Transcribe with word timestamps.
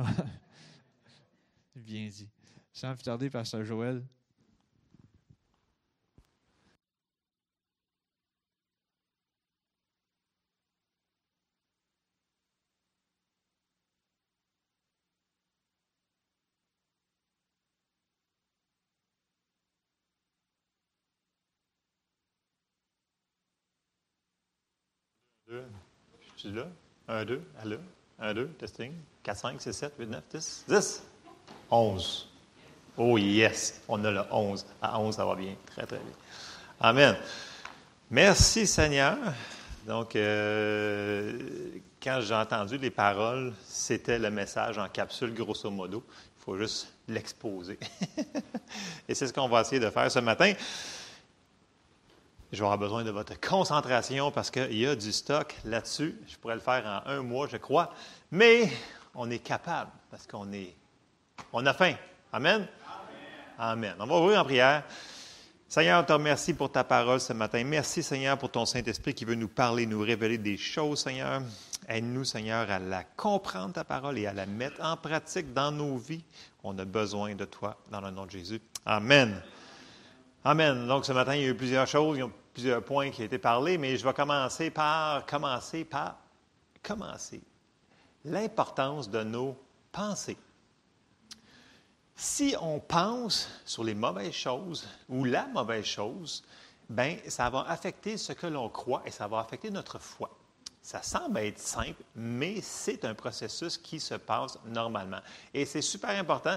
Bien 1.76 2.08
dit. 2.08 2.28
Sans 2.72 2.94
tarder, 2.96 3.30
Pasteur 3.30 3.64
Joël. 3.64 4.04
Deux. 25.48 25.64
Je 26.36 26.40
suis 26.40 26.52
là. 26.52 26.68
Un, 27.08 27.24
deux. 27.24 27.42
Allô? 27.58 27.78
Un, 28.20 28.34
deux. 28.34 28.48
Testing. 28.58 28.92
4, 29.22 29.38
5, 29.38 29.60
6, 29.62 29.72
7, 29.72 29.94
8, 29.98 30.06
9, 30.06 30.22
10. 30.30 30.64
10. 30.68 31.02
11. 31.70 32.28
Oh 32.96 33.16
yes. 33.16 33.80
On 33.88 34.04
a 34.04 34.10
le 34.10 34.22
11. 34.30 34.66
À 34.82 35.00
11, 35.00 35.16
ça 35.16 35.24
va 35.24 35.34
bien. 35.34 35.54
Très, 35.66 35.86
très 35.86 35.96
bien. 35.96 36.12
Amen. 36.80 37.16
Merci 38.10 38.66
Seigneur. 38.66 39.16
Donc, 39.86 40.14
euh, 40.16 41.38
quand 42.02 42.20
j'ai 42.20 42.34
entendu 42.34 42.76
les 42.76 42.90
paroles, 42.90 43.54
c'était 43.66 44.18
le 44.18 44.30
message 44.30 44.76
en 44.76 44.88
capsule, 44.88 45.32
grosso 45.32 45.70
modo. 45.70 46.04
Il 46.38 46.44
faut 46.44 46.58
juste 46.58 46.92
l'exposer. 47.08 47.78
Et 49.08 49.14
c'est 49.14 49.26
ce 49.26 49.32
qu'on 49.32 49.48
va 49.48 49.62
essayer 49.62 49.80
de 49.80 49.88
faire 49.88 50.10
ce 50.10 50.18
matin. 50.18 50.52
Je 52.52 52.76
besoin 52.76 53.04
de 53.04 53.10
votre 53.10 53.38
concentration 53.40 54.32
parce 54.32 54.50
qu'il 54.50 54.76
y 54.76 54.86
a 54.86 54.96
du 54.96 55.12
stock 55.12 55.54
là-dessus. 55.64 56.16
Je 56.26 56.36
pourrais 56.36 56.56
le 56.56 56.60
faire 56.60 56.84
en 56.84 57.08
un 57.08 57.22
mois, 57.22 57.46
je 57.46 57.56
crois. 57.56 57.94
Mais 58.32 58.68
on 59.14 59.30
est 59.30 59.38
capable 59.38 59.90
parce 60.10 60.26
qu'on 60.26 60.52
est, 60.52 60.74
on 61.52 61.64
a 61.66 61.72
faim. 61.72 61.94
Amen? 62.32 62.66
Amen. 63.56 63.94
On 64.00 64.06
va 64.06 64.16
ouvrir 64.16 64.40
en 64.40 64.44
prière. 64.44 64.82
Seigneur, 65.68 66.02
on 66.02 66.04
te 66.04 66.12
remercie 66.12 66.52
pour 66.52 66.72
ta 66.72 66.82
parole 66.82 67.20
ce 67.20 67.32
matin. 67.32 67.62
Merci, 67.62 68.02
Seigneur, 68.02 68.36
pour 68.36 68.50
ton 68.50 68.66
Saint-Esprit 68.66 69.14
qui 69.14 69.24
veut 69.24 69.36
nous 69.36 69.46
parler, 69.46 69.86
nous 69.86 70.00
révéler 70.00 70.36
des 70.36 70.56
choses, 70.56 71.02
Seigneur. 71.02 71.42
Aide-nous, 71.88 72.24
Seigneur, 72.24 72.68
à 72.68 72.80
la 72.80 73.04
comprendre, 73.04 73.74
ta 73.74 73.84
parole, 73.84 74.18
et 74.18 74.26
à 74.26 74.32
la 74.32 74.46
mettre 74.46 74.82
en 74.82 74.96
pratique 74.96 75.52
dans 75.52 75.70
nos 75.70 75.96
vies. 75.96 76.24
On 76.64 76.76
a 76.78 76.84
besoin 76.84 77.36
de 77.36 77.44
toi, 77.44 77.76
dans 77.92 78.00
le 78.00 78.10
nom 78.10 78.26
de 78.26 78.32
Jésus. 78.32 78.60
Amen. 78.84 79.40
Amen. 80.42 80.86
Donc, 80.86 81.04
ce 81.04 81.12
matin, 81.12 81.34
il 81.34 81.42
y 81.42 81.44
a 81.44 81.48
eu 81.48 81.54
plusieurs 81.54 81.86
choses, 81.86 82.18
plusieurs 82.54 82.82
points 82.82 83.10
qui 83.10 83.20
ont 83.20 83.26
été 83.26 83.36
parlés, 83.36 83.76
mais 83.76 83.98
je 83.98 84.06
vais 84.06 84.14
commencer 84.14 84.70
par, 84.70 85.26
commencer 85.26 85.84
par, 85.84 86.16
commencer. 86.82 87.42
L'importance 88.24 89.10
de 89.10 89.22
nos 89.22 89.54
pensées. 89.92 90.38
Si 92.16 92.54
on 92.58 92.80
pense 92.80 93.50
sur 93.66 93.84
les 93.84 93.94
mauvaises 93.94 94.32
choses 94.32 94.88
ou 95.10 95.24
la 95.24 95.46
mauvaise 95.46 95.84
chose, 95.84 96.42
ben 96.88 97.18
ça 97.28 97.50
va 97.50 97.66
affecter 97.68 98.16
ce 98.16 98.32
que 98.32 98.46
l'on 98.46 98.70
croit 98.70 99.02
et 99.04 99.10
ça 99.10 99.26
va 99.26 99.40
affecter 99.40 99.70
notre 99.70 99.98
foi. 99.98 100.30
Ça 100.82 101.02
semble 101.02 101.38
être 101.38 101.58
simple, 101.58 102.02
mais 102.14 102.62
c'est 102.62 103.04
un 103.04 103.14
processus 103.14 103.76
qui 103.76 104.00
se 104.00 104.14
passe 104.14 104.58
normalement. 104.66 105.20
Et 105.52 105.66
c'est 105.66 105.82
super 105.82 106.10
important. 106.10 106.56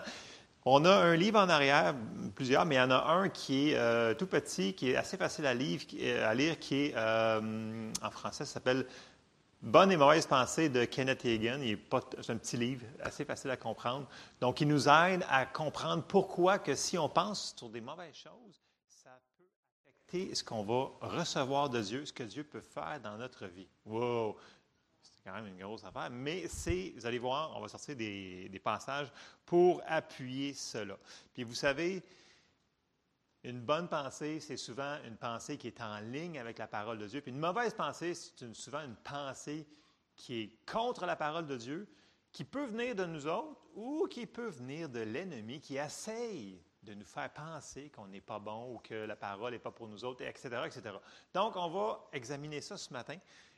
On 0.66 0.86
a 0.86 0.94
un 0.94 1.16
livre 1.16 1.39
en 1.39 1.50
arrière, 1.50 1.94
plusieurs, 2.36 2.66
mais 2.66 2.75
il 2.75 2.78
y 2.78 2.81
en 2.81 2.92
a 2.92 3.11
un 3.11 3.28
qui 3.28 3.72
est 3.72 3.75
euh, 3.75 4.14
tout 4.14 4.28
petit, 4.28 4.73
qui 4.73 4.92
est 4.92 4.95
assez 4.95 5.17
facile 5.17 5.45
à 5.45 5.53
lire, 5.53 5.81
à 6.25 6.33
lire 6.33 6.58
qui 6.58 6.86
est 6.86 6.94
euh, 6.95 7.92
en 8.02 8.09
français, 8.09 8.45
ça 8.45 8.53
s'appelle 8.53 8.86
Bonne 9.61 9.94
et 9.94 9.97
mauvaise 9.97 10.25
pensée 10.25 10.67
de 10.67 10.84
Kenneth 10.84 11.25
Hagan. 11.25 11.61
C'est 12.22 12.34
un 12.34 12.38
petit 12.38 12.58
livre 12.58 12.86
assez 13.02 13.23
facile 13.23 13.50
à 13.50 13.56
comprendre. 13.56 14.08
Donc, 14.41 14.59
il 14.59 14.67
nous 14.67 14.89
aide 14.89 15.25
à 15.30 15.45
comprendre 15.45 16.03
pourquoi 16.03 16.59
que 16.59 16.75
si 16.75 16.97
on 16.97 17.08
pense 17.08 17.56
sur 17.58 17.69
des 17.69 17.80
mauvaises 17.80 18.14
choses, 18.14 18.61
ça 18.86 19.17
peut 19.38 19.45
affecter 19.86 20.36
ce 20.36 20.44
qu'on 20.44 20.63
va 20.63 20.91
recevoir 21.07 21.69
de 21.69 21.79
Dieu, 21.79 22.06
ce 22.06 22.12
que 22.12 22.23
Dieu 22.23 22.44
peut 22.44 22.59
faire 22.59 23.00
dans 23.02 23.18
notre 23.18 23.47
vie. 23.47 23.69
Wow! 23.85 24.35
Quand 25.23 25.34
même 25.34 25.47
une 25.47 25.57
grosse 25.57 25.84
affaire. 25.84 26.09
Mais 26.11 26.47
c'est, 26.47 26.94
vous 26.95 27.06
allez 27.06 27.19
voir, 27.19 27.56
on 27.56 27.61
va 27.61 27.67
sortir 27.67 27.95
des, 27.95 28.50
des 28.50 28.59
passages 28.59 29.11
pour 29.45 29.81
appuyer 29.85 30.53
cela. 30.53 30.97
Puis 31.34 31.44
vous 31.44 31.53
savez, 31.53 32.03
une 33.44 33.61
bonne 33.61 33.88
pensée, 33.88 34.39
c'est 34.39 34.57
souvent 34.57 34.97
une 35.06 35.17
pensée 35.17 35.57
qui 35.57 35.67
est 35.67 35.81
en 35.81 36.00
ligne 36.00 36.39
avec 36.39 36.57
la 36.57 36.67
parole 36.67 36.97
de 36.97 37.07
Dieu. 37.07 37.22
Puis 37.22 37.31
une 37.31 37.39
mauvaise 37.39 37.73
pensée, 37.73 38.13
c'est 38.13 38.53
souvent 38.53 38.81
une 38.81 38.95
pensée 38.95 39.66
qui 40.16 40.41
est 40.41 40.66
contre 40.66 41.06
la 41.06 41.16
parole 41.16 41.45
de 41.45 41.57
Dieu, 41.57 41.88
qui 42.31 42.44
peut 42.44 42.66
venir 42.66 42.95
de 42.95 43.05
nous 43.05 43.28
autres 43.28 43.61
ou 43.75 44.07
qui 44.09 44.25
peut 44.25 44.50
venir 44.50 44.90
de 44.90 45.00
l'ennemi 45.00 45.59
qui 45.59 45.78
essaye 45.78 46.61
de 46.81 46.94
nous 46.94 47.05
faire 47.05 47.31
penser 47.31 47.90
qu'on 47.90 48.07
n'est 48.07 48.22
pas 48.22 48.40
bon 48.40 48.73
ou 48.73 48.78
que 48.79 48.94
la 48.94 49.16
parole 49.16 49.53
n'est 49.53 49.59
pas 49.59 49.72
pour 49.72 49.88
nous 49.88 50.03
autres, 50.03 50.23
etc., 50.23 50.50
etc. 50.66 50.95
Donc, 51.34 51.55
on 51.55 51.69
va 51.69 52.07
examiner 52.11 52.61
ça 52.61 52.78
ce 52.78 52.91
matin. 52.91 53.17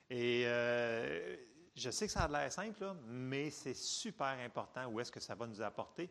Et 0.09 0.43
euh, 0.45 1.35
je 1.75 1.89
sais 1.89 2.07
que 2.07 2.13
ça 2.13 2.21
a 2.21 2.27
l'air 2.27 2.51
simple, 2.51 2.93
mais 3.07 3.49
c'est 3.49 3.75
super 3.75 4.37
important 4.39 4.87
où 4.87 4.99
est-ce 4.99 5.11
que 5.11 5.19
ça 5.19 5.35
va 5.35 5.45
nous 5.45 5.61
apporter 5.61 6.09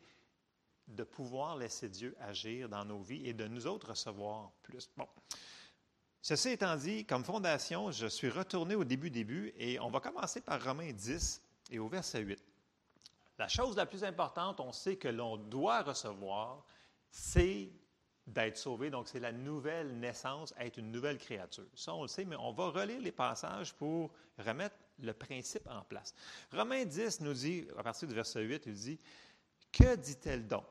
de 0.87 1.03
pouvoir 1.03 1.57
laisser 1.57 1.89
Dieu 1.89 2.15
agir 2.21 2.69
dans 2.69 2.85
nos 2.85 3.01
vies 3.01 3.27
et 3.27 3.33
de 3.33 3.47
nous 3.49 3.67
autres 3.67 3.89
recevoir 3.89 4.53
plus. 4.63 4.91
Bon. 4.97 5.09
Ceci 6.21 6.51
étant 6.51 6.77
dit, 6.77 7.05
comme 7.05 7.25
fondation, 7.25 7.91
je 7.91 8.07
suis 8.07 8.29
retourné 8.29 8.75
au 8.75 8.85
début, 8.85 9.11
début, 9.11 9.53
et 9.57 9.79
on 9.81 9.91
va 9.91 10.01
commencer 10.01 10.41
par 10.41 10.63
Romains 10.63 10.93
10 10.93 11.43
et 11.71 11.79
au 11.79 11.89
verset 11.89 12.21
8. 12.21 12.43
La 13.39 13.49
chose 13.49 13.77
la 13.77 13.87
plus 13.87 14.05
importante, 14.05 14.61
on 14.61 14.73
sait 14.73 14.97
que 14.97 15.09
l'on 15.09 15.37
doit 15.37 15.83
recevoir, 15.83 16.65
c'est 17.11 17.71
d'être 18.27 18.57
sauvé. 18.57 18.91
Donc, 18.91 19.09
c'est 19.09 19.21
la 19.21 19.33
nouvelle 19.33 19.99
naissance, 19.99 20.55
être 20.59 20.79
une 20.79 20.91
nouvelle 20.91 21.19
créature. 21.19 21.67
Ça, 21.75 21.95
on 21.95 22.03
le 22.03 22.09
sait, 22.09 22.25
mais 22.25 22.37
on 22.37 22.53
va 22.53 22.69
relire 22.69 23.01
les 23.01 23.13
passages 23.13 23.75
pour 23.75 24.13
remettre 24.39 24.77
le 24.99 25.13
principe 25.13 25.67
en 25.69 25.83
place. 25.83 26.15
Romains 26.53 26.85
10 26.85 27.21
nous 27.21 27.35
dit, 27.35 27.67
à 27.77 27.83
partir 27.83 28.09
du 28.09 28.15
verset 28.15 28.43
8, 28.43 28.63
il 28.67 28.75
dit 28.75 28.99
que 29.73 29.97
dit-elle 29.97 30.47
donc? 30.47 30.67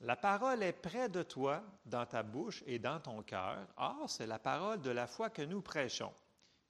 La 0.00 0.16
parole 0.16 0.62
est 0.62 0.72
près 0.72 1.08
de 1.08 1.22
toi, 1.22 1.62
dans 1.86 2.04
ta 2.04 2.22
bouche 2.22 2.62
et 2.66 2.78
dans 2.78 3.00
ton 3.00 3.22
cœur. 3.22 3.66
Or, 3.76 4.08
c'est 4.08 4.26
la 4.26 4.38
parole 4.38 4.80
de 4.80 4.90
la 4.90 5.06
foi 5.06 5.30
que 5.30 5.42
nous 5.42 5.62
prêchons. 5.62 6.12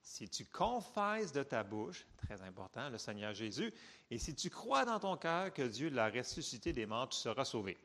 Si 0.01 0.29
tu 0.29 0.45
confesses 0.45 1.33
de 1.33 1.43
ta 1.43 1.65
bouche, 1.65 2.07
très 2.19 2.41
important, 2.43 2.91
le 2.91 2.99
Seigneur 2.99 3.33
Jésus, 3.33 3.73
et 4.11 4.19
si 4.19 4.35
tu 4.35 4.51
crois 4.51 4.85
dans 4.85 5.01
ton 5.01 5.17
cœur 5.17 5.53
que 5.53 5.63
Dieu 5.63 5.89
l'a 5.89 6.11
ressuscité 6.11 6.73
des 6.73 6.87
morts, 6.87 7.09
tu 7.09 7.19
seras 7.19 7.45
sauvé. 7.45 7.79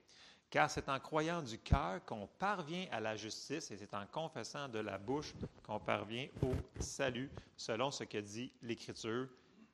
Car 0.49 0.69
c'est 0.69 0.89
en 0.89 0.99
croyant 0.99 1.43
du 1.43 1.59
cœur 1.59 2.03
qu'on 2.05 2.25
parvient 2.25 2.87
à 2.91 2.99
la 2.99 3.15
justice 3.15 3.69
et 3.69 3.77
c'est 3.77 3.93
en 3.93 4.07
confessant 4.07 4.67
de 4.67 4.79
la 4.79 4.97
bouche 4.97 5.35
qu'on 5.63 5.79
parvient 5.79 6.27
au 6.41 6.53
salut, 6.81 7.29
selon 7.55 7.91
ce 7.91 8.03
que 8.03 8.17
dit 8.17 8.51
l'Écriture. 8.63 9.27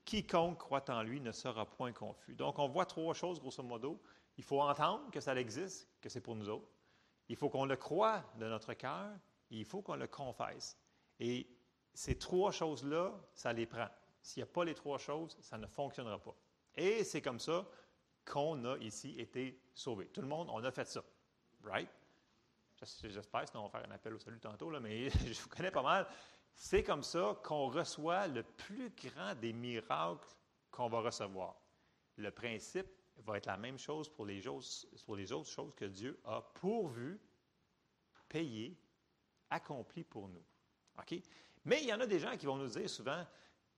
Quiconque 0.04 0.58
croit 0.60 0.84
en 0.90 1.02
lui 1.02 1.22
ne 1.22 1.32
sera 1.32 1.66
point 1.66 1.94
confus. 1.94 2.36
Donc, 2.36 2.60
on 2.60 2.68
voit 2.68 2.86
trois 2.86 3.14
choses, 3.14 3.40
grosso 3.40 3.64
modo. 3.64 4.02
Il 4.38 4.44
faut 4.44 4.62
entendre 4.62 5.10
que 5.12 5.22
ça 5.22 5.34
existe, 5.36 5.88
que 6.02 6.10
c'est 6.10 6.20
pour 6.20 6.36
nous 6.36 6.50
autres. 6.50 6.68
Il 7.30 7.38
faut 7.38 7.50
qu'on 7.50 7.66
le 7.66 7.78
croie 7.78 8.24
de 8.38 8.46
notre 8.46 8.74
cœur 8.74 9.10
et 9.50 9.58
il 9.58 9.66
faut 9.66 9.82
qu'on 9.82 9.96
le 9.96 10.08
confesse. 10.08 10.78
Et 11.20 11.48
ces 11.94 12.18
trois 12.18 12.52
choses-là, 12.52 13.14
ça 13.34 13.54
les 13.54 13.66
prend. 13.66 13.88
S'il 14.22 14.44
n'y 14.44 14.50
a 14.50 14.52
pas 14.52 14.66
les 14.66 14.76
trois 14.76 14.98
choses, 14.98 15.38
ça 15.40 15.58
ne 15.58 15.68
fonctionnera 15.68 16.20
pas. 16.20 16.36
Et 16.76 17.04
c'est 17.06 17.22
comme 17.22 17.40
ça 17.40 17.66
qu'on 18.26 18.64
a 18.66 18.78
ici 18.78 19.16
été 19.20 19.60
sauvé. 19.74 20.08
Tout 20.08 20.22
le 20.22 20.28
monde, 20.28 20.50
on 20.52 20.64
a 20.64 20.72
fait 20.72 20.88
ça. 20.88 21.04
Right? 21.64 21.90
J'espère, 23.04 23.48
sinon 23.48 23.62
on 23.62 23.68
va 23.68 23.80
faire 23.80 23.90
un 23.90 23.94
appel 23.94 24.14
au 24.14 24.20
salut 24.20 24.40
tantôt, 24.40 24.70
là, 24.70 24.80
mais 24.80 25.10
je 25.10 25.42
vous 25.42 25.50
connais 25.50 25.72
pas 25.72 25.82
mal. 25.82 26.08
C'est 26.56 26.84
comme 26.84 27.04
ça 27.04 27.38
qu'on 27.44 27.68
reçoit 27.68 28.28
le 28.28 28.44
plus 28.44 28.90
grand 28.92 29.36
des 29.36 29.54
miracles 29.54 30.28
qu'on 30.72 30.88
va 30.88 31.02
recevoir. 31.02 31.56
Le 32.18 32.32
principe 32.32 32.88
va 33.18 33.38
être 33.38 33.46
la 33.46 33.58
même 33.58 33.78
chose 33.78 34.10
pour 34.10 34.26
les, 34.26 34.42
pour 35.06 35.16
les 35.16 35.32
autres 35.32 35.50
choses 35.50 35.74
que 35.76 35.86
Dieu 35.86 36.20
a 36.26 36.42
pourvu, 36.42 37.20
payé, 38.28 38.78
accompli 39.50 40.04
pour 40.04 40.28
nous. 40.28 40.44
OK? 41.00 41.16
Mais 41.66 41.82
il 41.82 41.88
y 41.88 41.94
en 41.94 42.00
a 42.00 42.06
des 42.06 42.20
gens 42.20 42.36
qui 42.38 42.46
vont 42.46 42.58
nous 42.58 42.68
dire 42.68 42.90
souvent, 42.90 43.26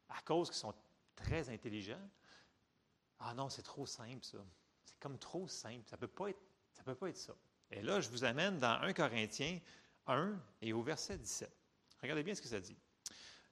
à 0.09 0.21
cause 0.23 0.49
qu'ils 0.49 0.57
sont 0.57 0.73
très 1.15 1.49
intelligents, 1.49 2.09
ah 3.19 3.33
non, 3.33 3.49
c'est 3.49 3.63
trop 3.63 3.85
simple 3.85 4.23
ça. 4.23 4.37
C'est 4.85 4.99
comme 4.99 5.17
trop 5.17 5.47
simple. 5.47 5.83
Ça 5.87 5.95
ne 5.95 6.01
peut, 6.01 6.07
pas 6.07 6.29
être, 6.29 6.41
ça 6.73 6.83
peut 6.83 6.95
pas 6.95 7.09
être 7.09 7.17
ça. 7.17 7.33
Et 7.71 7.81
là, 7.81 7.99
je 7.99 8.09
vous 8.09 8.23
amène 8.23 8.59
dans 8.59 8.79
1 8.81 8.93
Corinthiens 8.93 9.59
1 10.07 10.33
et 10.61 10.73
au 10.73 10.81
verset 10.81 11.17
17. 11.17 11.51
Regardez 12.01 12.23
bien 12.23 12.35
ce 12.35 12.41
que 12.41 12.47
ça 12.47 12.59
dit. 12.59 12.77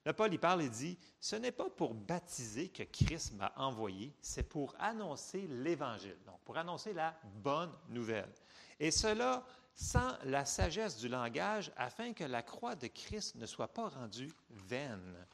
Là, 0.05 0.13
Paul 0.13 0.31
y 0.31 0.37
parle 0.37 0.61
et 0.61 0.69
dit, 0.69 0.99
ce 1.19 1.35
n'est 1.35 1.51
pas 1.51 1.69
pour 1.69 1.95
baptiser 1.95 2.69
que 2.69 2.83
Christ 2.83 3.33
m'a 3.33 3.51
envoyé, 3.55 4.15
c'est 4.21 4.47
pour 4.47 4.75
annoncer 4.77 5.47
l'Évangile, 5.47 6.17
donc 6.27 6.39
pour 6.45 6.57
annoncer 6.57 6.93
la 6.93 7.19
bonne 7.23 7.73
nouvelle. 7.89 8.31
Et 8.79 8.91
cela 8.91 9.43
sans 9.73 10.15
la 10.23 10.45
sagesse 10.45 10.97
du 10.97 11.09
langage, 11.09 11.71
afin 11.75 12.13
que 12.13 12.23
la 12.23 12.43
croix 12.43 12.75
de 12.75 12.87
Christ 12.87 13.35
ne 13.35 13.45
soit 13.45 13.73
pas 13.73 13.89
rendue 13.89 14.31
vaine. 14.49 15.27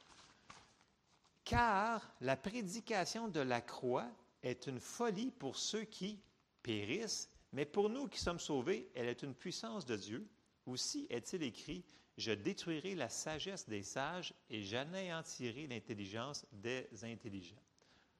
Car 1.51 2.09
la 2.21 2.37
prédication 2.37 3.27
de 3.27 3.41
la 3.41 3.59
croix 3.59 4.09
est 4.41 4.67
une 4.67 4.79
folie 4.79 5.31
pour 5.31 5.57
ceux 5.57 5.83
qui 5.83 6.17
périssent, 6.63 7.29
mais 7.51 7.65
pour 7.65 7.89
nous 7.89 8.07
qui 8.07 8.21
sommes 8.21 8.39
sauvés, 8.39 8.89
elle 8.95 9.09
est 9.09 9.21
une 9.21 9.35
puissance 9.35 9.85
de 9.85 9.97
Dieu. 9.97 10.25
Aussi 10.65 11.07
est-il 11.09 11.43
écrit, 11.43 11.83
je 12.17 12.31
détruirai 12.31 12.95
la 12.95 13.09
sagesse 13.09 13.67
des 13.67 13.83
sages 13.83 14.33
et 14.49 14.63
j'anéantirai 14.63 15.67
l'intelligence 15.67 16.45
des 16.53 16.87
intelligents. 17.03 17.61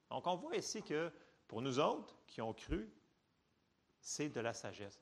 Donc 0.10 0.27
on 0.27 0.36
voit 0.36 0.57
ici 0.57 0.84
que 0.84 1.10
pour 1.48 1.62
nous 1.62 1.80
autres 1.80 2.18
qui 2.27 2.42
ont 2.42 2.54
cru, 2.54 2.92
c'est 4.01 4.27
de 4.27 4.42
la 4.42 4.54
sagesse. 4.54 5.00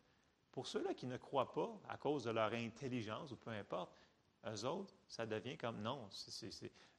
Pour 0.51 0.67
ceux-là 0.67 0.93
qui 0.93 1.07
ne 1.07 1.17
croient 1.17 1.51
pas 1.51 1.81
à 1.89 1.97
cause 1.97 2.25
de 2.25 2.29
leur 2.29 2.53
intelligence 2.53 3.31
ou 3.31 3.37
peu 3.37 3.49
importe, 3.49 3.91
eux 4.45 4.65
autres, 4.65 4.93
ça 5.07 5.25
devient 5.25 5.57
comme 5.57 5.81
non. 5.81 6.09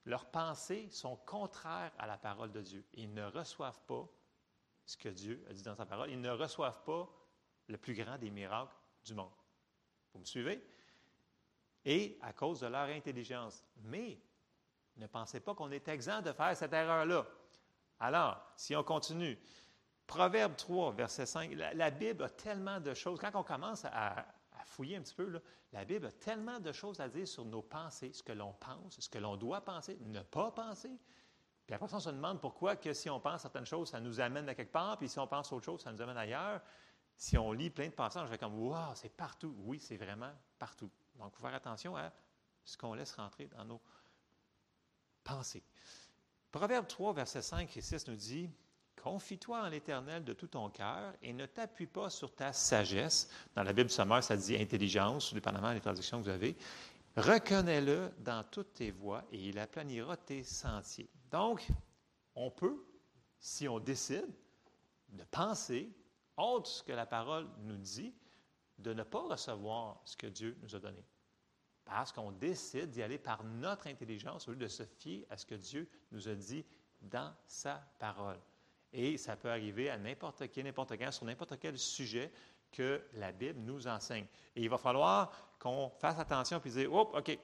leurs 0.05 0.31
pensées 0.31 0.89
sont 0.91 1.17
contraires 1.17 1.93
à 1.99 2.07
la 2.07 2.19
parole 2.19 2.53
de 2.53 2.61
Dieu. 2.61 2.85
Ils 2.95 3.13
ne 3.13 3.25
reçoivent 3.25 3.81
pas 3.87 4.09
ce 4.85 4.97
que 4.97 5.09
Dieu 5.09 5.45
a 5.49 5.53
dit 5.53 5.63
dans 5.63 5.75
sa 5.75 5.87
parole. 5.87 6.11
Ils 6.11 6.21
ne 6.21 6.31
reçoivent 6.31 6.83
pas 6.85 7.09
le 7.69 7.79
plus 7.79 7.95
grand 7.95 8.19
des 8.19 8.31
miracles 8.31 8.75
du 9.05 9.15
monde. 9.15 9.33
Vous 10.13 10.21
me 10.21 10.25
suivez? 10.25 10.63
Et 11.85 12.19
à 12.21 12.33
cause 12.33 12.61
de 12.61 12.67
leur 12.67 12.89
intelligence. 12.89 13.65
Mais 13.83 14.19
ne 14.97 15.07
pensez 15.07 15.41
pas 15.41 15.55
qu'on 15.55 15.71
est 15.71 15.89
exempt 15.89 16.23
de 16.23 16.33
faire 16.33 16.57
cette 16.57 16.73
erreur-là. 16.73 17.27
Alors, 18.01 18.41
si 18.57 18.75
on 18.77 18.83
continue, 18.83 19.39
Proverbe 20.07 20.57
3, 20.57 20.93
verset 20.93 21.27
5, 21.27 21.53
la, 21.55 21.91
Bible 21.91 22.25
a 22.25 22.29
tellement 22.29 22.81
de 22.81 22.95
choses. 22.95 23.21
Quand 23.21 23.31
on 23.35 23.45
commence 23.45 23.85
à, 23.85 24.27
fouiller 24.65 24.97
un 24.97 25.03
petit 25.03 25.15
peu, 25.15 25.41
la 25.73 25.85
Bible 25.85 26.07
a 26.07 26.13
tellement 26.13 26.61
de 26.61 26.73
choses 26.73 27.01
à 27.01 27.09
dire 27.09 27.27
sur 27.27 27.45
nos 27.45 27.63
pensées, 27.63 28.13
ce 28.13 28.23
que 28.23 28.33
l'on 28.33 28.53
pense, 28.53 28.99
ce 28.99 29.09
que 29.09 29.19
l'on 29.19 29.37
doit 29.37 29.61
penser, 29.61 29.99
ne 30.01 30.21
pas 30.21 30.51
penser. 30.51 30.91
Puis 31.67 31.75
après, 31.75 31.95
on 31.95 32.01
se 32.01 32.11
demande 32.11 32.41
pourquoi 32.41 32.77
que 32.77 32.93
si 32.93 33.09
on 33.09 33.21
pense 33.21 33.43
certaines 33.43 33.67
choses, 33.67 33.91
ça 33.91 34.01
nous 34.01 34.21
amène 34.21 34.49
à 34.49 34.55
quelque 34.55 34.73
part, 34.73 34.99
puis 34.99 35.09
si 35.09 35.19
on 35.19 35.27
pense 35.27 35.53
autre 35.53 35.65
chose, 35.65 35.81
ça 35.83 35.93
nous 35.93 36.03
amène 36.03 36.17
ailleurs. 36.17 36.61
Si 37.17 37.39
on 37.39 37.53
lit 37.53 37.71
plein 37.71 37.89
de 37.89 37.95
passages, 37.95 38.27
je 38.27 38.31
vais 38.31 38.39
comme 38.39 38.59
Wow, 38.59 38.95
c'est 38.95 39.15
partout. 39.15 39.55
Oui, 39.59 39.79
c'est 39.79 39.97
vraiment 39.97 40.33
partout. 40.59 40.91
Donc, 41.17 41.33
il 41.33 41.37
faut 41.37 41.43
faire 41.43 41.55
attention 41.55 41.97
à 41.97 42.11
ce 42.65 42.77
qu'on 42.77 42.95
laisse 42.95 43.13
rentrer 43.13 43.47
dans 43.47 43.65
nos 43.65 43.81
pensées. 45.23 45.63
Proverbe 46.51 46.87
3, 46.87 47.13
versets 47.13 47.43
5 47.43 47.77
et 47.77 47.81
6 47.81 48.09
nous 48.09 48.17
dit 48.17 48.51
Confie-toi 49.03 49.63
en 49.63 49.69
l'Éternel 49.69 50.25
de 50.25 50.35
tout 50.35 50.49
ton 50.49 50.69
cœur 50.69 51.15
et 51.23 51.33
ne 51.33 51.47
t'appuie 51.47 51.87
pas 51.87 52.11
sur 52.11 52.35
ta 52.35 52.53
sagesse. 52.53 53.31
Dans 53.55 53.63
la 53.63 53.73
Bible 53.73 53.89
sommaire, 53.89 54.23
ça 54.23 54.37
dit 54.37 54.57
intelligence, 54.57 55.33
dépendamment 55.33 55.73
des 55.73 55.81
traductions 55.81 56.19
que 56.19 56.25
vous 56.25 56.31
avez. 56.31 56.55
Reconnais-le 57.17 58.13
dans 58.19 58.45
toutes 58.45 58.75
tes 58.75 58.91
voies 58.91 59.25
et 59.33 59.39
il 59.39 59.59
aplanira 59.59 60.17
tes 60.17 60.45
sentiers. 60.45 61.09
Donc, 61.31 61.67
on 62.35 62.51
peut, 62.51 62.85
si 63.39 63.69
on 63.69 63.79
décide 63.79 64.29
de 65.09 65.25
penser 65.25 65.91
autre 66.37 66.69
ce 66.69 66.83
que 66.83 66.93
la 66.93 67.07
parole 67.07 67.49
nous 67.63 67.77
dit, 67.77 68.15
de 68.79 68.93
ne 68.93 69.03
pas 69.03 69.23
recevoir 69.23 70.01
ce 70.05 70.17
que 70.17 70.27
Dieu 70.27 70.57
nous 70.63 70.75
a 70.75 70.79
donné. 70.79 71.05
Parce 71.85 72.13
qu'on 72.13 72.33
décide 72.33 72.91
d'y 72.91 73.03
aller 73.03 73.19
par 73.19 73.45
notre 73.45 73.87
intelligence 73.87 74.47
au 74.47 74.53
lieu 74.53 74.59
de 74.59 74.69
se 74.69 74.85
fier 74.85 75.27
à 75.31 75.37
ce 75.37 75.45
que 75.45 75.55
Dieu 75.55 75.89
nous 76.13 76.29
a 76.29 76.35
dit 76.35 76.65
dans 77.01 77.35
sa 77.47 77.83
parole. 77.99 78.39
Et 78.93 79.17
ça 79.17 79.37
peut 79.37 79.51
arriver 79.51 79.89
à 79.91 79.97
n'importe 79.97 80.49
qui, 80.49 80.63
n'importe 80.63 80.99
quand, 80.99 81.13
sur 81.13 81.25
n'importe 81.25 81.59
quel 81.59 81.79
sujet 81.79 82.33
que 82.73 83.03
la 83.15 83.33
Bible 83.33 83.61
nous 83.61 83.87
enseigne. 83.87 84.27
Et 84.55 84.63
il 84.63 84.71
va 84.71 84.79
falloir 84.79 85.31
qu'on 85.59 85.91
fasse 85.99 86.19
attention 86.19 86.61
et 86.65 86.69
dire, 86.71 86.93
oh, 86.93 87.13
OK, 87.15 87.39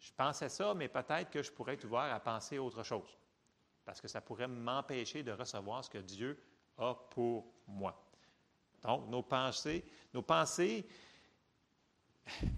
je 0.00 0.12
pensais 0.12 0.48
ça, 0.48 0.74
mais 0.74 0.88
peut-être 0.88 1.30
que 1.30 1.42
je 1.42 1.50
pourrais 1.50 1.74
être 1.74 1.84
ouvert 1.84 2.12
à 2.12 2.20
penser 2.20 2.58
autre 2.58 2.82
chose. 2.82 3.16
Parce 3.84 4.00
que 4.00 4.08
ça 4.08 4.20
pourrait 4.20 4.48
m'empêcher 4.48 5.22
de 5.22 5.32
recevoir 5.32 5.84
ce 5.84 5.90
que 5.90 5.98
Dieu 5.98 6.40
a 6.76 6.94
pour 7.10 7.52
moi. 7.66 8.00
Donc, 8.82 9.08
nos 9.08 9.22
pensées, 9.22 9.84
nos 10.14 10.22
pensées 10.22 10.86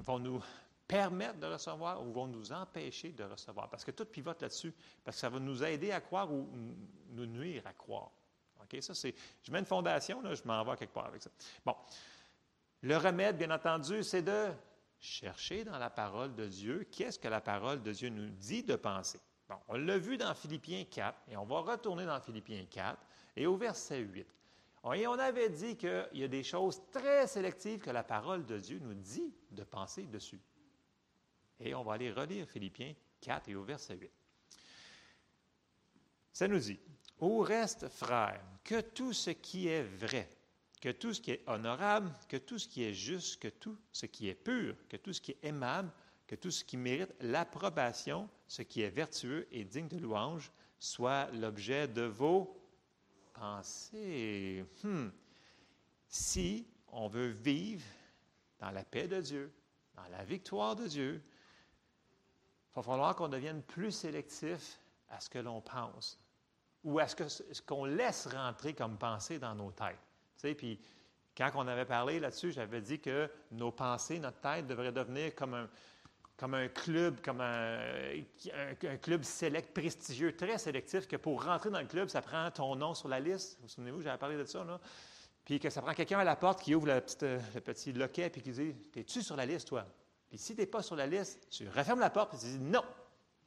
vont 0.01 0.19
nous 0.19 0.43
permettre 0.91 1.39
de 1.39 1.47
recevoir 1.47 2.03
ou 2.03 2.13
vont 2.13 2.27
nous 2.27 2.53
empêcher 2.53 3.13
de 3.13 3.23
recevoir. 3.23 3.71
Parce 3.71 3.85
que 3.85 3.93
tout 3.93 4.05
pivote 4.07 4.43
là-dessus. 4.43 4.75
Parce 5.05 5.17
que 5.17 5.21
ça 5.21 5.29
va 5.29 5.39
nous 5.39 5.63
aider 5.63 5.93
à 5.93 6.01
croire 6.01 6.33
ou 6.33 6.49
nous 7.11 7.27
nuire 7.27 7.65
à 7.67 7.73
croire. 7.73 8.11
OK? 8.61 8.83
Ça, 8.83 8.93
c'est. 8.93 9.15
Je 9.43 9.53
mets 9.53 9.61
une 9.61 9.67
fondation, 9.67 10.21
là, 10.21 10.35
je 10.35 10.43
m'en 10.45 10.65
vais 10.65 10.77
quelque 10.77 10.93
part 10.93 11.07
avec 11.07 11.23
ça. 11.23 11.31
Bon. 11.65 11.77
Le 12.83 12.97
remède, 12.97 13.37
bien 13.37 13.51
entendu, 13.53 14.03
c'est 14.03 14.23
de 14.23 14.49
chercher 14.99 15.65
dans 15.65 15.79
la 15.79 15.91
parole 15.91 16.35
de 16.35 16.47
Dieu 16.47 16.89
qu'est-ce 16.91 17.19
que 17.19 17.29
la 17.29 17.41
parole 17.41 17.83
de 17.83 17.93
Dieu 17.93 18.09
nous 18.09 18.31
dit 18.31 18.65
de 18.65 18.75
penser. 18.75 19.21
Bon, 19.49 19.57
on 19.69 19.77
l'a 19.77 19.99
vu 19.99 20.17
dans 20.17 20.35
Philippiens 20.35 20.85
4, 20.91 21.19
et 21.29 21.37
on 21.37 21.45
va 21.45 21.61
retourner 21.61 22.07
dans 22.07 22.21
Philippiens 22.21 22.65
4, 22.69 22.99
et 23.37 23.47
au 23.47 23.57
verset 23.57 23.99
8. 23.99 24.27
Et 24.95 25.07
on 25.07 25.19
avait 25.19 25.51
dit 25.51 25.77
qu'il 25.77 26.09
y 26.15 26.25
a 26.25 26.29
des 26.29 26.43
choses 26.43 26.81
très 26.91 27.27
sélectives 27.27 27.81
que 27.81 27.91
la 27.91 28.03
parole 28.03 28.47
de 28.47 28.59
Dieu 28.59 28.79
nous 28.81 28.95
dit 28.95 29.35
de 29.51 29.63
penser 29.63 30.07
dessus. 30.07 30.41
Et 31.61 31.75
on 31.75 31.83
va 31.83 31.95
aller 31.95 32.11
relire 32.11 32.49
Philippiens 32.49 32.95
4 33.21 33.49
et 33.49 33.55
au 33.55 33.63
verset 33.63 33.97
8. 33.97 34.11
Ça 36.33 36.49
nous 36.49 36.59
dit, 36.59 36.79
Au 37.19 37.41
reste, 37.41 37.89
frères, 37.89 38.43
que 38.65 38.81
tout 38.81 39.13
ce 39.13 39.31
qui 39.31 39.69
est 39.69 39.83
vrai, 39.83 40.29
que 40.81 40.91
tout 40.91 41.13
ce 41.13 41.21
qui 41.21 41.33
est 41.33 41.43
honorable, 41.47 42.13
que 42.29 42.39
tout 42.39 42.59
ce 42.59 42.67
qui 42.67 42.83
est 42.83 42.95
juste, 42.95 43.43
que 43.43 43.49
tout 43.49 43.77
ce 43.93 44.07
qui 44.07 44.29
est 44.29 44.35
pur, 44.35 44.75
que 44.89 44.97
tout 44.97 45.13
ce 45.13 45.21
qui 45.21 45.33
est 45.33 45.45
aimable, 45.45 45.93
que 46.27 46.35
tout 46.37 46.51
ce 46.51 46.65
qui 46.65 46.77
mérite 46.77 47.15
l'approbation, 47.21 48.29
ce 48.47 48.63
qui 48.63 48.83
est 48.83 48.91
vertueux 48.91 49.47
et 49.51 49.65
digne 49.65 49.89
de 49.89 49.99
louange, 49.99 50.51
soit 50.79 51.31
l'objet 51.33 51.89
de 51.89 52.03
vos 52.03 52.57
pensées. 53.35 54.65
Hmm. 54.83 55.09
Si 56.09 56.67
on 56.89 57.09
veut 57.09 57.31
vivre 57.31 57.85
dans 58.59 58.71
la 58.71 58.85
paix 58.85 59.09
de 59.09 59.21
Dieu, 59.21 59.53
dans 59.95 60.09
la 60.09 60.25
victoire 60.25 60.77
de 60.77 60.87
Dieu, 60.87 61.23
il 62.71 62.77
va 62.77 62.83
falloir 62.83 63.17
qu'on 63.17 63.29
devienne 63.29 63.63
plus 63.63 63.91
sélectif 63.91 64.79
à 65.09 65.21
ce 65.21 65.29
que 65.29 65.39
l'on 65.39 65.61
pense 65.61 66.19
ou 66.85 66.99
à 66.99 67.09
ce 67.09 67.63
qu'on 67.63 67.85
laisse 67.85 68.27
rentrer 68.27 68.75
comme 68.75 68.97
pensée 68.97 69.39
dans 69.39 69.55
nos 69.55 69.71
têtes. 69.71 69.99
Tu 70.37 70.49
sais, 70.49 70.55
puis 70.55 70.81
quand 71.37 71.51
on 71.55 71.67
avait 71.67 71.85
parlé 71.85 72.21
là-dessus, 72.21 72.53
j'avais 72.53 72.81
dit 72.81 73.01
que 73.01 73.31
nos 73.51 73.71
pensées, 73.71 74.19
notre 74.19 74.41
tête 74.41 74.67
devrait 74.67 74.93
devenir 74.93 75.35
comme 75.35 75.55
un, 75.55 76.69
club, 76.69 77.21
comme 77.23 77.41
un, 77.41 78.97
club 79.03 79.25
sélect, 79.25 79.75
prestigieux, 79.75 80.37
très 80.37 80.59
sélectif, 80.59 81.07
que 81.07 81.17
pour 81.17 81.45
rentrer 81.45 81.71
dans 81.71 81.81
le 81.81 81.87
club, 81.87 82.09
ça 82.09 82.23
prend 82.23 82.51
ton 82.51 82.77
nom 82.77 82.95
sur 82.95 83.09
la 83.09 83.21
liste. 83.21 83.57
Vous, 83.57 83.63
vous 83.63 83.69
souvenez-vous, 83.69 84.03
j'avais 84.03 84.19
parlé 84.19 84.37
de 84.37 84.45
ça, 84.45 84.65
là? 84.65 84.81
Puis 85.45 85.59
que 85.59 85.71
ça 85.71 85.83
prend 85.83 85.95
quelqu'un 85.95 86.19
à 86.19 86.25
la 86.25 86.37
porte 86.37 86.63
qui 86.63 86.75
ouvre 86.75 86.87
petite, 87.01 87.23
le 87.23 87.61
petit 87.61 87.93
loquet 87.93 88.31
puis 88.31 88.43
qui 88.43 88.53
dit 88.53 88.75
Es-tu 88.95 89.23
sur 89.23 89.37
la 89.37 89.47
liste, 89.47 89.69
toi 89.69 89.87
puis 90.31 90.39
si 90.39 90.55
tu 90.55 90.61
n'es 90.61 90.67
pas 90.67 90.81
sur 90.81 90.95
la 90.95 91.09
liste, 91.09 91.49
tu 91.51 91.69
refermes 91.69 91.99
la 91.99 92.09
porte 92.09 92.35
et 92.35 92.39
tu 92.39 92.47
dis 92.47 92.59
non, 92.59 92.85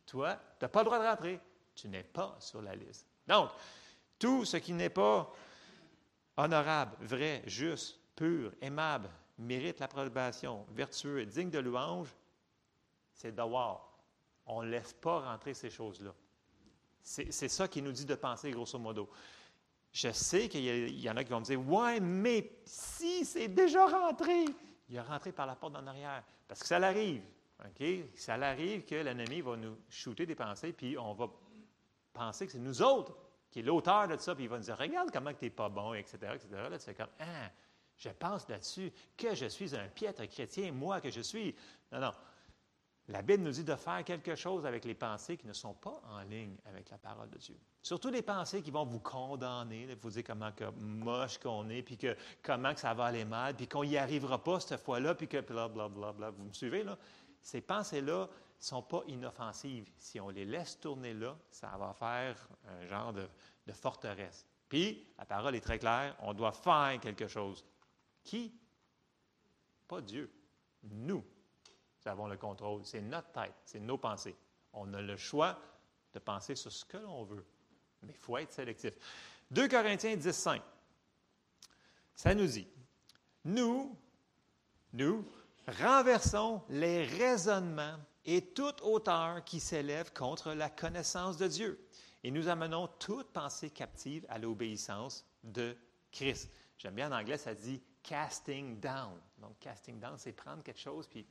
toi, 0.05 0.35
tu 0.59 0.65
n'as 0.65 0.69
pas 0.69 0.81
le 0.81 0.85
droit 0.85 0.99
de 0.99 1.05
rentrer. 1.05 1.39
Tu 1.73 1.87
n'es 1.87 2.03
pas 2.03 2.35
sur 2.39 2.61
la 2.61 2.75
liste. 2.75 3.07
Donc, 3.25 3.49
tout 4.19 4.43
ce 4.43 4.57
qui 4.57 4.73
n'est 4.73 4.89
pas 4.89 5.31
honorable, 6.35 6.97
vrai, 6.99 7.41
juste, 7.45 7.99
pur, 8.15 8.51
aimable, 8.61 9.09
mérite 9.37 9.79
l'approbation, 9.79 10.65
vertueux, 10.71 11.25
digne 11.25 11.49
de 11.49 11.59
louange, 11.59 12.09
c'est 13.13 13.33
devoir. 13.33 13.89
On 14.45 14.61
ne 14.61 14.69
laisse 14.69 14.93
pas 14.93 15.21
rentrer 15.21 15.53
ces 15.53 15.69
choses-là. 15.69 16.13
C'est 17.01 17.49
ça 17.49 17.67
qui 17.67 17.81
nous 17.81 17.91
dit 17.91 18.05
de 18.05 18.15
penser, 18.15 18.51
grosso 18.51 18.77
modo. 18.77 19.09
Je 19.91 20.11
sais 20.11 20.49
qu'il 20.49 20.61
y, 20.61 21.01
y, 21.01 21.09
en 21.09 21.15
a 21.15 21.23
qui 21.23 21.29
vont 21.31 21.39
me 21.39 21.45
dire 21.45 21.65
Ouais, 21.67 21.99
mais 21.99 22.59
si 22.65 23.23
c'est 23.25 23.47
déjà 23.47 23.85
rentré, 23.85 24.45
il 24.89 24.95
est 24.95 25.01
rentré 25.01 25.31
par 25.31 25.45
la 25.45 25.55
porte 25.55 25.75
en 25.75 25.87
arrière. 25.87 26.23
Parce 26.47 26.61
que 26.61 26.67
ça 26.67 26.79
l'arrive. 26.79 27.23
OK? 27.63 27.85
Ça 28.15 28.37
l'arrive 28.37 28.85
que 28.85 28.95
l'ennemi 28.95 29.41
va 29.41 29.55
nous 29.55 29.77
shooter 29.89 30.25
des 30.25 30.35
pensées, 30.35 30.73
puis 30.73 30.97
on 30.97 31.13
va 31.13 31.29
penser 32.11 32.45
que 32.45 32.51
c'est 32.51 32.59
nous 32.59 32.81
autres 32.81 33.15
qui 33.49 33.59
est 33.59 33.63
l'auteur 33.63 34.07
de 34.07 34.17
ça, 34.17 34.35
puis 34.35 34.45
il 34.45 34.49
va 34.49 34.57
nous 34.57 34.63
dire 34.63 34.77
Regarde 34.77 35.11
comment 35.11 35.33
tu 35.33 35.45
n'es 35.45 35.49
pas 35.49 35.69
bon, 35.69 35.93
etc., 35.93 36.17
etc. 36.33 36.47
Là, 36.69 36.77
tu 36.77 36.85
fais 36.85 36.95
comme 36.95 37.09
Ah, 37.19 37.49
je 37.95 38.09
pense 38.09 38.47
là-dessus 38.49 38.91
que 39.15 39.35
je 39.35 39.45
suis 39.45 39.75
un 39.75 39.87
piètre 39.87 40.27
chrétien, 40.27 40.71
moi 40.71 40.99
que 40.99 41.09
je 41.09 41.21
suis. 41.21 41.55
Non, 41.91 41.99
non. 41.99 42.11
La 43.13 43.21
Bible 43.21 43.43
nous 43.43 43.51
dit 43.51 43.63
de 43.63 43.75
faire 43.75 44.03
quelque 44.03 44.33
chose 44.33 44.65
avec 44.65 44.85
les 44.85 44.95
pensées 44.95 45.37
qui 45.37 45.45
ne 45.45 45.53
sont 45.53 45.75
pas 45.75 46.01
en 46.09 46.21
ligne 46.23 46.55
avec 46.65 46.89
la 46.89 46.97
parole 46.97 47.29
de 47.29 47.37
Dieu. 47.37 47.55
Surtout 47.83 48.09
les 48.09 48.23
pensées 48.23 48.63
qui 48.63 48.71
vont 48.71 48.85
vous 48.85 49.01
condamner, 49.01 49.87
vous 50.01 50.09
dire 50.09 50.23
comment 50.25 50.51
que 50.51 50.63
moche 50.79 51.37
qu'on 51.37 51.69
est, 51.69 51.83
puis 51.83 51.95
que 51.95 52.17
comment 52.41 52.73
que 52.73 52.79
ça 52.79 52.95
va 52.95 53.05
aller 53.05 53.23
mal, 53.23 53.55
puis 53.55 53.67
qu'on 53.67 53.85
n'y 53.85 53.97
arrivera 53.97 54.43
pas 54.43 54.59
cette 54.59 54.79
fois-là, 54.79 55.13
puis 55.13 55.27
que 55.27 55.39
blablabla. 55.39 56.11
Bla, 56.11 56.31
Vous 56.31 56.45
me 56.45 56.53
suivez, 56.53 56.83
là? 56.83 56.97
Ces 57.39 57.61
pensées-là 57.61 58.21
ne 58.21 58.27
sont 58.57 58.81
pas 58.81 59.03
inoffensives. 59.05 59.91
Si 59.95 60.19
on 60.19 60.29
les 60.29 60.45
laisse 60.45 60.79
tourner 60.79 61.13
là, 61.13 61.37
ça 61.51 61.67
va 61.77 61.93
faire 61.93 62.49
un 62.67 62.87
genre 62.87 63.13
de 63.13 63.73
forteresse. 63.73 64.47
Puis, 64.67 65.05
la 65.19 65.25
parole 65.25 65.55
est 65.55 65.61
très 65.61 65.77
claire, 65.77 66.15
on 66.21 66.33
doit 66.33 66.51
faire 66.51 66.97
quelque 66.99 67.27
chose. 67.27 67.63
Qui? 68.23 68.59
Pas 69.87 70.01
Dieu. 70.01 70.33
Nous 70.81 71.23
nous 72.03 72.11
avons 72.11 72.27
le 72.27 72.37
contrôle. 72.37 72.81
C'est 72.83 73.01
notre 73.01 73.31
tête, 73.31 73.53
c'est 73.65 73.79
nos 73.79 73.97
pensées. 73.97 74.35
On 74.73 74.93
a 74.93 75.01
le 75.01 75.17
choix 75.17 75.57
de 76.13 76.19
penser 76.19 76.55
sur 76.55 76.71
ce 76.71 76.85
que 76.85 76.97
l'on 76.97 77.23
veut, 77.23 77.45
mais 78.03 78.13
il 78.13 78.19
faut 78.19 78.37
être 78.37 78.51
sélectif. 78.51 78.93
2 79.51 79.67
Corinthiens 79.67 80.15
10, 80.15 80.31
5. 80.31 80.61
Ça 82.15 82.35
nous 82.35 82.47
dit, 82.47 82.67
nous, 83.45 83.97
nous, 84.93 85.25
renversons 85.67 86.61
les 86.69 87.05
raisonnements 87.05 87.97
et 88.25 88.53
toute 88.53 88.81
hauteur 88.81 89.43
qui 89.43 89.59
s'élève 89.59 90.13
contre 90.13 90.53
la 90.53 90.69
connaissance 90.69 91.37
de 91.37 91.47
Dieu. 91.47 91.87
Et 92.23 92.31
nous 92.31 92.47
amenons 92.47 92.87
toute 92.99 93.31
pensée 93.31 93.69
captive 93.69 94.25
à 94.29 94.37
l'obéissance 94.37 95.25
de 95.43 95.75
Christ. 96.11 96.49
J'aime 96.77 96.95
bien 96.95 97.11
en 97.11 97.19
anglais, 97.19 97.37
ça 97.37 97.53
dit 97.53 97.81
casting 98.01 98.79
down. 98.79 99.19
Donc, 99.39 99.59
casting 99.59 99.99
down, 99.99 100.17
c'est 100.17 100.31
prendre 100.31 100.63
quelque 100.63 100.79
chose 100.79 101.07
puis 101.07 101.25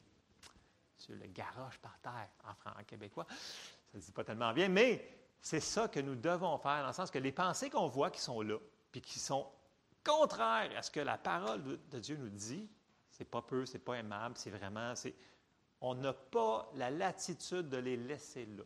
sur 0.96 1.14
le 1.14 1.26
garoche 1.26 1.78
par 1.78 1.99
terre 2.00 2.28
en, 2.44 2.80
en 2.80 2.84
québécois. 2.84 3.26
Ça 3.28 3.99
ne 3.99 4.00
dit 4.00 4.12
pas 4.12 4.25
tellement 4.25 4.52
bien, 4.52 4.68
mais 4.68 5.22
c'est 5.40 5.61
ça 5.61 5.88
que 5.88 6.00
nous 6.00 6.14
devons 6.14 6.56
faire, 6.58 6.82
dans 6.82 6.88
le 6.88 6.92
sens 6.92 7.11
que 7.11 7.18
les 7.18 7.32
pensées 7.32 7.68
qu'on 7.68 7.88
voit 7.88 8.11
qui 8.11 8.20
sont 8.20 8.40
là, 8.42 8.58
puis 8.90 9.00
qui 9.00 9.18
sont 9.18 9.46
contraires 10.04 10.70
à 10.76 10.82
ce 10.82 10.90
que 10.90 11.00
la 11.00 11.18
parole 11.18 11.62
de 11.90 11.99
Dieu 11.99 12.16
nous 12.16 12.28
dit, 12.28 12.68
c'est 13.11 13.25
pas 13.25 13.42
peu, 13.42 13.66
c'est 13.66 13.78
pas 13.78 13.94
aimable, 13.94 14.37
c'est 14.37 14.50
vraiment, 14.50 14.94
c'est, 14.94 15.14
on 15.80 15.94
n'a 15.94 16.12
pas 16.12 16.70
la 16.75 16.90
latitude 16.90 17.68
de 17.68 17.76
les 17.76 17.96
laisser 17.96 18.46
là. 18.46 18.62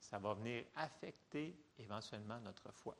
Ça 0.00 0.18
va 0.18 0.34
venir 0.34 0.64
affecter 0.76 1.56
éventuellement 1.78 2.40
notre 2.40 2.70
foi. 2.72 2.96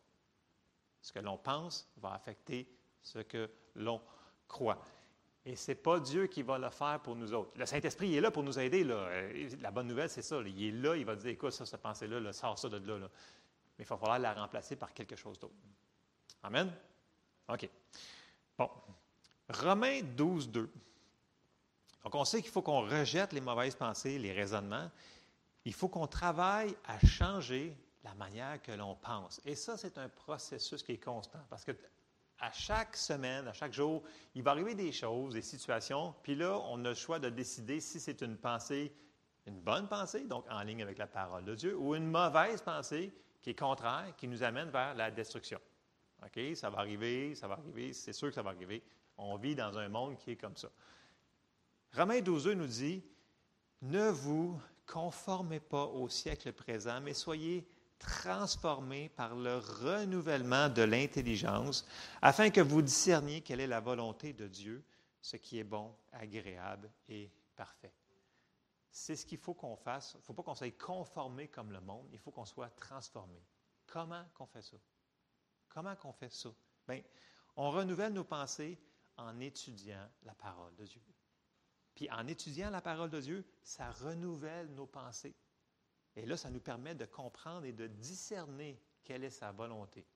Ce 1.00 1.12
que 1.12 1.18
l'on 1.18 1.36
pense 1.36 1.88
va 1.96 2.12
affecter 2.12 2.68
ce 3.02 3.18
que 3.18 3.50
l'on 3.74 4.00
croit. 4.48 4.78
Et 5.46 5.56
ce 5.56 5.70
n'est 5.70 5.74
pas 5.74 6.00
Dieu 6.00 6.26
qui 6.26 6.42
va 6.42 6.58
le 6.58 6.70
faire 6.70 7.00
pour 7.00 7.16
nous 7.16 7.32
autres. 7.34 7.50
Le 7.56 7.66
Saint-Esprit 7.66 8.16
est 8.16 8.20
là 8.20 8.30
pour 8.30 8.42
nous 8.42 8.58
aider. 8.58 8.82
La 9.60 9.70
bonne 9.70 9.86
nouvelle, 9.86 10.08
c'est 10.08 10.22
ça. 10.22 10.40
Il 10.46 10.64
est 10.64 10.70
là, 10.70 10.96
il 10.96 11.04
va 11.04 11.16
dire, 11.16 11.30
écoute, 11.30 11.52
ça, 11.52 11.66
cette 11.66 11.82
pensée-là, 11.82 12.18
là, 12.18 12.32
sors 12.32 12.58
ça 12.58 12.68
de 12.68 12.78
là, 12.78 12.98
là. 12.98 13.08
Mais 13.78 13.84
il 13.84 13.88
va 13.88 13.96
falloir 13.96 14.18
la 14.18 14.32
remplacer 14.32 14.76
par 14.76 14.94
quelque 14.94 15.16
chose 15.16 15.38
d'autre. 15.38 15.54
Amen? 16.42 16.72
OK. 17.48 17.68
Bon. 18.56 18.70
Romains 19.50 20.00
12, 20.02 20.50
2. 20.50 20.70
Donc, 22.04 22.14
on 22.14 22.24
sait 22.24 22.40
qu'il 22.40 22.50
faut 22.50 22.62
qu'on 22.62 22.82
rejette 22.82 23.32
les 23.32 23.40
mauvaises 23.40 23.74
pensées, 23.74 24.18
les 24.18 24.32
raisonnements. 24.32 24.90
Il 25.66 25.74
faut 25.74 25.88
qu'on 25.88 26.06
travaille 26.06 26.74
à 26.86 26.98
changer 27.06 27.76
la 28.02 28.14
manière 28.14 28.62
que 28.62 28.72
l'on 28.72 28.94
pense. 28.94 29.40
Et 29.44 29.54
ça, 29.54 29.76
c'est 29.76 29.98
un 29.98 30.08
processus 30.08 30.82
qui 30.82 30.92
est 30.92 31.04
constant. 31.04 31.40
Parce 31.50 31.64
que 31.64 31.72
à 32.38 32.50
chaque 32.52 32.96
semaine, 32.96 33.46
à 33.48 33.52
chaque 33.52 33.72
jour, 33.72 34.02
il 34.34 34.42
va 34.42 34.52
arriver 34.52 34.74
des 34.74 34.92
choses, 34.92 35.34
des 35.34 35.42
situations, 35.42 36.14
puis 36.22 36.34
là, 36.34 36.58
on 36.68 36.84
a 36.84 36.88
le 36.90 36.94
choix 36.94 37.18
de 37.18 37.28
décider 37.28 37.80
si 37.80 38.00
c'est 38.00 38.20
une 38.22 38.36
pensée, 38.36 38.92
une 39.46 39.60
bonne 39.60 39.88
pensée, 39.88 40.24
donc 40.24 40.44
en 40.50 40.62
ligne 40.62 40.82
avec 40.82 40.98
la 40.98 41.06
parole 41.06 41.44
de 41.44 41.54
Dieu, 41.54 41.76
ou 41.76 41.94
une 41.94 42.10
mauvaise 42.10 42.60
pensée 42.62 43.12
qui 43.40 43.50
est 43.50 43.58
contraire, 43.58 44.14
qui 44.16 44.26
nous 44.26 44.42
amène 44.42 44.70
vers 44.70 44.94
la 44.94 45.10
destruction. 45.10 45.60
OK? 46.24 46.56
Ça 46.56 46.70
va 46.70 46.78
arriver, 46.78 47.34
ça 47.34 47.46
va 47.46 47.54
arriver, 47.54 47.92
c'est 47.92 48.12
sûr 48.12 48.28
que 48.28 48.34
ça 48.34 48.42
va 48.42 48.50
arriver. 48.50 48.82
On 49.16 49.36
vit 49.36 49.54
dans 49.54 49.78
un 49.78 49.88
monde 49.88 50.16
qui 50.16 50.32
est 50.32 50.36
comme 50.36 50.56
ça. 50.56 50.70
Romains 51.92 52.20
12 52.20 52.48
nous 52.48 52.66
dit 52.66 53.04
Ne 53.82 54.08
vous 54.10 54.60
conformez 54.86 55.60
pas 55.60 55.84
au 55.84 56.08
siècle 56.08 56.52
présent, 56.52 57.00
mais 57.00 57.14
soyez 57.14 57.66
transformés 57.98 59.08
par 59.10 59.34
le 59.34 59.58
renouvellement 59.58 60.68
de 60.68 60.82
l'intelligence, 60.82 61.86
afin 62.22 62.50
que 62.50 62.60
vous 62.60 62.82
discerniez 62.82 63.40
quelle 63.40 63.60
est 63.60 63.66
la 63.66 63.80
volonté 63.80 64.32
de 64.32 64.46
Dieu, 64.46 64.84
ce 65.20 65.36
qui 65.36 65.58
est 65.58 65.64
bon, 65.64 65.94
agréable 66.12 66.90
et 67.08 67.30
parfait. 67.56 67.94
C'est 68.90 69.16
ce 69.16 69.26
qu'il 69.26 69.38
faut 69.38 69.54
qu'on 69.54 69.76
fasse. 69.76 70.12
Il 70.14 70.18
ne 70.18 70.22
faut 70.22 70.34
pas 70.34 70.42
qu'on 70.42 70.54
soit 70.54 70.78
conformé 70.78 71.48
comme 71.48 71.72
le 71.72 71.80
monde, 71.80 72.08
il 72.12 72.18
faut 72.18 72.30
qu'on 72.30 72.44
soit 72.44 72.70
transformé. 72.70 73.42
Comment 73.86 74.24
qu'on 74.34 74.46
fait 74.46 74.62
ça? 74.62 74.76
Comment 75.68 75.96
qu'on 75.96 76.12
fait 76.12 76.32
ça? 76.32 76.50
Bien, 76.86 77.02
on 77.56 77.70
renouvelle 77.70 78.12
nos 78.12 78.24
pensées 78.24 78.78
en 79.16 79.40
étudiant 79.40 80.08
la 80.22 80.34
parole 80.34 80.74
de 80.76 80.84
Dieu. 80.84 81.02
Puis 81.94 82.10
en 82.10 82.26
étudiant 82.26 82.70
la 82.70 82.80
parole 82.80 83.10
de 83.10 83.20
Dieu, 83.20 83.46
ça 83.62 83.90
renouvelle 83.92 84.68
nos 84.74 84.86
pensées. 84.86 85.34
Et 86.16 86.26
là, 86.26 86.36
ça 86.36 86.50
nous 86.50 86.60
permet 86.60 86.94
de 86.94 87.06
comprendre 87.06 87.66
et 87.66 87.72
de 87.72 87.86
discerner 87.86 88.80
quelle 89.02 89.24
est 89.24 89.30
sa 89.30 89.52
volonté 89.52 90.06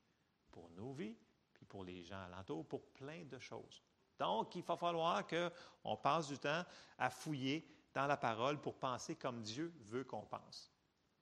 pour 0.50 0.71
nos 0.71 0.93
vies, 0.93 1.17
puis 1.52 1.67
pour 1.67 1.85
les 1.85 2.02
gens 2.05 2.23
alentours, 2.23 2.67
pour 2.67 2.87
plein 2.88 3.25
de 3.25 3.38
choses. 3.38 3.83
Donc, 4.19 4.55
il 4.55 4.62
va 4.62 4.76
falloir 4.76 5.26
qu'on 5.26 5.97
passe 5.97 6.28
du 6.28 6.38
temps 6.38 6.64
à 6.99 7.11
fouiller 7.11 7.69
dans 7.95 8.07
la 8.07 8.17
parole 8.17 8.61
pour 8.61 8.76
penser 8.76 9.17
comme 9.17 9.43
Dieu 9.43 9.73
veut 9.81 10.05
qu'on 10.05 10.25
pense. 10.25 10.71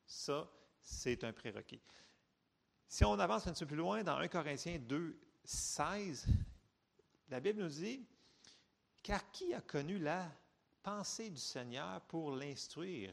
Ça, 0.07 0.49
c'est 0.81 1.25
un 1.25 1.33
prérequis. 1.33 1.83
Si 2.89 3.05
on 3.05 3.19
avance 3.19 3.47
un 3.47 3.53
petit 3.53 3.65
peu 3.65 3.69
plus 3.69 3.77
loin, 3.77 4.03
dans 4.03 4.17
1 4.17 4.29
Corinthiens 4.29 4.79
2, 4.79 5.19
16, 5.45 6.27
la 7.29 7.41
Bible 7.41 7.63
nous 7.63 7.69
dit, 7.69 8.07
car 9.03 9.31
qui 9.31 9.53
a 9.55 9.61
connu 9.61 9.99
la 9.99 10.31
pensée 10.83 11.31
du 11.31 11.41
Seigneur 11.41 12.01
pour 12.03 12.31
l'instruire? 12.31 13.13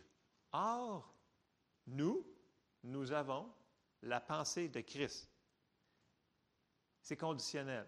Or, 0.52 1.13
nous, 1.88 2.26
nous 2.84 3.12
avons 3.12 3.52
la 4.02 4.20
pensée 4.20 4.70
de 4.70 4.82
Christ. 4.82 5.30
C'est 7.02 7.18
conditionnel. 7.18 7.88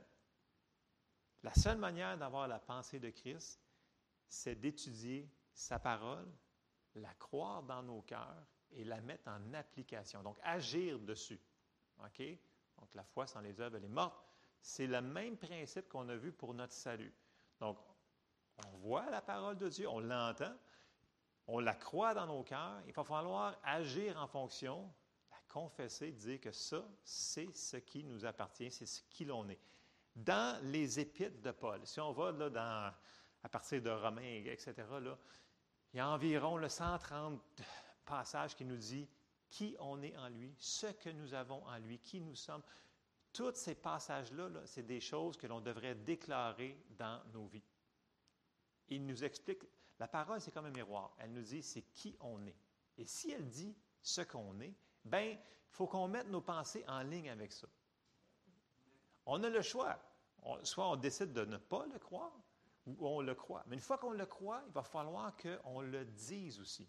La 1.43 1.53
seule 1.53 1.77
manière 1.77 2.17
d'avoir 2.17 2.47
la 2.47 2.59
pensée 2.59 2.99
de 2.99 3.09
Christ, 3.09 3.61
c'est 4.27 4.55
d'étudier 4.55 5.29
sa 5.53 5.79
parole, 5.79 6.27
la 6.95 7.13
croire 7.13 7.63
dans 7.63 7.83
nos 7.83 8.01
cœurs 8.01 8.45
et 8.71 8.83
la 8.83 8.99
mettre 9.01 9.27
en 9.29 9.53
application. 9.53 10.23
Donc, 10.23 10.37
agir 10.43 10.99
dessus. 10.99 11.39
OK? 12.03 12.21
Donc, 12.77 12.93
la 12.93 13.03
foi 13.03 13.27
sans 13.27 13.41
les 13.41 13.59
œuvres, 13.61 13.77
elle 13.77 13.85
est 13.85 13.89
morte. 13.89 14.25
C'est 14.61 14.87
le 14.87 15.01
même 15.01 15.37
principe 15.37 15.87
qu'on 15.87 16.09
a 16.09 16.15
vu 16.15 16.31
pour 16.31 16.53
notre 16.53 16.73
salut. 16.73 17.13
Donc, 17.59 17.77
on 18.65 18.77
voit 18.77 19.09
la 19.09 19.21
parole 19.21 19.57
de 19.57 19.69
Dieu, 19.69 19.87
on 19.87 19.99
l'entend, 19.99 20.55
on 21.47 21.59
la 21.59 21.73
croit 21.73 22.13
dans 22.13 22.25
nos 22.25 22.43
cœurs. 22.43 22.81
Il 22.87 22.93
va 22.93 23.03
falloir 23.03 23.57
agir 23.63 24.17
en 24.17 24.27
fonction, 24.27 24.91
la 25.31 25.37
confesser, 25.47 26.11
dire 26.11 26.39
que 26.39 26.51
ça, 26.51 26.83
c'est 27.03 27.55
ce 27.55 27.77
qui 27.77 28.03
nous 28.03 28.25
appartient, 28.25 28.71
c'est 28.71 28.85
ce 28.85 29.01
qui 29.09 29.25
l'on 29.25 29.47
est. 29.49 29.59
Dans 30.15 30.59
les 30.63 30.99
épîtres 30.99 31.41
de 31.41 31.51
Paul, 31.51 31.85
si 31.85 31.99
on 31.99 32.11
va 32.11 32.31
là, 32.31 32.49
dans, 32.49 32.93
à 33.43 33.49
partir 33.49 33.81
de 33.81 33.89
Romains, 33.89 34.43
etc., 34.45 34.73
il 35.93 35.97
y 35.97 35.99
a 35.99 36.09
environ 36.09 36.57
le 36.57 36.69
130 36.69 37.39
passages 38.05 38.55
qui 38.55 38.65
nous 38.65 38.77
dit 38.77 39.07
qui 39.49 39.75
on 39.79 40.01
est 40.01 40.15
en 40.17 40.29
lui, 40.29 40.53
ce 40.57 40.87
que 40.87 41.09
nous 41.09 41.33
avons 41.33 41.65
en 41.65 41.77
lui, 41.77 41.99
qui 41.99 42.19
nous 42.19 42.35
sommes. 42.35 42.63
Tous 43.31 43.55
ces 43.55 43.75
passages-là, 43.75 44.49
-là, 44.49 44.65
c'est 44.65 44.85
des 44.85 45.01
choses 45.01 45.37
que 45.37 45.47
l'on 45.47 45.61
devrait 45.61 45.95
déclarer 45.95 46.77
dans 46.97 47.21
nos 47.33 47.45
vies 47.47 47.63
il 48.89 49.05
nous 49.05 49.23
explique, 49.23 49.63
la 49.99 50.07
parole, 50.07 50.41
c'est 50.41 50.51
comme 50.51 50.65
un 50.65 50.71
miroir. 50.71 51.15
Elle 51.19 51.31
nous 51.31 51.41
dit, 51.41 51.63
c'est 51.63 51.83
qui 51.93 52.15
on 52.19 52.45
est. 52.45 52.57
Et 52.97 53.05
si 53.05 53.31
elle 53.31 53.47
dit 53.47 53.75
ce 54.01 54.21
qu'on 54.21 54.59
est, 54.59 54.73
ben, 55.03 55.31
il 55.31 55.39
faut 55.69 55.87
qu'on 55.87 56.07
mette 56.07 56.27
nos 56.27 56.41
pensées 56.41 56.83
en 56.87 57.01
ligne 57.01 57.29
avec 57.29 57.51
ça. 57.51 57.67
On 59.25 59.43
a 59.43 59.49
le 59.49 59.61
choix. 59.61 59.97
soit 60.63 60.89
on 60.89 60.95
décide 60.95 61.33
de 61.33 61.45
ne 61.45 61.57
pas 61.57 61.85
le 61.91 61.99
croire, 61.99 62.33
ou 62.85 62.95
on 62.99 63.21
le 63.21 63.33
croit. 63.33 63.63
Mais 63.67 63.75
une 63.75 63.81
fois 63.81 63.97
qu'on 63.97 64.11
le 64.11 64.25
croit, 64.25 64.63
il 64.67 64.73
va 64.73 64.83
falloir 64.83 65.35
qu'on 65.37 65.81
le 65.81 66.05
dise 66.05 66.59
aussi. 66.59 66.87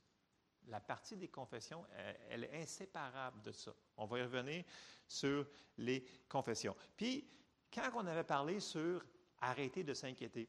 La 0.67 0.81
partie 0.81 1.17
des 1.17 1.29
confessions, 1.29 1.87
elle, 2.29 2.45
est 2.45 2.63
inséparable 2.63 3.41
de 3.43 3.53
ça. 3.53 3.73
On 3.97 4.07
va 4.07 4.19
y 4.19 4.23
revenir 4.23 4.65
sur 5.07 5.47
les 5.79 6.05
confessions. 6.29 6.75
Puis, 6.97 7.31
quand 7.73 7.89
on 7.95 8.07
avait 8.07 8.25
parlé 8.25 8.59
sur 8.59 9.05
arrêter 9.41 9.85
de 9.85 9.95
s'inquiéter, 9.95 10.49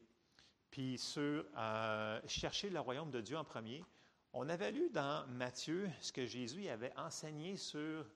puis 0.70 0.98
sur 0.98 1.44
euh, 1.56 2.20
chercher 2.26 2.70
le 2.70 2.80
royaume 2.80 3.10
de 3.10 3.20
Dieu 3.20 3.36
en 3.36 3.44
premier. 3.44 3.84
On 4.32 4.48
avait 4.48 4.72
lu 4.72 4.90
dans 4.90 5.26
Matthieu 5.28 5.90
ce 6.00 6.12
que 6.12 6.26
Jésus 6.26 6.68
avait 6.68 6.92
enseigné 6.96 7.56
sur 7.56 8.06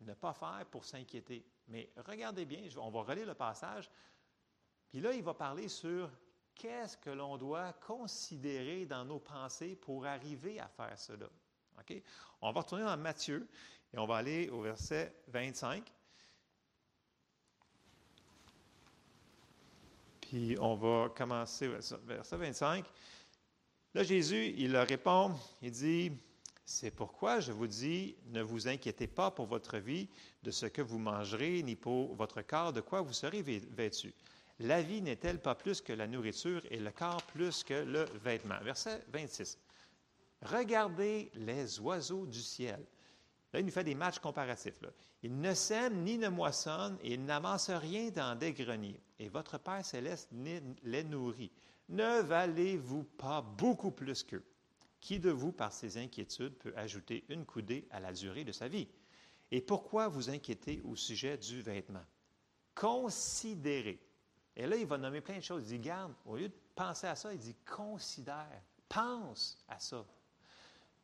ne 0.00 0.14
pas 0.14 0.32
faire 0.32 0.64
pour 0.70 0.84
s'inquiéter. 0.84 1.46
Mais 1.68 1.90
regardez 1.96 2.44
bien, 2.44 2.62
on 2.76 2.90
va 2.90 3.02
relire 3.02 3.26
le 3.26 3.34
passage. 3.34 3.90
Puis 4.88 5.00
là, 5.00 5.12
il 5.12 5.22
va 5.22 5.34
parler 5.34 5.68
sur 5.68 6.10
qu'est-ce 6.54 6.96
que 6.96 7.10
l'on 7.10 7.36
doit 7.36 7.72
considérer 7.74 8.86
dans 8.86 9.04
nos 9.04 9.18
pensées 9.18 9.76
pour 9.76 10.06
arriver 10.06 10.60
à 10.60 10.68
faire 10.68 10.98
cela. 10.98 11.28
OK? 11.78 12.02
On 12.40 12.52
va 12.52 12.60
retourner 12.60 12.84
dans 12.84 12.96
Matthieu 12.96 13.48
et 13.92 13.98
on 13.98 14.06
va 14.06 14.16
aller 14.16 14.48
au 14.50 14.60
verset 14.60 15.14
25. 15.28 15.92
On 20.58 20.74
va 20.74 21.10
commencer 21.10 21.68
verset 21.68 22.36
25. 22.36 22.84
Là, 23.94 24.02
Jésus, 24.02 24.52
il 24.56 24.76
répond, 24.76 25.32
il 25.62 25.70
dit, 25.70 26.10
c'est 26.64 26.90
pourquoi 26.90 27.38
je 27.38 27.52
vous 27.52 27.68
dis, 27.68 28.16
ne 28.26 28.42
vous 28.42 28.66
inquiétez 28.66 29.06
pas 29.06 29.30
pour 29.30 29.46
votre 29.46 29.78
vie 29.78 30.08
de 30.42 30.50
ce 30.50 30.66
que 30.66 30.82
vous 30.82 30.98
mangerez, 30.98 31.62
ni 31.62 31.76
pour 31.76 32.14
votre 32.16 32.42
corps 32.42 32.72
de 32.72 32.80
quoi 32.80 33.00
vous 33.02 33.12
serez 33.12 33.42
vêtu. 33.42 34.12
La 34.58 34.82
vie 34.82 35.02
n'est-elle 35.02 35.40
pas 35.40 35.54
plus 35.54 35.80
que 35.80 35.92
la 35.92 36.06
nourriture 36.06 36.62
et 36.70 36.78
le 36.78 36.90
corps 36.90 37.22
plus 37.22 37.62
que 37.62 37.74
le 37.74 38.04
vêtement? 38.24 38.58
Verset 38.62 39.04
26. 39.12 39.58
Regardez 40.42 41.30
les 41.34 41.78
oiseaux 41.80 42.26
du 42.26 42.40
ciel. 42.40 42.84
Là, 43.54 43.60
il 43.60 43.66
nous 43.66 43.72
fait 43.72 43.84
des 43.84 43.94
matchs 43.94 44.18
comparatifs. 44.18 44.82
Là. 44.82 44.88
Il 45.22 45.40
ne 45.40 45.54
sème 45.54 46.02
ni 46.02 46.18
ne 46.18 46.28
moissonne 46.28 46.98
et 47.04 47.14
il 47.14 47.24
n'avance 47.24 47.70
rien 47.70 48.10
dans 48.10 48.36
des 48.36 48.52
greniers. 48.52 49.00
Et 49.20 49.28
votre 49.28 49.58
Père 49.58 49.84
céleste 49.84 50.28
les 50.82 51.04
nourrit. 51.04 51.52
Ne 51.88 52.20
valez-vous 52.22 53.04
pas 53.04 53.42
beaucoup 53.42 53.92
plus 53.92 54.24
qu'eux? 54.24 54.44
Qui 55.00 55.20
de 55.20 55.30
vous, 55.30 55.52
par 55.52 55.72
ses 55.72 55.98
inquiétudes, 55.98 56.54
peut 56.54 56.72
ajouter 56.74 57.24
une 57.28 57.44
coudée 57.44 57.86
à 57.92 58.00
la 58.00 58.12
durée 58.12 58.42
de 58.42 58.50
sa 58.50 58.66
vie? 58.66 58.88
Et 59.52 59.60
pourquoi 59.60 60.08
vous 60.08 60.30
inquiétez 60.30 60.82
au 60.84 60.96
sujet 60.96 61.38
du 61.38 61.62
vêtement? 61.62 62.04
Considérez. 62.74 64.00
Et 64.56 64.66
là, 64.66 64.74
il 64.74 64.86
va 64.86 64.98
nommer 64.98 65.20
plein 65.20 65.36
de 65.36 65.42
choses. 65.42 65.62
Il 65.70 65.78
dit, 65.78 65.86
garde, 65.86 66.12
au 66.26 66.34
lieu 66.34 66.48
de 66.48 66.54
penser 66.74 67.06
à 67.06 67.14
ça, 67.14 67.32
il 67.32 67.38
dit, 67.38 67.54
considère, 67.64 68.62
pense 68.88 69.56
à 69.68 69.78
ça. 69.78 70.04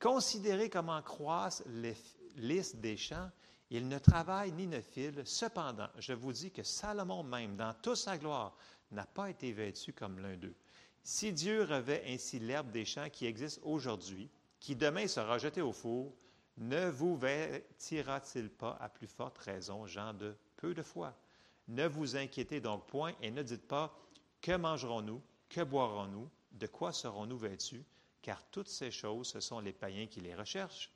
Considérez 0.01 0.69
comment 0.69 1.01
croissent 1.03 1.63
les 1.67 1.95
lys 2.41 2.77
des 2.77 2.97
champs. 2.97 3.31
Il 3.71 3.89
ne 3.89 3.99
travaille 3.99 4.53
ni 4.53 4.67
ne 4.67 4.81
file. 4.81 5.23
Cependant, 5.25 5.89
je 5.99 6.13
vous 6.13 6.33
dis 6.33 6.51
que 6.51 6.63
Salomon 6.63 7.23
même, 7.23 7.57
dans 7.57 7.75
toute 7.83 7.97
sa 7.97 8.19
gloire, 8.19 8.57
n'a 8.91 9.07
pas 9.07 9.31
été 9.31 9.53
vêtu 9.53 9.93
comme 9.93 10.19
l'un 10.19 10.37
d'eux. 10.37 10.57
Si 11.03 11.33
Dieu 11.33 11.63
revêt 11.63 12.05
ainsi 12.09 12.39
l'herbe 12.39 12.71
des 12.71 12.85
champs 12.85 13.09
qui 13.11 13.27
existe 13.27 13.61
aujourd'hui, 13.63 14.29
qui 14.59 14.77
demain 14.77 15.07
sera 15.07 15.39
jetée 15.39 15.63
au 15.63 15.73
four, 15.73 16.15
ne 16.59 16.91
vous 16.91 17.17
vêtira-t-il 17.17 18.51
pas 18.51 18.77
à 18.81 18.89
plus 18.89 19.07
forte 19.07 19.39
raison, 19.39 19.87
gens 19.87 20.13
de 20.13 20.37
peu 20.57 20.75
de 20.75 20.83
foi? 20.83 21.17
Ne 21.69 21.87
vous 21.87 22.17
inquiétez 22.17 22.61
donc 22.61 22.87
point 22.87 23.15
et 23.23 23.31
ne 23.31 23.43
dites 23.43 23.67
pas 23.67 23.97
que 24.43 24.57
mangerons-nous, 24.57 25.23
que 25.49 25.63
boirons-nous, 25.63 26.29
de 26.53 26.67
quoi 26.67 26.93
serons-nous 26.93 27.39
vêtus, 27.39 27.85
car 28.21 28.45
toutes 28.51 28.69
ces 28.69 28.91
choses, 28.91 29.29
ce 29.29 29.41
sont 29.41 29.61
les 29.61 29.73
païens 29.73 30.07
qui 30.07 30.21
les 30.21 30.35
recherchent. 30.35 30.91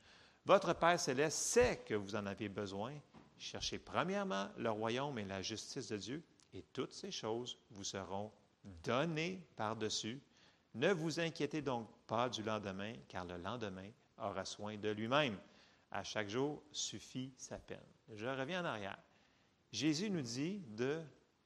Votre 0.47 0.75
Père 0.75 1.01
céleste 1.01 1.39
sait 1.39 1.79
que 1.87 1.95
vous 1.95 2.17
en 2.17 2.27
avez 2.27 2.51
besoin. 2.51 2.93
Cherchez 3.39 3.79
premièrement 3.79 4.49
le 4.59 4.71
royaume 4.71 5.19
et 5.19 5.25
la 5.25 5.41
justice 5.41 5.89
de 5.89 5.97
Dieu, 5.97 6.23
et 6.53 6.63
toutes 6.73 6.93
ces 6.93 7.11
choses 7.11 7.59
vous 7.71 7.85
seront 7.85 8.31
données 8.83 9.43
par-dessus. 9.57 10.21
Ne 10.75 10.93
vous 10.93 11.19
inquiétez 11.19 11.63
donc 11.63 11.89
pas 12.07 12.29
du 12.29 12.43
lendemain, 12.43 12.95
car 13.09 13.25
le 13.25 13.39
lendemain 13.39 13.89
aura 14.19 14.45
soin 14.45 14.77
de 14.77 14.91
lui-même. 14.91 15.39
À 15.91 16.05
chaque 16.05 16.29
jour 16.29 16.63
suffit 16.73 17.33
sa 17.39 17.59
peine. 17.59 17.79
Je 18.13 18.27
reviens 18.27 18.63
en 18.63 18.67
arrière. 18.67 18.99
Jésus 19.73 20.11
nous 20.11 20.23
dit 20.23 20.61
de 20.69 21.01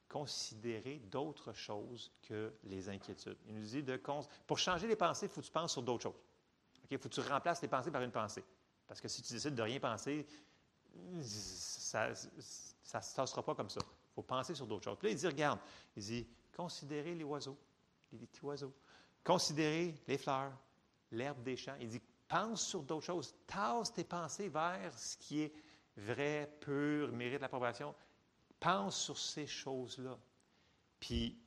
considérer 0.09 0.99
d'autres 1.11 1.53
choses 1.53 2.11
que 2.23 2.53
les 2.63 2.89
inquiétudes. 2.89 3.37
Il 3.47 3.55
nous 3.55 3.65
dit 3.65 3.83
de 3.83 4.01
pour 4.45 4.57
changer 4.57 4.87
les 4.87 4.95
pensées, 4.95 5.27
il 5.27 5.29
faut 5.29 5.41
que 5.41 5.45
tu 5.45 5.51
penses 5.51 5.73
sur 5.73 5.83
d'autres 5.83 6.03
choses. 6.03 6.21
Il 6.89 6.97
faut 6.97 7.07
que 7.07 7.13
tu 7.13 7.21
remplaces 7.21 7.61
les 7.61 7.67
pensées 7.67 7.91
par 7.91 8.01
une 8.01 8.11
pensée. 8.11 8.43
Parce 8.89 8.99
que 8.99 9.07
si 9.07 9.21
tu 9.21 9.33
décides 9.33 9.53
de 9.53 9.61
rien 9.61 9.79
penser, 9.79 10.25
ça 11.21 12.09
ne 12.09 12.15
se 12.15 13.15
passera 13.15 13.43
pas 13.43 13.53
comme 13.53 13.69
ça. 13.69 13.79
Il 13.83 14.13
faut 14.15 14.23
penser 14.23 14.55
sur 14.55 14.65
d'autres 14.65 14.85
choses. 14.85 14.97
Puis 14.97 15.09
là, 15.09 15.11
il 15.13 15.17
dit, 15.17 15.27
regarde, 15.27 15.59
il 15.95 16.03
dit, 16.03 16.27
considérez 16.57 17.13
les 17.13 17.23
oiseaux, 17.23 17.57
les 18.11 18.25
petits 18.25 18.43
oiseaux. 18.43 18.73
Considérez 19.23 19.93
les 20.07 20.17
fleurs, 20.17 20.51
l'herbe 21.11 21.43
des 21.43 21.55
champs. 21.55 21.75
Il 21.79 21.87
dit, 21.87 22.01
pense 22.27 22.65
sur 22.65 22.81
d'autres 22.81 23.05
choses. 23.05 23.35
Tasse 23.45 23.93
tes 23.93 24.03
pensées 24.03 24.49
vers 24.49 24.97
ce 24.97 25.15
qui 25.17 25.41
est 25.41 25.53
vrai, 25.95 26.51
pur, 26.59 27.11
mérite 27.11 27.41
l'approbation. 27.41 27.93
Pense 28.59 28.99
sur 28.99 29.19
ces 29.19 29.45
choses-là. 29.45 30.17
Puis, 30.99 31.37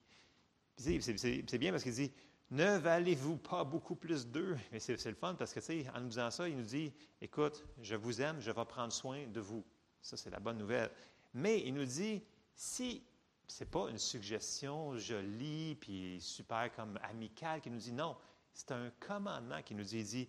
c'est 0.77 1.59
bien 1.59 1.73
parce 1.73 1.83
qu'il 1.83 1.93
dit, 1.93 2.13
ne 2.53 2.77
valez-vous 2.77 3.39
pas 3.39 3.65
beaucoup 3.65 3.95
plus 3.95 4.27
d'eux? 4.27 4.59
Mais 4.71 4.79
c'est 4.79 5.07
le 5.07 5.15
fun 5.15 5.35
parce 5.35 5.55
que, 5.55 5.61
tu 5.61 5.67
sais, 5.67 5.87
en 5.95 6.01
nous 6.01 6.09
disant 6.09 6.31
ça, 6.31 6.47
il 6.47 6.57
nous 6.57 6.63
dit, 6.63 6.93
écoute, 7.23 7.65
je 7.81 7.95
vous 7.95 8.21
aime, 8.21 8.41
je 8.41 8.51
vais 8.51 8.65
prendre 8.67 8.93
soin 8.93 9.27
de 9.27 9.41
vous. 9.41 9.65
Ça, 10.03 10.19
c'est 10.19 10.29
la 10.29 10.39
bonne 10.39 10.59
nouvelle. 10.59 10.91
Mais 11.33 11.61
il 11.61 11.73
nous 11.73 11.87
dit, 11.87 12.23
si 12.55 13.03
ce 13.49 13.65
n'est 13.65 13.71
pas 13.71 13.89
une 13.89 13.99
suggestion 13.99 14.99
jolie 14.99 15.77
puis 15.77 16.21
super 16.21 16.71
comme 16.77 16.99
amicale 17.03 17.63
qui 17.63 17.71
nous 17.71 17.79
dit 17.79 17.93
non, 17.93 18.19
c'est 18.53 18.73
un 18.73 18.91
commandement 19.01 19.63
qui 19.63 19.75
nous 19.75 19.85
dit, 19.85 20.05
dit 20.05 20.29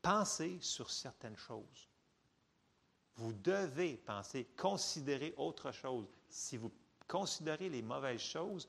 pensez 0.00 0.56
sur 0.62 0.90
certaines 0.90 1.36
choses. 1.36 1.90
Vous 3.16 3.34
devez 3.34 3.98
penser, 3.98 4.46
considérer 4.56 5.34
autre 5.36 5.72
chose. 5.72 6.06
Si 6.30 6.56
vous 6.56 6.72
considérez 7.06 7.68
les 7.68 7.82
mauvaises 7.82 8.22
choses, 8.22 8.66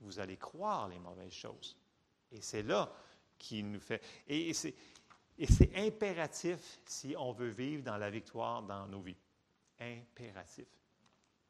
vous 0.00 0.18
allez 0.18 0.38
croire 0.38 0.88
les 0.88 0.98
mauvaises 0.98 1.34
choses. 1.34 1.76
Et 2.32 2.40
c'est 2.40 2.62
là 2.62 2.92
qui 3.38 3.62
nous 3.62 3.80
fait. 3.80 4.02
Et 4.26 4.52
c'est 4.52 4.74
impératif 5.74 6.80
si 6.84 7.14
on 7.18 7.32
veut 7.32 7.48
vivre 7.48 7.82
dans 7.82 7.96
la 7.96 8.10
victoire 8.10 8.62
dans 8.62 8.86
nos 8.86 9.00
vies. 9.00 9.16
Impératif. 9.78 10.66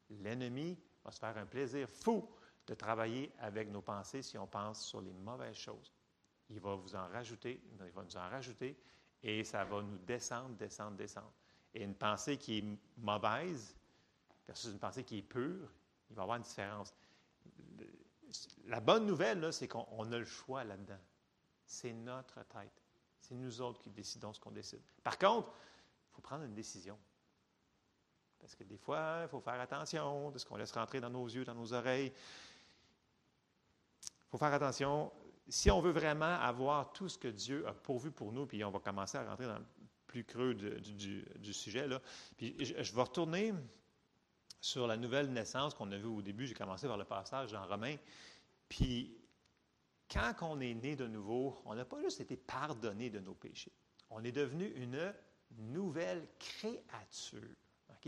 L'ennemi 0.09 0.77
va 1.03 1.11
se 1.11 1.19
faire 1.19 1.37
un 1.37 1.45
plaisir 1.45 1.89
fou 1.89 2.27
de 2.67 2.73
travailler 2.73 3.31
avec 3.39 3.69
nos 3.69 3.81
pensées 3.81 4.21
si 4.21 4.37
on 4.37 4.47
pense 4.47 4.85
sur 4.85 5.01
les 5.01 5.13
mauvaises 5.13 5.55
choses. 5.55 5.93
Il 6.49 6.59
va 6.59 6.75
vous 6.75 6.95
en 6.95 7.07
rajouter, 7.07 7.61
il 7.71 7.91
va 7.91 8.03
nous 8.03 8.17
en 8.17 8.29
rajouter, 8.29 8.77
et 9.23 9.43
ça 9.43 9.63
va 9.63 9.81
nous 9.81 9.97
descendre, 9.99 10.55
descendre, 10.55 10.97
descendre. 10.97 11.31
Et 11.73 11.83
une 11.83 11.95
pensée 11.95 12.37
qui 12.37 12.57
est 12.57 12.65
mauvaise 12.97 13.75
versus 14.47 14.71
une 14.71 14.79
pensée 14.79 15.03
qui 15.03 15.19
est 15.19 15.23
pure, 15.23 15.69
il 16.09 16.15
va 16.15 16.21
y 16.21 16.23
avoir 16.23 16.37
une 16.37 16.43
différence. 16.43 16.93
La 18.65 18.79
bonne 18.79 19.05
nouvelle, 19.05 19.51
c'est 19.53 19.67
qu'on 19.67 20.11
a 20.11 20.17
le 20.17 20.25
choix 20.25 20.63
là-dedans. 20.63 20.99
C'est 21.65 21.93
notre 21.93 22.43
tête. 22.43 22.83
C'est 23.19 23.35
nous 23.35 23.61
autres 23.61 23.79
qui 23.79 23.89
décidons 23.89 24.33
ce 24.33 24.39
qu'on 24.39 24.51
décide. 24.51 24.81
Par 25.03 25.17
contre, 25.17 25.49
il 25.49 26.15
faut 26.15 26.21
prendre 26.21 26.43
une 26.43 26.53
décision. 26.53 26.97
Parce 28.39 28.55
que 28.55 28.63
des 28.63 28.77
fois, 28.77 29.19
il 29.23 29.29
faut 29.29 29.39
faire 29.39 29.59
attention 29.59 30.31
de 30.31 30.37
ce 30.39 30.45
qu'on 30.45 30.57
laisse 30.57 30.71
rentrer 30.71 30.99
dans 30.99 31.09
nos 31.09 31.27
yeux, 31.27 31.45
dans 31.45 31.53
nos 31.53 31.73
oreilles. 31.73 32.11
Il 34.03 34.29
faut 34.29 34.37
faire 34.37 34.53
attention. 34.53 35.11
Si 35.47 35.69
on 35.69 35.79
veut 35.79 35.91
vraiment 35.91 36.39
avoir 36.39 36.91
tout 36.93 37.07
ce 37.07 37.17
que 37.17 37.27
Dieu 37.27 37.67
a 37.67 37.73
pourvu 37.73 38.11
pour 38.11 38.31
nous, 38.31 38.47
puis 38.47 38.63
on 38.63 38.71
va 38.71 38.79
commencer 38.79 39.17
à 39.17 39.29
rentrer 39.29 39.45
dans 39.45 39.59
le 39.59 39.65
plus 40.07 40.23
creux 40.23 40.53
du, 40.55 41.53
sujet, 41.53 41.87
là. 41.87 42.01
Puis 42.35 42.55
je, 42.59 42.81
je, 42.81 42.95
vais 42.95 43.01
retourner 43.01 43.53
sur 44.61 44.87
la 44.87 44.95
nouvelle 44.95 45.33
naissance 45.33 45.73
qu'on 45.73 45.91
a 45.91 45.97
vue 45.97 46.05
au 46.05 46.21
début. 46.21 46.45
J'ai 46.45 46.53
commencé 46.53 46.87
par 46.87 46.97
le 46.97 47.03
passage 47.03 47.51
dans 47.51 47.65
Romains. 47.65 47.97
Puis 48.69 49.17
quand 50.09 50.33
on 50.41 50.59
est 50.61 50.73
né 50.75 50.95
de 50.95 51.07
nouveau, 51.07 51.61
on 51.65 51.73
n'a 51.73 51.83
pas 51.83 51.99
juste 52.01 52.21
été 52.21 52.37
pardonné 52.37 53.09
de 53.09 53.19
nos 53.19 53.33
péchés. 53.33 53.73
On 54.09 54.23
est 54.23 54.31
devenu 54.31 54.67
une 54.75 55.13
nouvelle 55.57 56.27
créature. 56.37 57.41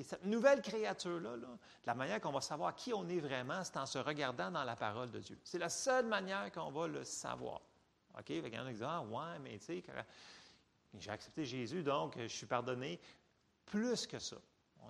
Cette 0.01 0.25
nouvelle 0.25 0.61
créature-là, 0.61 1.35
la 1.85 1.93
manière 1.93 2.19
qu'on 2.19 2.31
va 2.31 2.41
savoir 2.41 2.75
qui 2.75 2.93
on 2.93 3.07
est 3.09 3.19
vraiment, 3.19 3.63
c'est 3.63 3.77
en 3.77 3.85
se 3.85 3.99
regardant 3.99 4.49
dans 4.49 4.63
la 4.63 4.75
parole 4.75 5.11
de 5.11 5.19
Dieu. 5.19 5.39
C'est 5.43 5.59
la 5.59 5.69
seule 5.69 6.07
manière 6.07 6.51
qu'on 6.51 6.71
va 6.71 6.87
le 6.87 7.03
savoir. 7.03 7.61
OK? 8.17 8.29
Il 8.29 8.47
y 8.47 8.59
en 8.59 8.65
a 8.65 8.67
qui 8.69 8.73
disent 8.73 8.87
Ah, 8.87 9.01
ouais, 9.01 9.39
mais 9.43 9.59
tu 9.59 9.65
sais, 9.65 9.83
j'ai 10.97 11.11
accepté 11.11 11.45
Jésus, 11.45 11.83
donc 11.83 12.17
je 12.17 12.27
suis 12.27 12.47
pardonné. 12.47 12.99
Plus 13.65 14.07
que 14.07 14.17
ça. 14.17 14.37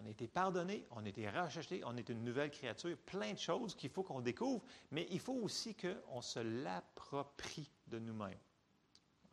On 0.01 0.06
a 0.06 0.10
été 0.10 0.27
pardonné, 0.27 0.86
on 0.91 1.06
a 1.06 1.08
été 1.08 1.29
racheté, 1.29 1.82
on 1.86 1.95
est 1.97 2.10
une 2.10 2.23
nouvelle 2.23 2.51
créature, 2.51 2.97
plein 3.06 3.34
de 3.34 3.38
choses 3.38 3.75
qu'il 3.75 3.89
faut 3.89 4.03
qu'on 4.03 4.21
découvre, 4.21 4.63
mais 4.91 5.08
il 5.12 5.19
faut 5.19 5.34
aussi 5.34 5.75
qu'on 5.75 6.21
se 6.21 6.39
l'approprie 6.39 7.69
de 7.88 7.99
nous-mêmes. 7.99 8.38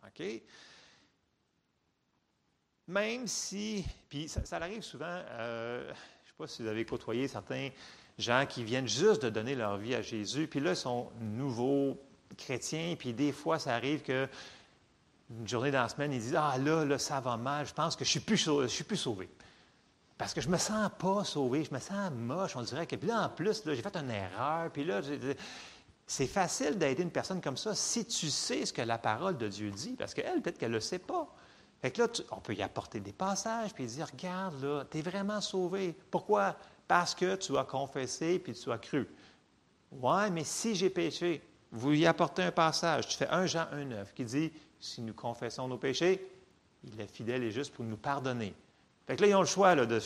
OK? 0.06 0.22
Même 2.88 3.26
si, 3.26 3.84
puis 4.08 4.28
ça, 4.28 4.42
arrive 4.56 4.82
souvent, 4.82 5.04
euh, 5.06 5.84
je 5.84 5.90
ne 5.90 5.94
sais 5.94 6.34
pas 6.36 6.46
si 6.46 6.62
vous 6.62 6.68
avez 6.68 6.84
côtoyé 6.84 7.28
certains 7.28 7.70
gens 8.18 8.44
qui 8.48 8.64
viennent 8.64 8.88
juste 8.88 9.22
de 9.22 9.30
donner 9.30 9.54
leur 9.54 9.76
vie 9.76 9.94
à 9.94 10.02
Jésus, 10.02 10.48
puis 10.48 10.60
là, 10.60 10.70
ils 10.70 10.76
sont 10.76 11.10
nouveaux 11.20 11.98
chrétiens, 12.36 12.96
puis 12.98 13.12
des 13.12 13.32
fois, 13.32 13.58
ça 13.58 13.74
arrive 13.74 14.02
que 14.02 14.28
une 15.30 15.46
journée 15.46 15.70
dans 15.70 15.82
la 15.82 15.88
semaine, 15.88 16.12
ils 16.12 16.20
disent 16.20 16.36
Ah 16.36 16.58
là, 16.58 16.84
là, 16.84 16.98
ça 16.98 17.20
va 17.20 17.36
mal, 17.36 17.66
je 17.66 17.72
pense 17.72 17.94
que 17.94 18.04
je 18.04 18.18
ne 18.18 18.24
suis, 18.36 18.68
suis, 18.68 18.84
plus 18.84 18.96
sauvé. 18.96 19.28
Parce 20.20 20.34
que 20.34 20.42
je 20.42 20.50
me 20.50 20.58
sens 20.58 20.90
pas 20.98 21.24
sauvé, 21.24 21.64
je 21.64 21.72
me 21.72 21.78
sens 21.78 22.10
moche, 22.12 22.54
on 22.54 22.60
dirait 22.60 22.86
que. 22.86 22.94
Puis 22.94 23.08
là, 23.08 23.24
en 23.24 23.28
plus, 23.30 23.62
j'ai 23.64 23.76
fait 23.76 23.96
une 23.96 24.10
erreur, 24.10 24.70
puis 24.70 24.84
là, 24.84 25.00
c'est 26.06 26.26
facile 26.26 26.76
d'aider 26.76 27.02
une 27.02 27.10
personne 27.10 27.40
comme 27.40 27.56
ça 27.56 27.74
si 27.74 28.04
tu 28.04 28.28
sais 28.28 28.66
ce 28.66 28.72
que 28.74 28.82
la 28.82 28.98
parole 28.98 29.38
de 29.38 29.48
Dieu 29.48 29.70
dit, 29.70 29.96
parce 29.98 30.12
qu'elle, 30.12 30.42
peut-être 30.42 30.58
qu'elle 30.58 30.72
ne 30.72 30.74
le 30.74 30.80
sait 30.80 30.98
pas. 30.98 31.26
Fait 31.80 31.90
que 31.90 32.02
là, 32.02 32.08
on 32.32 32.40
peut 32.40 32.52
y 32.52 32.60
apporter 32.60 33.00
des 33.00 33.14
passages, 33.14 33.72
puis 33.72 33.86
dire, 33.86 34.08
regarde, 34.12 34.62
là, 34.62 34.84
tu 34.90 34.98
es 34.98 35.00
vraiment 35.00 35.40
sauvé. 35.40 35.96
Pourquoi? 36.10 36.54
Parce 36.86 37.14
que 37.14 37.36
tu 37.36 37.56
as 37.56 37.64
confessé, 37.64 38.38
puis 38.40 38.52
tu 38.52 38.70
as 38.70 38.76
cru. 38.76 39.08
Ouais, 39.90 40.28
mais 40.28 40.44
si 40.44 40.74
j'ai 40.74 40.90
péché, 40.90 41.42
vous 41.72 41.94
y 41.94 42.04
apportez 42.04 42.42
un 42.42 42.52
passage. 42.52 43.08
Tu 43.08 43.16
fais 43.16 43.28
1 43.28 43.46
Jean 43.46 43.64
1,9 43.72 44.12
qui 44.14 44.24
dit, 44.26 44.52
si 44.78 45.00
nous 45.00 45.14
confessons 45.14 45.66
nos 45.66 45.78
péchés, 45.78 46.30
il 46.84 47.00
est 47.00 47.10
fidèle 47.10 47.42
et 47.42 47.50
juste 47.50 47.72
pour 47.72 47.86
nous 47.86 47.96
pardonner. 47.96 48.54
Fait 49.10 49.16
que 49.16 49.22
là, 49.22 49.26
ils 49.26 49.34
ont 49.34 49.40
le 49.40 49.46
choix. 49.46 49.74
Là, 49.74 49.86
de, 49.86 50.00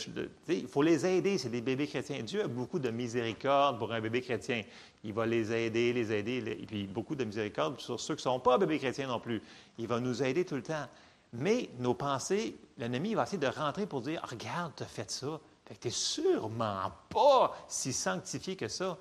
il 0.47 0.67
faut 0.67 0.81
les 0.81 1.05
aider. 1.05 1.37
C'est 1.37 1.51
des 1.51 1.61
bébés 1.61 1.85
chrétiens. 1.85 2.23
Dieu 2.23 2.43
a 2.43 2.47
beaucoup 2.47 2.79
de 2.79 2.89
miséricorde 2.89 3.77
pour 3.77 3.93
un 3.93 4.01
bébé 4.01 4.19
chrétien. 4.19 4.63
Il 5.03 5.13
va 5.13 5.27
les 5.27 5.53
aider, 5.53 5.93
les 5.93 6.11
aider, 6.11 6.37
et 6.59 6.65
puis 6.65 6.87
beaucoup 6.87 7.13
de 7.13 7.23
miséricorde 7.23 7.79
sur 7.79 7.99
ceux 7.99 8.15
qui 8.15 8.21
ne 8.21 8.33
sont 8.33 8.39
pas 8.39 8.57
bébés 8.57 8.79
chrétiens 8.79 9.07
non 9.07 9.19
plus. 9.19 9.43
Il 9.77 9.85
va 9.85 9.99
nous 9.99 10.23
aider 10.23 10.43
tout 10.43 10.55
le 10.55 10.63
temps. 10.63 10.87
Mais 11.33 11.69
nos 11.77 11.93
pensées, 11.93 12.55
l'ennemi 12.79 13.13
va 13.13 13.21
essayer 13.21 13.37
de 13.37 13.45
rentrer 13.45 13.85
pour 13.85 14.01
dire 14.01 14.25
Regarde, 14.27 14.73
tu 14.75 14.81
as 14.81 14.87
fait 14.87 15.11
ça. 15.11 15.39
Fait 15.67 15.75
que 15.75 15.81
tu 15.81 15.87
n'es 15.89 15.93
sûrement 15.93 16.91
pas 17.09 17.55
si 17.67 17.93
sanctifié 17.93 18.55
que 18.55 18.67
ça. 18.67 18.97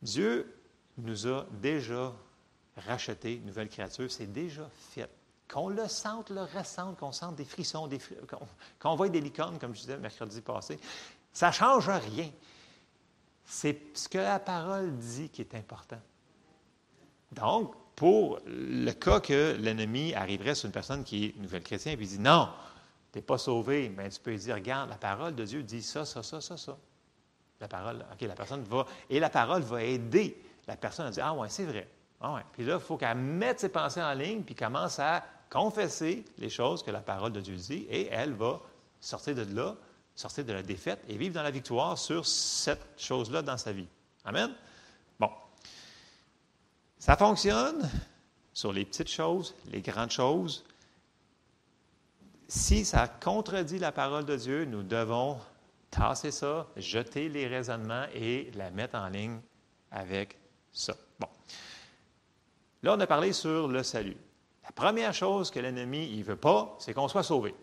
Dieu 0.00 0.50
nous 0.96 1.26
a 1.26 1.44
déjà 1.60 2.14
racheté, 2.78 3.42
nouvelle 3.44 3.68
créature, 3.68 4.10
c'est 4.10 4.32
déjà 4.32 4.66
fait. 4.94 5.19
Qu'on 5.50 5.68
le 5.68 5.88
sente, 5.88 6.30
le 6.30 6.42
ressente, 6.42 6.98
qu'on 6.98 7.12
sente 7.12 7.34
des 7.36 7.44
frissons, 7.44 7.88
des 7.88 7.98
qu'on 8.78 8.94
voit 8.94 9.08
des 9.08 9.20
licornes, 9.20 9.58
comme 9.58 9.74
je 9.74 9.80
disais 9.80 9.96
mercredi 9.96 10.40
passé, 10.40 10.78
ça 11.32 11.48
ne 11.48 11.52
change 11.52 11.88
rien. 11.88 12.30
C'est 13.44 13.80
ce 13.94 14.08
que 14.08 14.18
la 14.18 14.38
parole 14.38 14.96
dit 14.96 15.28
qui 15.28 15.40
est 15.42 15.54
important. 15.56 16.00
Donc, 17.32 17.74
pour 17.96 18.38
le 18.46 18.92
cas 18.92 19.20
que 19.20 19.56
l'ennemi 19.58 20.14
arriverait 20.14 20.54
sur 20.54 20.66
une 20.66 20.72
personne 20.72 21.02
qui 21.02 21.26
est 21.26 21.36
nouvelle 21.36 21.62
chrétienne 21.62 21.94
et 21.94 21.96
lui 21.96 22.06
dit 22.06 22.20
Non, 22.20 22.48
tu 23.12 23.18
n'es 23.18 23.22
pas 23.22 23.36
sauvé, 23.36 23.92
mais 23.94 24.08
tu 24.08 24.20
peux 24.20 24.30
lui 24.30 24.38
dire 24.38 24.54
Regarde, 24.54 24.88
la 24.88 24.96
parole 24.96 25.34
de 25.34 25.44
Dieu 25.44 25.62
dit 25.62 25.82
ça, 25.82 26.04
ça, 26.04 26.22
ça, 26.22 26.40
ça, 26.40 26.56
ça. 26.56 26.76
La 27.60 27.68
parole, 27.68 28.04
OK, 28.12 28.20
la 28.20 28.34
personne 28.34 28.62
va. 28.62 28.86
Et 29.10 29.18
la 29.18 29.30
parole 29.30 29.62
va 29.62 29.82
aider 29.82 30.40
la 30.66 30.76
personne 30.76 31.06
à 31.06 31.10
dire 31.10 31.26
Ah, 31.26 31.34
ouais, 31.34 31.48
c'est 31.48 31.66
vrai. 31.66 31.88
Ah, 32.20 32.34
ouais. 32.34 32.42
Puis 32.52 32.64
là, 32.64 32.74
il 32.74 32.80
faut 32.80 32.96
qu'elle 32.96 33.16
mette 33.16 33.60
ses 33.60 33.68
pensées 33.68 34.02
en 34.02 34.12
ligne, 34.12 34.42
puis 34.42 34.54
commence 34.54 34.98
à 34.98 35.24
confesser 35.50 36.24
les 36.38 36.48
choses 36.48 36.82
que 36.82 36.90
la 36.90 37.00
parole 37.00 37.32
de 37.32 37.40
Dieu 37.40 37.56
dit, 37.56 37.86
et 37.90 38.06
elle 38.06 38.32
va 38.32 38.60
sortir 39.00 39.34
de 39.34 39.42
là, 39.54 39.76
sortir 40.14 40.44
de 40.44 40.52
la 40.52 40.62
défaite 40.62 41.04
et 41.08 41.16
vivre 41.16 41.34
dans 41.34 41.42
la 41.42 41.50
victoire 41.50 41.98
sur 41.98 42.26
cette 42.26 42.86
chose-là 42.96 43.42
dans 43.42 43.56
sa 43.56 43.72
vie. 43.72 43.88
Amen? 44.24 44.54
Bon. 45.18 45.30
Ça 46.98 47.16
fonctionne 47.16 47.90
sur 48.52 48.72
les 48.72 48.84
petites 48.84 49.10
choses, 49.10 49.54
les 49.70 49.80
grandes 49.80 50.10
choses. 50.10 50.64
Si 52.48 52.84
ça 52.84 53.08
contredit 53.08 53.78
la 53.78 53.92
parole 53.92 54.24
de 54.24 54.36
Dieu, 54.36 54.64
nous 54.64 54.82
devons 54.82 55.38
tasser 55.90 56.30
ça, 56.30 56.66
jeter 56.76 57.28
les 57.28 57.46
raisonnements 57.46 58.06
et 58.14 58.50
la 58.54 58.70
mettre 58.70 58.96
en 58.96 59.08
ligne 59.08 59.40
avec 59.90 60.36
ça. 60.72 60.94
Bon. 61.18 61.28
Là, 62.82 62.94
on 62.94 63.00
a 63.00 63.06
parlé 63.06 63.32
sur 63.32 63.66
le 63.66 63.82
salut. 63.82 64.16
La 64.70 64.74
première 64.86 65.12
chose 65.12 65.50
que 65.50 65.58
l'ennemi 65.58 66.16
ne 66.16 66.22
veut 66.22 66.36
pas, 66.36 66.76
c'est 66.78 66.94
qu'on 66.94 67.08
soit 67.08 67.24
sauvé. 67.24 67.56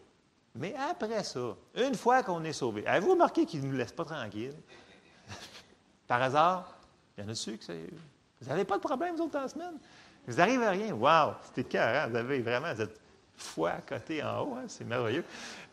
Mais 0.56 0.76
après 0.92 1.24
ça, 1.24 1.56
une 1.76 1.96
fois 1.96 2.22
qu'on 2.22 2.44
est 2.44 2.52
sauvé, 2.52 2.86
avez-vous 2.86 3.12
remarqué 3.12 3.46
qu'il 3.46 3.62
ne 3.62 3.68
nous 3.68 3.78
laisse 3.78 3.94
pas 3.94 4.04
tranquille? 4.04 4.54
Par 6.08 6.22
hasard, 6.22 6.78
il 7.18 7.22
y 7.22 7.26
en 7.26 7.30
a 7.30 7.32
dessus 7.32 7.58
que. 7.58 7.72
Vous 8.42 8.50
n'avez 8.50 8.66
pas 8.66 8.76
de 8.76 8.82
problème, 8.82 9.16
vous 9.16 9.24
autres, 9.24 9.40
en 9.40 9.48
semaine? 9.48 9.78
Vous 10.28 10.36
n'arrivez 10.36 10.66
à 10.66 10.72
rien? 10.72 10.94
Wow! 10.94 11.36
C'était 11.46 11.64
carré. 11.64 12.10
Vous 12.10 12.18
avez 12.18 12.42
vraiment 12.42 12.76
cette 12.76 13.00
foi 13.38 13.70
à 13.70 13.82
côté 13.82 14.22
en 14.22 14.42
haut. 14.42 14.58
Hein? 14.58 14.66
C'est 14.68 14.84
merveilleux. 14.84 15.24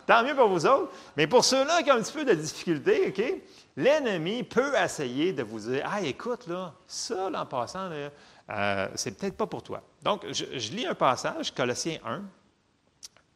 Tant 0.06 0.22
mieux 0.22 0.36
pour 0.36 0.48
vous 0.48 0.64
autres. 0.66 0.92
Mais 1.16 1.26
pour 1.26 1.44
ceux-là 1.44 1.82
qui 1.82 1.90
ont 1.90 1.96
un 1.96 2.02
petit 2.02 2.12
peu 2.12 2.24
de 2.24 2.34
difficulté, 2.34 3.08
OK? 3.08 3.42
L'ennemi 3.76 4.44
peut 4.44 4.72
essayer 4.76 5.32
de 5.32 5.42
vous 5.42 5.58
dire 5.58 5.84
Ah, 5.90 6.00
écoute, 6.00 6.46
là, 6.46 6.72
ça, 6.86 7.28
là, 7.28 7.42
en 7.42 7.46
passant, 7.46 7.88
là, 7.88 8.10
euh, 8.50 8.88
c'est 8.94 9.18
peut-être 9.18 9.36
pas 9.36 9.46
pour 9.46 9.62
toi. 9.62 9.82
Donc, 10.02 10.26
je, 10.30 10.72
lis 10.72 10.86
un 10.86 10.94
passage, 10.94 11.54
Colossiens 11.54 11.98
1. 12.04 12.22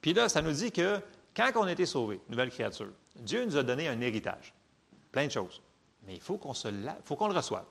Puis 0.00 0.12
là, 0.12 0.28
ça 0.28 0.42
nous 0.42 0.52
dit 0.52 0.70
que 0.70 1.00
quand 1.34 1.50
on 1.56 1.64
a 1.64 1.72
été 1.72 1.86
sauvé, 1.86 2.20
nouvelle 2.28 2.50
créature, 2.50 2.90
Dieu 3.16 3.44
nous 3.44 3.56
a 3.56 3.62
donné 3.62 3.88
un 3.88 4.00
héritage. 4.00 4.52
Plein 5.10 5.26
de 5.26 5.32
choses. 5.32 5.62
Mais 6.06 6.14
il 6.14 6.20
faut 6.20 6.36
qu'on 6.36 6.54
faut 6.54 7.16
qu'on 7.16 7.28
le 7.28 7.34
reçoive. 7.34 7.64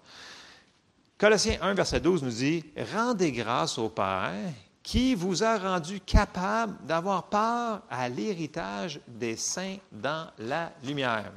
Colossiens 1.18 1.58
1, 1.62 1.74
verset 1.74 2.00
12 2.00 2.24
nous 2.24 2.30
dit 2.30 2.64
Rendez 2.94 3.32
grâce 3.32 3.78
au 3.78 3.90
Père 3.90 4.34
qui 4.84 5.16
vous 5.16 5.44
a 5.44 5.58
rendu 5.58 6.00
capable 6.00 6.78
d'avoir 6.86 7.24
part 7.24 7.82
à 7.90 8.08
l'héritage 8.08 9.02
des 9.06 9.36
saints 9.36 9.78
dans 9.92 10.28
la 10.38 10.72
lumière, 10.82 11.34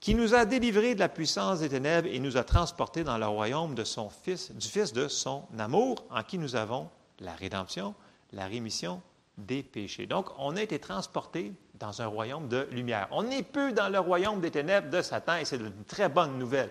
qui 0.00 0.14
nous 0.14 0.34
a 0.34 0.46
délivrés 0.46 0.94
de 0.94 1.00
la 1.00 1.10
puissance 1.10 1.60
des 1.60 1.68
ténèbres 1.68 2.08
et 2.10 2.18
nous 2.18 2.38
a 2.38 2.44
transportés 2.44 3.04
dans 3.04 3.18
le 3.18 3.26
royaume 3.26 3.74
de 3.74 3.84
son 3.84 4.08
Fils, 4.08 4.50
du 4.52 4.66
Fils 4.66 4.94
de 4.94 5.08
son 5.08 5.44
amour, 5.58 6.06
en 6.10 6.22
qui 6.22 6.38
nous 6.38 6.56
avons 6.56 6.88
la 7.20 7.34
rédemption, 7.34 7.94
la 8.32 8.46
rémission 8.46 9.02
des 9.36 9.62
péchés. 9.62 10.06
Donc, 10.06 10.28
on 10.38 10.56
a 10.56 10.62
été 10.62 10.78
transportés 10.78 11.52
dans 11.74 12.00
un 12.00 12.06
royaume 12.06 12.48
de 12.48 12.66
lumière. 12.70 13.08
On 13.10 13.24
n'est 13.24 13.42
plus 13.42 13.72
dans 13.72 13.90
le 13.90 13.98
royaume 13.98 14.40
des 14.40 14.50
ténèbres 14.50 14.90
de 14.90 15.02
Satan 15.02 15.36
et 15.36 15.44
c'est 15.44 15.56
une 15.56 15.84
très 15.84 16.08
bonne 16.08 16.38
nouvelle. 16.38 16.70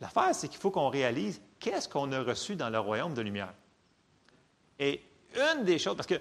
L'affaire, 0.00 0.34
c'est 0.34 0.48
qu'il 0.48 0.60
faut 0.60 0.70
qu'on 0.70 0.90
réalise 0.90 1.40
qu'est-ce 1.58 1.88
qu'on 1.88 2.12
a 2.12 2.20
reçu 2.20 2.54
dans 2.54 2.68
le 2.68 2.78
royaume 2.78 3.14
de 3.14 3.22
lumière. 3.22 3.54
Et 4.78 5.02
une 5.34 5.64
des 5.64 5.78
choses, 5.78 5.96
parce 5.96 6.06
que, 6.06 6.20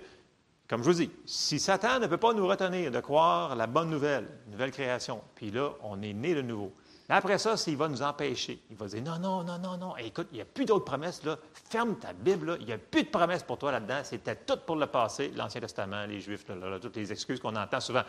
comme 0.68 0.82
je 0.82 0.90
vous 0.90 0.98
dis, 0.98 1.12
si 1.26 1.60
Satan 1.60 2.00
ne 2.00 2.08
peut 2.08 2.18
pas 2.18 2.34
nous 2.34 2.48
retenir 2.48 2.92
de 2.92 3.00
croire 3.00 3.56
la 3.56 3.68
bonne 3.68 3.90
nouvelle, 3.90 4.28
nouvelle 4.48 4.72
création, 4.72 5.22
puis 5.36 5.52
là, 5.52 5.72
on 5.84 6.02
est 6.02 6.14
né 6.14 6.34
de 6.34 6.42
nouveau. 6.42 6.74
Après 7.08 7.38
ça, 7.38 7.56
s'il 7.56 7.78
va 7.78 7.88
nous 7.88 8.02
empêcher, 8.02 8.64
il 8.72 8.76
va 8.76 8.88
dire 8.88 9.04
non, 9.04 9.20
non, 9.20 9.44
non, 9.44 9.60
non, 9.60 9.78
non, 9.78 9.98
écoute, 9.98 10.28
il 10.32 10.38
n'y 10.38 10.42
a 10.42 10.46
plus 10.46 10.66
d'autres 10.66 10.86
promesses, 10.86 11.24
là. 11.24 11.38
Ferme 11.70 11.98
ta 12.00 12.14
Bible, 12.14 12.48
là. 12.48 12.58
Il 12.60 12.66
n'y 12.66 12.74
a 12.74 12.80
plus 12.80 13.04
de 13.04 13.10
promesses 13.10 13.44
pour 13.44 13.60
toi 13.60 13.72
là-dedans. 13.72 14.02
C'était 14.04 14.36
tout 14.36 14.58
pour 14.66 14.76
le 14.76 14.88
passé, 14.88 15.32
l'Ancien 15.36 15.62
Testament, 15.62 16.08
les 16.08 16.20
Juifs, 16.20 16.46
toutes 16.82 16.96
les 16.96 17.12
excuses 17.12 17.40
qu'on 17.40 17.56
entend 17.56 17.80
souvent. 17.80 18.04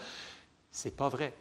C'est 0.71 0.97
pas 0.97 1.11
vrai. 1.11 1.35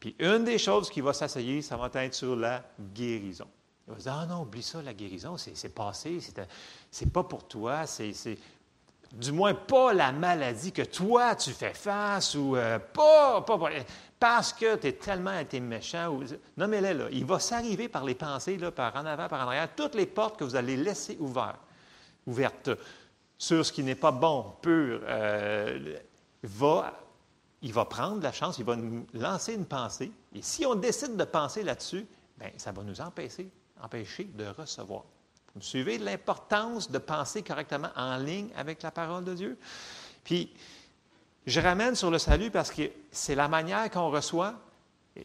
Puis 0.00 0.16
une 0.18 0.44
des 0.44 0.56
choses 0.56 0.88
qui 0.88 1.02
va 1.02 1.12
s'asseyer, 1.12 1.60
ça 1.60 1.76
va 1.76 1.90
être 1.92 2.14
sur 2.14 2.34
la 2.34 2.64
guérison. 2.94 3.46
Il 3.86 3.92
va 3.92 3.98
dire 4.00 4.14
Ah 4.14 4.26
non, 4.26 4.42
oublie 4.42 4.62
ça, 4.62 4.80
la 4.80 4.94
guérison, 4.94 5.36
c'est 5.36 5.74
passé, 5.74 6.18
c'est 6.90 7.12
pas 7.12 7.24
pour 7.24 7.46
toi, 7.46 7.86
c'est 7.86 8.38
du 9.12 9.32
moins 9.32 9.54
pas 9.54 9.92
la 9.92 10.10
maladie 10.10 10.72
que 10.72 10.82
toi 10.82 11.36
tu 11.36 11.50
fais 11.50 11.74
face 11.74 12.34
ou 12.34 12.56
euh, 12.56 12.78
pas, 12.78 13.42
pas, 13.42 13.58
parce 14.18 14.52
que 14.52 14.76
tu 14.76 14.86
es 14.86 14.92
tellement 14.92 15.38
été 15.38 15.60
méchant. 15.60 16.08
Ou, 16.08 16.24
non, 16.56 16.68
mais 16.68 16.80
là, 16.80 17.08
il 17.10 17.24
va 17.24 17.38
s'arriver 17.38 17.88
par 17.88 18.04
les 18.04 18.14
pensées, 18.14 18.56
là, 18.56 18.70
par 18.70 18.94
en 18.96 19.04
avant, 19.04 19.28
par 19.28 19.40
en 19.40 19.48
arrière, 19.48 19.68
toutes 19.74 19.94
les 19.94 20.06
portes 20.06 20.38
que 20.38 20.44
vous 20.44 20.56
allez 20.56 20.76
laisser 20.76 21.16
ouvertes, 21.20 21.60
ouvertes 22.26 22.70
sur 23.36 23.66
ce 23.66 23.72
qui 23.72 23.82
n'est 23.82 23.96
pas 23.96 24.12
bon, 24.12 24.54
pur, 24.62 25.00
euh, 25.02 25.98
va, 26.44 26.92
il 27.60 27.72
va 27.72 27.84
prendre 27.84 28.22
la 28.22 28.32
chance, 28.32 28.58
il 28.58 28.64
va 28.64 28.76
nous 28.76 29.06
lancer 29.12 29.54
une 29.54 29.66
pensée. 29.66 30.12
Et 30.34 30.42
si 30.42 30.64
on 30.64 30.76
décide 30.76 31.16
de 31.16 31.24
penser 31.24 31.62
là-dessus, 31.62 32.06
bien, 32.38 32.50
ça 32.56 32.72
va 32.72 32.82
nous 32.82 33.00
empêcher, 33.00 33.50
empêcher 33.82 34.24
de 34.24 34.46
recevoir. 34.46 35.04
Vous 35.54 35.60
me 35.60 35.64
suivez 35.64 35.98
l'importance 35.98 36.90
de 36.90 36.98
penser 36.98 37.42
correctement 37.42 37.90
en 37.96 38.16
ligne 38.16 38.48
avec 38.56 38.82
la 38.82 38.90
parole 38.90 39.24
de 39.24 39.34
Dieu? 39.34 39.58
Puis, 40.24 40.50
je 41.46 41.60
ramène 41.60 41.94
sur 41.94 42.10
le 42.10 42.18
salut 42.18 42.50
parce 42.50 42.70
que 42.70 42.82
c'est 43.10 43.34
la 43.34 43.48
manière 43.48 43.90
qu'on 43.90 44.10
reçoit. 44.10 44.54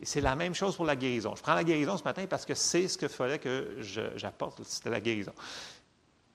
C'est 0.04 0.20
la 0.20 0.36
même 0.36 0.54
chose 0.54 0.76
pour 0.76 0.86
la 0.86 0.98
guérison. 0.98 1.34
Je 1.36 1.42
prends 1.42 1.54
la 1.56 1.64
guérison 1.64 1.96
ce 1.96 2.04
matin 2.04 2.26
parce 2.30 2.46
que 2.46 2.56
c'est 2.56 2.90
ce 2.90 2.98
qu'il 2.98 3.08
fallait 3.08 3.40
que 3.40 3.78
j'apporte, 4.16 4.62
c'était 4.64 4.90
la 4.90 5.00
guérison. 5.00 5.32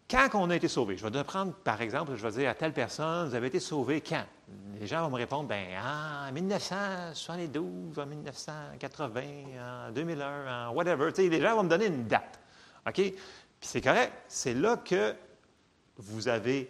Quand 0.08 0.28
on 0.34 0.50
a 0.50 0.56
été 0.56 0.68
sauvé, 0.68 0.96
je 0.96 1.06
vais 1.06 1.24
prendre 1.24 1.52
par 1.52 1.80
exemple, 1.80 2.12
je 2.16 2.26
vais 2.26 2.32
dire 2.32 2.50
à 2.50 2.54
telle 2.54 2.72
personne, 2.72 3.28
vous 3.28 3.34
avez 3.34 3.48
été 3.48 3.60
sauvé 3.60 4.00
quand? 4.00 4.24
Les 4.78 4.86
gens 4.86 5.02
vont 5.04 5.10
me 5.10 5.16
répondre, 5.16 5.48
ben 5.48 5.66
en 5.82 6.32
1972, 6.32 7.98
en 7.98 8.06
1980, 8.06 9.20
en 9.88 9.92
2001, 9.92 10.68
en 10.68 10.72
whatever. 10.72 11.10
les 11.16 11.40
gens 11.40 11.56
vont 11.56 11.62
me 11.64 11.68
donner 11.68 11.86
une 11.86 12.06
date. 12.06 12.40
OK? 12.86 13.00
Puis 13.62 13.70
c'est 13.70 13.80
correct, 13.80 14.12
c'est 14.26 14.54
là 14.54 14.76
que 14.76 15.14
vous 15.96 16.26
avez 16.26 16.68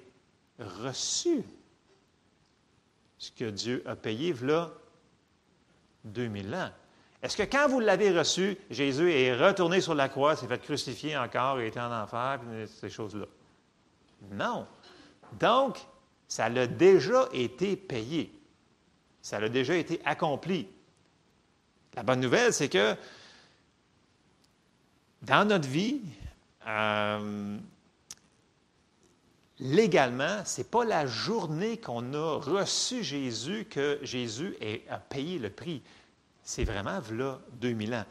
reçu 0.59 1.43
ce 3.17 3.31
que 3.31 3.49
Dieu 3.49 3.83
a 3.87 3.97
payé, 3.97 4.35
là, 4.43 4.71
2000 6.05 6.55
ans. 6.55 6.71
Est-ce 7.23 7.39
que 7.39 7.45
quand 7.45 7.67
vous 7.67 7.81
l'avez 7.81 8.11
reçu, 8.17 8.59
Jésus 8.69 9.11
est 9.11 9.35
retourné 9.35 9.81
sur 9.81 9.95
la 9.95 10.11
croix, 10.11 10.37
s'est 10.37 10.47
fait 10.47 10.61
crucifier 10.61 11.17
encore 11.17 11.61
et 11.61 11.69
était 11.69 11.81
en 11.81 11.91
enfer, 11.91 12.41
ces 12.67 12.91
choses-là? 12.91 13.25
Non. 14.31 14.67
Donc, 15.41 15.79
ça 16.29 16.51
l'a 16.51 16.67
déjà 16.67 17.27
été 17.33 17.75
payé. 17.75 18.39
Ça 19.23 19.41
l'a 19.41 19.49
déjà 19.49 19.77
été 19.77 19.99
accompli. 20.05 20.69
La 21.95 22.03
bonne 22.03 22.21
nouvelle, 22.21 22.53
c'est 22.53 22.69
que 22.69 22.95
dans 25.23 25.49
notre 25.49 25.69
vie, 25.69 26.03
euh, 26.67 27.59
légalement, 29.59 30.45
ce 30.45 30.61
n'est 30.61 30.67
pas 30.67 30.85
la 30.85 31.07
journée 31.07 31.79
qu'on 31.79 32.15
a 32.15 32.39
reçu 32.39 33.03
Jésus 33.03 33.67
que 33.71 33.99
Jésus 34.03 34.57
a 34.91 34.99
payé 34.99 35.39
le 35.39 35.51
prix. 35.51 35.83
C'est 36.43 36.65
vraiment 36.65 37.01
là 37.13 37.39
2000 37.61 37.95
ans. 37.95 38.05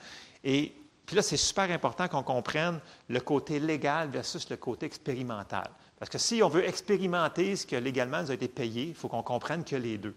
Et 0.44 0.74
puis 1.06 1.16
là, 1.16 1.22
c'est 1.22 1.38
super 1.38 1.70
important 1.72 2.08
qu'on 2.08 2.24
comprenne 2.24 2.80
le 3.10 3.20
côté 3.20 3.60
légal 3.60 4.10
versus 4.10 4.50
le 4.50 4.58
côté 4.58 4.86
expérimental. 4.86 5.70
Parce 6.00 6.10
que 6.10 6.18
si 6.18 6.42
on 6.42 6.50
veut 6.50 6.66
expérimenter 6.66 7.56
ce 7.56 7.68
que 7.68 7.76
légalement 7.76 8.22
nous 8.22 8.32
a 8.32 8.34
été 8.34 8.48
payé, 8.48 8.86
il 8.86 8.96
faut 8.96 9.08
qu'on 9.08 9.22
comprenne 9.22 9.64
que 9.64 9.76
les 9.76 9.98
deux. 9.98 10.16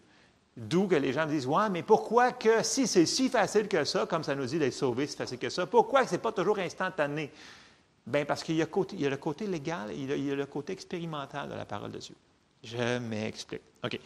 D'où 0.57 0.87
que 0.87 0.95
les 0.95 1.13
gens 1.13 1.27
disent 1.27 1.47
Ouais, 1.47 1.69
mais 1.69 1.83
pourquoi 1.83 2.33
que 2.33 2.63
si 2.63 2.87
c'est 2.87 3.07
si 3.07 3.29
facile 3.29 3.67
que 3.67 3.85
ça, 3.85 4.07
comme 4.07 4.23
ça 4.23 4.37
nous 4.37 4.47
dit 4.47 4.59
d'être 4.59 4.73
sauvé, 4.73 5.07
c'est 5.09 5.17
facile 5.17 5.39
que 5.39 5.51
ça, 5.51 5.67
pourquoi 5.67 6.03
que 6.03 6.11
ce 6.11 6.13
n'est 6.15 6.21
pas 6.21 6.33
toujours 6.33 6.59
instantané? 6.61 7.33
Bien, 8.07 8.25
parce 8.25 8.43
qu'il 8.43 8.57
y, 8.57 8.63
a 8.63 8.67
le 8.67 9.17
côté 9.17 9.47
légal 9.47 9.91
il 9.95 10.27
y 10.27 10.31
a 10.31 10.35
le 10.35 10.47
côté 10.47 10.73
expérimental 10.73 11.49
de 11.49 11.55
la 11.55 11.65
parole 11.65 11.91
de 11.91 11.99
Dieu. 11.99 12.15
Je 12.63 12.99
m'explique. 12.99 13.63
OK. 13.83 13.99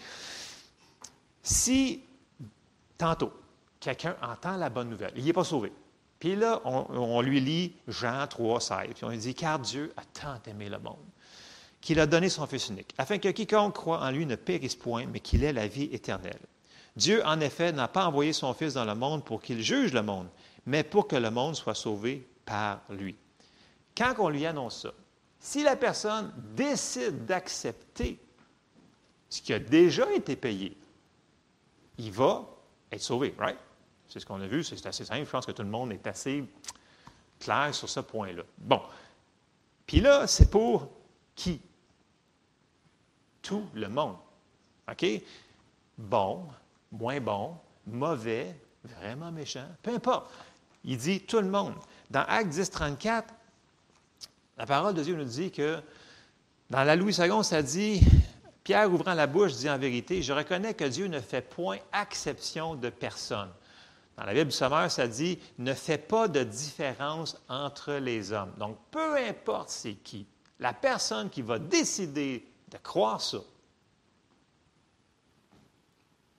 Si, 1.42 2.02
tantôt, 2.96 3.32
quelqu'un 3.80 4.16
entend 4.22 4.56
la 4.56 4.68
bonne 4.70 4.90
nouvelle, 4.90 5.12
il 5.16 5.24
n'est 5.24 5.32
pas 5.32 5.44
sauvé. 5.44 5.72
Puis 6.18 6.34
là, 6.34 6.60
on, 6.64 7.20
lui 7.20 7.40
lit 7.40 7.74
Jean 7.86 8.26
3, 8.26 8.60
16, 8.60 8.78
puis 8.94 9.04
on 9.04 9.10
lui 9.10 9.18
dit 9.18 9.34
Car 9.34 9.58
Dieu 9.60 9.92
a 9.96 10.02
tant 10.04 10.40
aimé 10.50 10.68
le 10.68 10.78
monde 10.78 10.96
qu'il 11.80 12.00
a 12.00 12.06
donné 12.06 12.28
son 12.28 12.46
Fils 12.46 12.70
unique, 12.70 12.92
afin 12.98 13.18
que 13.18 13.28
quiconque 13.28 13.74
croit 13.74 14.00
en 14.00 14.10
lui 14.10 14.26
ne 14.26 14.34
périsse 14.34 14.74
point, 14.74 15.06
mais 15.06 15.20
qu'il 15.20 15.44
ait 15.44 15.52
la 15.52 15.68
vie 15.68 15.88
éternelle. 15.92 16.40
Dieu, 16.96 17.24
en 17.24 17.40
effet, 17.40 17.70
n'a 17.70 17.86
pas 17.86 18.04
envoyé 18.04 18.32
son 18.32 18.52
Fils 18.52 18.74
dans 18.74 18.84
le 18.84 18.96
monde 18.96 19.24
pour 19.24 19.40
qu'il 19.40 19.62
juge 19.62 19.92
le 19.92 20.02
monde, 20.02 20.26
mais 20.66 20.82
pour 20.82 21.06
que 21.06 21.14
le 21.14 21.30
monde 21.30 21.54
soit 21.54 21.76
sauvé 21.76 22.26
par 22.44 22.80
lui. 22.90 23.16
Quand 23.98 24.14
on 24.18 24.28
lui 24.28 24.46
annonce 24.46 24.82
ça, 24.82 24.92
si 25.40 25.64
la 25.64 25.74
personne 25.74 26.32
décide 26.54 27.26
d'accepter 27.26 28.20
ce 29.28 29.42
qui 29.42 29.52
a 29.52 29.58
déjà 29.58 30.10
été 30.12 30.36
payé, 30.36 30.76
il 31.98 32.12
va 32.12 32.46
être 32.92 33.02
sauvé, 33.02 33.34
right? 33.36 33.58
C'est 34.08 34.20
ce 34.20 34.26
qu'on 34.26 34.40
a 34.40 34.46
vu, 34.46 34.62
c'est 34.62 34.86
assez 34.86 35.04
simple. 35.04 35.26
Je 35.26 35.30
pense 35.30 35.44
que 35.44 35.52
tout 35.52 35.62
le 35.62 35.68
monde 35.68 35.92
est 35.92 36.06
assez 36.06 36.44
clair 37.40 37.74
sur 37.74 37.88
ce 37.88 38.00
point-là. 38.00 38.44
Bon. 38.56 38.80
Puis 39.84 40.00
là, 40.00 40.28
c'est 40.28 40.48
pour 40.48 40.88
qui? 41.34 41.60
Tout 43.42 43.66
le 43.74 43.88
monde. 43.88 44.16
OK? 44.88 45.06
Bon, 45.98 46.46
moins 46.92 47.20
bon, 47.20 47.56
mauvais, 47.84 48.54
vraiment 48.84 49.32
méchant, 49.32 49.66
peu 49.82 49.92
importe. 49.92 50.30
Il 50.84 50.96
dit 50.96 51.20
tout 51.20 51.40
le 51.40 51.50
monde. 51.50 51.74
Dans 52.10 52.22
Acte 52.22 52.50
10, 52.50 52.70
34, 52.70 53.34
la 54.58 54.66
parole 54.66 54.94
de 54.94 55.02
Dieu 55.02 55.14
nous 55.14 55.24
dit 55.24 55.50
que 55.50 55.80
dans 56.68 56.84
la 56.84 56.96
Louis 56.96 57.16
II, 57.16 57.44
ça 57.44 57.62
dit 57.62 58.00
Pierre 58.64 58.92
ouvrant 58.92 59.14
la 59.14 59.26
bouche 59.26 59.54
dit 59.54 59.70
en 59.70 59.78
vérité 59.78 60.20
Je 60.20 60.32
reconnais 60.32 60.74
que 60.74 60.84
Dieu 60.84 61.06
ne 61.06 61.20
fait 61.20 61.40
point 61.40 61.78
exception 61.98 62.74
de 62.74 62.90
personne. 62.90 63.48
Dans 64.16 64.24
la 64.24 64.34
Bible 64.34 64.50
du 64.50 64.56
Sommeur, 64.56 64.90
ça 64.90 65.06
dit 65.06 65.38
Ne 65.58 65.72
fait 65.72 65.96
pas 65.96 66.28
de 66.28 66.42
différence 66.42 67.40
entre 67.48 67.94
les 67.94 68.32
hommes. 68.32 68.52
Donc, 68.58 68.76
peu 68.90 69.16
importe 69.16 69.70
c'est 69.70 69.94
qui, 69.94 70.26
la 70.58 70.74
personne 70.74 71.30
qui 71.30 71.40
va 71.40 71.58
décider 71.58 72.44
de 72.70 72.76
croire 72.78 73.22
ça, 73.22 73.38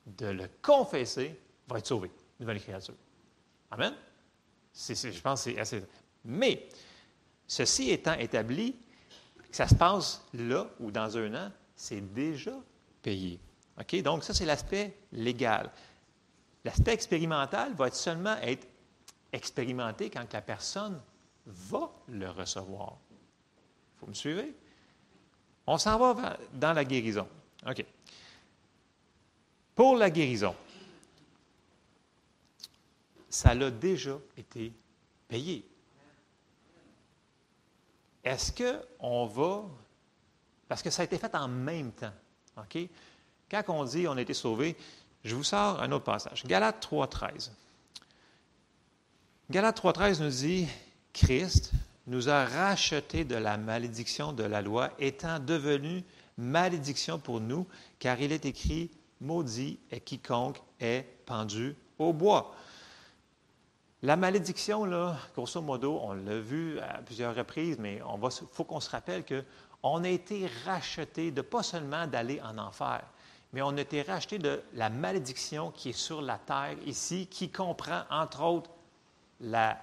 de 0.05 0.27
le 0.27 0.49
confesser, 0.62 1.39
va 1.67 1.79
être 1.79 1.88
sauvé, 1.88 2.12
nouvelle 2.39 2.62
créature. 2.62 2.95
Amen? 3.71 3.93
je 4.75 5.21
pense 5.21 5.43
que 5.43 5.51
c'est 5.51 5.60
assez. 5.60 5.84
Mais, 6.25 6.67
ceci 7.49 7.89
étant 7.89 8.13
établi, 8.13 8.75
que 9.49 9.55
ça 9.55 9.67
se 9.67 9.75
passe 9.75 10.23
là 10.33 10.69
ou 10.79 10.91
dans 10.91 11.17
un 11.17 11.33
an, 11.33 11.51
c'est 11.75 12.01
déjà 12.13 12.53
payé. 13.01 13.39
OK? 13.79 14.01
Donc, 14.03 14.23
ça, 14.23 14.33
c'est 14.33 14.45
l'aspect 14.45 14.95
légal. 15.12 15.71
L'aspect 16.63 16.93
expérimental 16.93 17.73
va 17.73 17.89
seulement 17.91 18.38
être 18.38 18.67
expérimenté 19.33 20.09
quand 20.09 20.31
la 20.31 20.41
personne 20.41 21.01
va 21.45 21.91
le 22.07 22.29
recevoir. 22.29 22.97
Vous 23.99 24.07
me 24.07 24.13
suivez? 24.13 24.53
On 25.65 25.77
s'en 25.77 25.97
va 25.97 26.38
dans 26.53 26.73
la 26.73 26.85
guérison. 26.85 27.27
OK. 27.67 27.83
Pour 29.73 29.95
la 29.95 30.09
guérison, 30.09 30.55
ça 33.29 33.53
l'a 33.53 33.71
déjà 33.71 34.17
été 34.38 34.73
payé. 35.27 35.68
Est-ce 38.30 38.52
qu'on 38.52 39.26
va. 39.26 39.63
Parce 40.68 40.84
que 40.84 40.92
ça 40.92 41.02
a 41.02 41.06
été 41.06 41.18
fait 41.18 41.34
en 41.34 41.48
même 41.48 41.92
temps. 41.92 42.13
OK? 42.58 42.78
Quand 43.50 43.63
on 43.70 43.84
dit 43.86 44.08
on 44.08 44.18
a 44.18 44.22
été 44.22 44.36
sauvé, 44.36 44.78
je 45.24 45.36
vous 45.36 45.44
sors 45.44 45.82
un 45.82 45.92
autre 45.92 46.06
passage. 46.06 46.46
Galates 46.46 46.88
3.13. 46.92 47.50
Galates 49.50 49.82
3.13 49.82 50.22
nous 50.22 50.30
dit 50.30 50.68
Christ 51.12 51.72
nous 52.06 52.30
a 52.30 52.46
rachetés 52.46 53.24
de 53.24 53.36
la 53.36 53.58
malédiction 53.58 54.32
de 54.32 54.44
la 54.44 54.62
loi, 54.62 54.92
étant 55.00 55.39
devenu 55.39 56.04
malédiction 56.38 57.18
pour 57.18 57.39
nous, 57.39 57.65
car 57.98 58.22
il 58.22 58.32
est 58.32 58.46
écrit 58.46 58.92
Maudit 59.22 59.80
est 59.89 60.02
quiconque 60.02 60.62
est 60.80 61.04
pendu 61.26 61.76
au 61.98 62.13
bois. 62.13 62.54
La 64.01 64.15
malédiction, 64.15 64.85
là, 64.85 65.17
grosso 65.35 65.62
modo, 65.62 65.99
on 66.01 66.13
l'a 66.13 66.39
vu 66.39 66.79
à 66.79 66.99
plusieurs 66.99 67.35
reprises, 67.35 67.77
mais 67.77 67.95
il 67.95 68.47
faut 68.53 68.63
qu'on 68.63 68.79
se 68.79 68.89
rappelle 68.89 69.25
qu'on 69.25 70.03
a 70.05 70.07
été 70.07 70.49
racheté 70.65 71.31
de 71.31 71.41
pas 71.41 71.63
seulement 71.63 72.07
d'aller 72.07 72.39
en 72.41 72.57
enfer, 72.59 73.03
mais 73.51 73.62
on 73.62 73.75
a 73.75 73.81
été 73.81 74.01
racheté 74.01 74.39
de 74.39 74.62
la 74.73 74.89
malédiction 74.89 75.71
qui 75.71 75.89
est 75.89 75.93
sur 75.93 76.21
la 76.21 76.38
terre 76.38 76.77
ici, 76.85 77.27
qui 77.27 77.51
comprend, 77.51 78.03
entre 78.09 78.41
autres, 78.41 78.69
la 79.41 79.77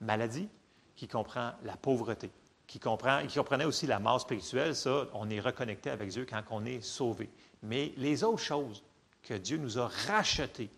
maladie, 0.00 0.48
qui 0.96 1.06
comprend 1.06 1.52
la 1.62 1.76
pauvreté, 1.76 2.30
qui, 2.66 2.78
comprend, 2.78 3.26
qui 3.26 3.36
comprenait 3.36 3.66
aussi 3.66 3.86
la 3.86 3.98
mort 3.98 4.22
spirituelle. 4.22 4.74
Ça, 4.74 5.08
on 5.12 5.28
est 5.28 5.40
reconnecté 5.40 5.90
avec 5.90 6.08
Dieu 6.08 6.26
quand 6.28 6.42
on 6.50 6.64
est 6.64 6.80
sauvé. 6.80 7.28
Mais 7.62 7.92
les 7.98 8.24
autres 8.24 8.42
choses 8.42 8.82
que 9.22 9.34
Dieu 9.34 9.58
nous 9.58 9.78
a 9.78 9.88
rachetées, 10.06 10.70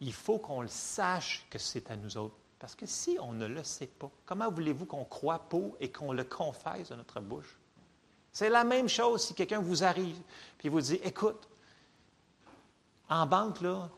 il 0.00 0.12
faut 0.12 0.38
qu'on 0.38 0.62
le 0.62 0.68
sache 0.68 1.46
que 1.50 1.58
c'est 1.58 1.90
à 1.90 1.96
nous 1.96 2.16
autres. 2.16 2.36
Parce 2.58 2.74
que 2.74 2.86
si 2.86 3.16
on 3.20 3.32
ne 3.32 3.46
le 3.46 3.62
sait 3.62 3.86
pas, 3.86 4.10
comment 4.26 4.50
voulez-vous 4.50 4.86
qu'on 4.86 5.04
croit 5.04 5.38
pour 5.48 5.76
et 5.80 5.90
qu'on 5.90 6.12
le 6.12 6.24
confesse 6.24 6.88
de 6.88 6.96
notre 6.96 7.20
bouche? 7.20 7.56
C'est 8.32 8.50
la 8.50 8.64
même 8.64 8.88
chose 8.88 9.24
si 9.24 9.34
quelqu'un 9.34 9.60
vous 9.60 9.84
arrive 9.84 10.20
et 10.62 10.68
vous 10.68 10.80
dit 10.80 11.00
Écoute, 11.04 11.48
en 13.08 13.26
banque, 13.26 13.60
là, 13.60 13.88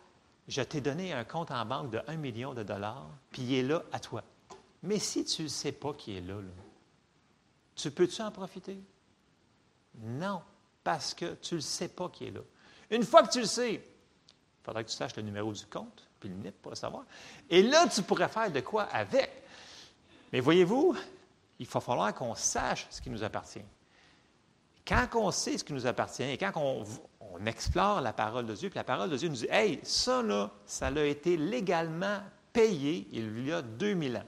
je 0.47 0.63
t'ai 0.63 0.81
donné 0.81 1.13
un 1.13 1.25
compte 1.25 1.51
en 1.51 1.65
banque 1.65 1.91
de 1.91 2.01
1 2.07 2.17
million 2.17 2.55
de 2.55 2.63
dollars, 2.63 3.09
puis 3.31 3.43
il 3.43 3.55
est 3.55 3.63
là 3.63 3.83
à 3.93 4.01
toi. 4.01 4.23
Mais 4.83 4.99
si 4.99 5.25
tu 5.25 5.43
ne 5.43 5.49
sais 5.49 5.73
pas 5.73 5.93
qui 5.95 6.17
est 6.17 6.21
là, 6.21 6.37
tu 7.75 7.91
peux-tu 7.91 8.23
en 8.23 8.31
profiter? 8.31 8.79
Non, 9.99 10.43
parce 10.85 11.15
que 11.15 11.35
tu 11.35 11.57
ne 11.57 11.61
sais 11.61 11.89
pas 11.89 12.09
qui 12.09 12.27
est 12.27 12.31
là. 12.31 12.41
Une 12.91 13.05
fois 13.05 13.23
que 13.23 13.33
tu 13.33 13.41
le 13.41 13.47
sais, 13.47 13.83
il 14.61 14.65
faudra 14.65 14.85
que 14.85 14.89
tu 14.89 14.97
saches 14.97 15.17
le 15.17 15.23
numéro 15.23 15.53
du 15.53 15.65
compte, 15.67 16.07
puis 16.19 16.29
le 16.29 16.35
NIP 16.37 16.61
pour 16.61 16.73
le 16.73 16.77
savoir. 16.77 17.05
Et 17.49 17.63
là, 17.63 17.87
tu 17.89 18.03
pourrais 18.03 18.29
faire 18.29 18.51
de 18.51 18.61
quoi 18.61 18.83
avec. 18.85 19.31
Mais 20.33 20.41
voyez-vous, 20.41 20.97
il 21.59 21.67
va 21.67 21.81
falloir 21.81 22.15
qu'on 22.15 22.35
sache 22.35 22.87
ce 22.91 23.01
qui 23.01 23.11
nous 23.11 23.23
appartient. 23.23 23.65
Quand 24.87 25.07
on 25.15 25.31
sait 25.31 25.59
ce 25.59 25.65
qui 25.65 25.73
nous 25.73 25.87
appartient 25.87 26.23
et 26.23 26.37
quand 26.37 26.53
on, 26.57 26.85
on 27.21 27.47
explore 27.47 28.01
la 28.01 28.13
parole 28.13 28.47
de 28.47 28.55
Dieu, 28.55 28.69
puis 28.69 28.77
la 28.77 28.85
parole 28.85 29.11
de 29.11 29.17
Dieu 29.17 29.29
nous 29.29 29.37
dit 29.37 29.47
Hey, 29.51 29.81
ça 29.83 30.23
là, 30.23 30.51
ça 30.67 30.89
a 30.89 31.05
été 31.05 31.37
légalement 31.37 32.19
payé 32.53 33.07
il 33.13 33.47
y 33.47 33.53
a 33.53 33.63
2000 33.63 34.17
ans. 34.17 34.27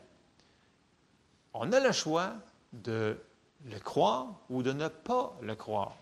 On 1.55 1.73
a 1.73 1.81
le 1.81 1.93
choix 1.93 2.33
de 2.73 3.19
le 3.65 3.79
croire 3.79 4.29
ou 4.49 4.63
de 4.63 4.73
ne 4.73 4.89
pas 4.89 5.37
le 5.43 5.55
croire. 5.55 5.97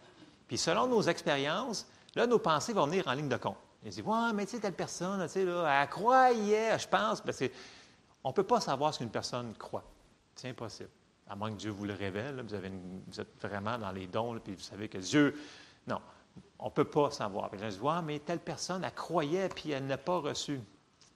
Puis 0.46 0.58
selon 0.58 0.86
nos 0.86 1.02
expériences, 1.02 1.86
là, 2.14 2.26
nos 2.26 2.38
pensées 2.38 2.72
vont 2.72 2.86
venir 2.86 3.06
en 3.08 3.12
ligne 3.12 3.28
de 3.28 3.36
compte. 3.36 3.56
Ils 3.82 3.90
disent, 3.90 4.04
ouais, 4.04 4.32
mais 4.34 4.44
tu 4.44 4.52
sais, 4.52 4.60
telle 4.60 4.74
personne, 4.74 5.22
tu 5.22 5.28
sais, 5.28 5.44
là, 5.44 5.82
elle 5.82 5.88
croyait, 5.88 6.78
je 6.78 6.86
pense. 6.86 7.20
Parce 7.20 7.42
on 8.22 8.28
ne 8.28 8.34
peut 8.34 8.44
pas 8.44 8.60
savoir 8.60 8.92
ce 8.92 8.98
qu'une 8.98 9.10
personne 9.10 9.54
croit. 9.54 9.84
C'est 10.34 10.50
impossible. 10.50 10.90
À 11.28 11.36
moins 11.36 11.50
que 11.50 11.56
Dieu 11.56 11.70
vous 11.70 11.84
le 11.84 11.94
révèle, 11.94 12.42
vous, 12.42 12.54
avez 12.54 12.68
êtes 13.18 13.40
vraiment 13.40 13.78
dans 13.78 13.92
les 13.92 14.06
dons, 14.06 14.38
puis 14.38 14.54
vous 14.54 14.60
savez 14.60 14.88
que 14.88 14.98
Dieu. 14.98 15.34
Non, 15.86 16.00
on 16.58 16.66
ne 16.66 16.70
peut 16.70 16.84
pas 16.84 17.10
savoir. 17.10 17.48
Puis 17.50 17.60
là, 17.60 17.70
je 17.70 17.76
dis, 17.76 18.04
mais 18.04 18.18
telle 18.18 18.40
personne, 18.40 18.84
elle 18.84 18.94
croyait, 18.94 19.48
puis 19.48 19.70
elle 19.70 19.86
n'a 19.86 19.96
pas 19.96 20.18
reçu. 20.18 20.60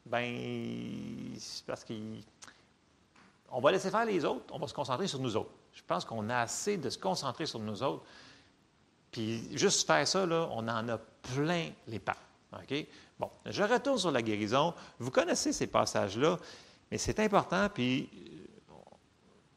Ben, 0.07 1.35
c'est 1.39 1.65
parce 1.65 1.85
qu'on 1.85 3.61
va 3.61 3.73
laisser 3.73 3.91
faire 3.91 4.05
les 4.05 4.25
autres, 4.25 4.45
on 4.53 4.59
va 4.59 4.69
se 4.69 4.75
concentrer 4.75 5.07
sur 5.07 5.19
nous 5.19 5.37
autres. 5.37 5.51
Je 5.73 5.83
pense 5.87 6.05
qu'on 6.05 6.29
a 6.29 6.39
assez 6.39 6.77
de 6.77 6.89
se 6.89 6.99
concentrer 6.99 7.47
sur 7.47 7.59
nous 7.59 7.83
autres. 7.83 8.05
Puis 9.11 9.57
juste 9.57 9.87
faire 9.87 10.07
ça, 10.07 10.27
là, 10.27 10.49
on 10.53 10.67
en 10.69 10.89
a 10.89 10.99
plein 10.99 11.71
les 11.87 11.99
pas. 11.99 12.17
Bon, 13.19 13.31
je 13.47 13.63
retourne 13.63 13.99
sur 13.99 14.11
la 14.11 14.23
guérison. 14.23 14.75
Vous 14.99 15.11
connaissez 15.11 15.53
ces 15.53 15.67
passages-là, 15.67 16.39
mais 16.91 16.99
c'est 16.99 17.21
important, 17.21 17.69
puis 17.73 18.09
euh, 18.71 18.75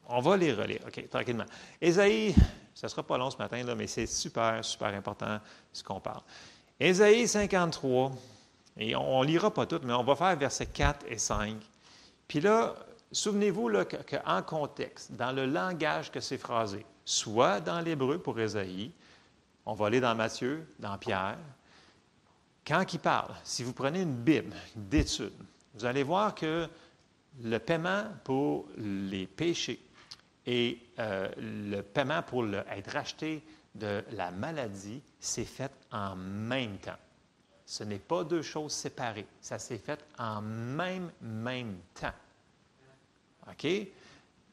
on 0.08 0.20
va 0.22 0.38
les 0.38 0.54
relire. 0.54 0.82
OK, 0.88 1.10
tranquillement. 1.10 1.46
Ésaïe, 1.82 2.36
ça 2.74 2.88
ne 2.88 2.90
sera 2.90 3.04
pas 3.04 3.18
long 3.18 3.30
ce 3.30 3.38
matin, 3.38 3.64
là, 3.64 3.76
mais 3.76 3.88
c'est 3.88 4.06
super, 4.06 4.64
super 4.64 4.94
important 4.94 5.40
ce 5.74 5.84
qu'on 5.84 6.00
parle. 6.00 6.22
Ésaïe 6.80 7.28
53, 7.28 8.12
et 8.78 8.96
on 8.96 9.24
ne 9.24 9.28
lira 9.28 9.52
pas 9.52 9.66
tout, 9.66 9.80
mais 9.84 9.94
on 9.94 10.04
va 10.04 10.16
faire 10.16 10.36
versets 10.36 10.68
4 10.68 11.06
et 11.10 11.18
5. 11.18 11.56
Puis 12.28 12.40
là, 12.40 12.76
souvenez-vous 13.12 13.72
qu'en 14.10 14.42
contexte, 14.44 15.12
dans 15.14 15.32
le 15.32 15.46
langage 15.46 16.12
que 16.12 16.20
c'est 16.20 16.38
phrasé, 16.38 16.86
soit 17.04 17.60
dans 17.60 17.80
l'hébreu 17.80 18.20
pour 18.20 18.40
Ésaïe, 18.40 18.92
on 19.66 19.74
va 19.74 19.88
aller 19.88 20.00
dans 20.00 20.14
Matthieu, 20.14 20.68
dans 20.80 20.98
Pierre, 20.98 21.38
quand 22.68 22.94
il 22.94 23.00
parle, 23.00 23.34
si 23.44 23.64
vous 23.64 23.72
prenez 23.72 24.02
une 24.02 24.16
Bible 24.16 24.54
d'étude, 24.76 25.32
vous 25.74 25.86
allez 25.86 26.04
voir 26.04 26.36
que 26.36 26.68
le 27.42 27.58
paiement 27.60 28.04
pour 28.26 28.68
les 28.78 29.26
péchés 29.26 29.80
et 30.46 30.80
euh, 31.00 31.30
le 31.38 31.82
paiement 31.82 32.22
pour 32.24 32.46
être 32.46 32.92
racheté 32.92 33.44
de 33.74 34.04
la 34.12 34.32
maladie 34.32 35.02
s'est 35.20 35.46
fait 35.46 35.72
en 35.92 36.16
même 36.16 36.78
temps. 36.80 36.98
Ce 37.66 37.84
n'est 37.84 38.00
pas 38.00 38.24
deux 38.24 38.42
choses 38.42 38.74
séparées. 38.74 39.28
Ça 39.40 39.60
s'est 39.60 39.78
fait 39.78 40.04
en 40.18 40.42
même, 40.42 41.12
même 41.22 41.78
temps. 41.94 42.14
OK? 43.50 43.68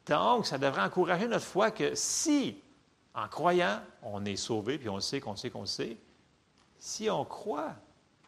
Donc, 0.05 0.45
ça 0.45 0.57
devrait 0.57 0.83
encourager 0.83 1.27
notre 1.27 1.45
foi 1.45 1.71
que 1.71 1.95
si, 1.95 2.61
en 3.13 3.27
croyant, 3.27 3.81
on 4.03 4.23
est 4.25 4.35
sauvé, 4.35 4.77
puis 4.77 4.89
on 4.89 4.99
sait 4.99 5.19
qu'on 5.19 5.35
sait 5.35 5.49
qu'on 5.49 5.65
sait, 5.65 5.97
si 6.77 7.09
on 7.09 7.25
croit 7.25 7.73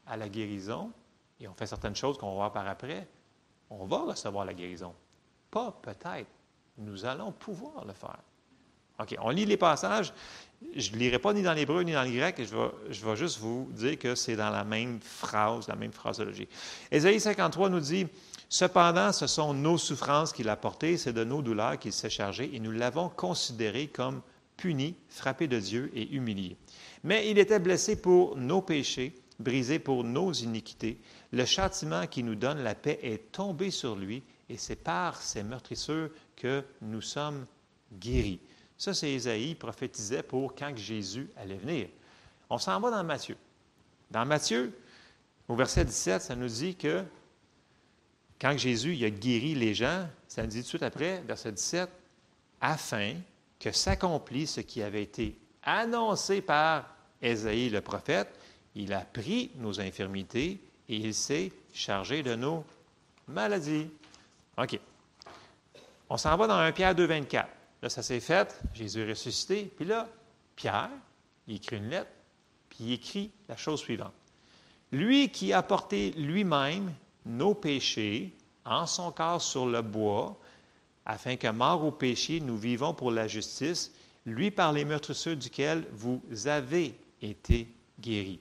à 0.08 0.18
la 0.18 0.30
guérison, 0.30 0.92
et 1.40 1.48
on 1.48 1.54
fait 1.54 1.68
certaines 1.68 1.96
choses 1.96 2.18
qu'on 2.18 2.30
va 2.30 2.36
voir 2.36 2.54
par 2.54 2.68
après, 2.68 3.08
on 3.70 3.86
va 3.86 4.00
recevoir 4.00 4.46
la 4.46 4.54
guérison. 4.54 4.94
Pas 5.52 5.72
peut-être. 5.82 6.30
Nous 6.78 7.06
allons 7.06 7.32
pouvoir 7.32 7.86
le 7.86 7.94
faire. 7.94 8.20
OK, 9.00 9.16
on 9.22 9.30
lit 9.30 9.46
les 9.46 9.58
passages. 9.58 10.14
Je 10.76 10.92
ne 10.92 10.98
lirai 10.98 11.20
pas 11.20 11.34
ni 11.34 11.44
dans 11.44 11.54
l'hébreu 11.54 11.84
ni 11.84 11.94
dans 11.94 12.04
le 12.04 12.12
grec. 12.12 12.36
Je 12.40 12.56
vais, 12.56 12.72
je 12.90 13.06
vais 13.06 13.16
juste 13.16 13.40
vous 13.40 13.68
dire 13.72 13.98
que 14.00 14.16
c'est 14.16 14.36
dans 14.36 14.50
la 14.50 14.64
même 14.64 15.00
phrase, 15.02 15.68
la 15.68 15.76
même 15.76 15.92
phrasologie. 15.92 16.48
Ésaïe 16.92 17.20
53 17.20 17.70
nous 17.70 17.80
dit 17.80 18.08
Cependant, 18.50 19.12
ce 19.12 19.28
sont 19.28 19.54
nos 19.54 19.78
souffrances 19.78 20.32
qu'il 20.32 20.50
a 20.50 20.56
portées, 20.56 20.98
c'est 20.98 21.14
de 21.14 21.24
nos 21.24 21.42
douleurs 21.42 21.78
qu'il 21.78 21.92
s'est 21.92 22.10
chargé, 22.10 22.50
et 22.54 22.60
nous 22.60 22.72
l'avons 22.72 23.10
considéré 23.10 23.88
comme 23.88 24.22
puni, 24.56 24.96
frappé 25.10 25.48
de 25.48 25.60
Dieu 25.60 25.92
et 25.94 26.10
humilié. 26.14 26.56
Mais 27.04 27.30
il 27.30 27.38
était 27.38 27.60
blessé 27.60 28.02
pour 28.02 28.38
nos 28.38 28.62
péchés, 28.62 29.14
brisé 29.40 29.80
pour 29.80 30.04
nos 30.04 30.32
iniquités. 30.32 31.00
Le 31.32 31.46
châtiment 31.46 32.08
qui 32.08 32.24
nous 32.24 32.36
donne 32.36 32.64
la 32.64 32.76
paix 32.76 33.00
est 33.04 33.32
tombé 33.32 33.72
sur 33.72 33.96
lui, 33.96 34.24
et 34.50 34.58
c'est 34.58 34.76
par 34.76 35.22
ses 35.22 35.44
meurtrissures 35.44 36.10
que 36.36 36.64
nous 36.82 37.02
sommes 37.02 37.46
guéris. 37.94 38.40
Ça, 38.78 38.94
c'est 38.94 39.12
Isaïe 39.12 39.56
prophétisait 39.56 40.24
pour 40.24 40.56
quand 40.56 40.76
Jésus 40.76 41.30
allait 41.36 41.58
venir. 41.58 41.88
On 42.50 42.58
s'en 42.58 42.80
va 42.80 42.92
dans 42.92 43.04
Matthieu. 43.04 43.36
Dans 44.12 44.26
Matthieu, 44.26 44.72
au 45.48 45.56
verset 45.56 45.86
17, 45.86 46.22
ça 46.22 46.36
nous 46.36 46.48
dit 46.48 46.76
que 46.76 47.04
quand 48.40 48.56
Jésus 48.58 48.96
il 48.96 49.04
a 49.04 49.10
guéri 49.10 49.56
les 49.56 49.74
gens, 49.74 50.08
ça 50.28 50.44
nous 50.44 50.50
dit 50.50 50.60
tout 50.60 50.64
de 50.64 50.68
suite 50.68 50.84
après, 50.84 51.22
verset 51.22 51.52
17, 51.52 51.90
afin 52.62 53.16
que 53.60 53.72
s'accomplisse 53.72 54.54
ce 54.54 54.62
qui 54.62 54.84
avait 54.84 55.04
été 55.04 55.38
annoncé 55.64 56.42
par 56.42 56.96
Isaïe 57.22 57.70
le 57.70 57.82
prophète, 57.82 58.30
il 58.78 58.94
a 58.94 59.02
pris 59.02 59.50
nos 59.56 59.82
infirmités 59.82 60.60
et 60.88 60.96
il 60.96 61.14
s'est 61.14 61.52
chargé 61.74 62.22
de 62.22 62.36
nos 62.36 62.64
maladies. 63.28 63.90
OK. 64.58 64.80
On 66.10 66.18
s'en 66.18 66.38
va 66.38 66.48
dans 66.48 66.58
1 66.58 66.72
Pierre 66.72 66.94
2, 66.94 67.06
24. 67.06 67.50
Là, 67.82 67.90
ça 67.90 68.04
s'est 68.04 68.20
fait, 68.20 68.62
Jésus 68.74 69.02
est 69.02 69.10
ressuscité. 69.10 69.72
Puis 69.76 69.86
là, 69.86 70.08
Pierre, 70.56 70.92
il 71.48 71.56
écrit 71.56 71.78
une 71.78 71.90
lettre, 71.90 72.12
puis 72.70 72.78
il 72.82 72.94
écrit 72.94 73.32
la 73.50 73.58
chose 73.58 73.80
suivante. 73.80 74.14
Lui 74.92 75.30
qui 75.32 75.54
a 75.54 75.64
porté 75.64 76.12
lui-même 76.12 76.94
nos 77.26 77.56
péchés 77.56 78.32
en 78.64 78.86
son 78.86 79.12
corps 79.12 79.42
sur 79.42 79.66
le 79.66 79.82
bois, 79.82 80.38
afin 81.06 81.36
que, 81.36 81.48
mort 81.48 81.84
au 81.84 81.92
péché, 81.92 82.40
nous 82.40 82.58
vivons 82.58 82.94
pour 82.94 83.12
la 83.12 83.28
justice, 83.28 83.92
lui 84.26 84.52
par 84.52 84.72
les 84.72 84.86
meurtrissures 84.86 85.36
duquel 85.36 85.86
vous 85.94 86.22
avez 86.46 86.96
été 87.22 87.68
guéris. 88.00 88.40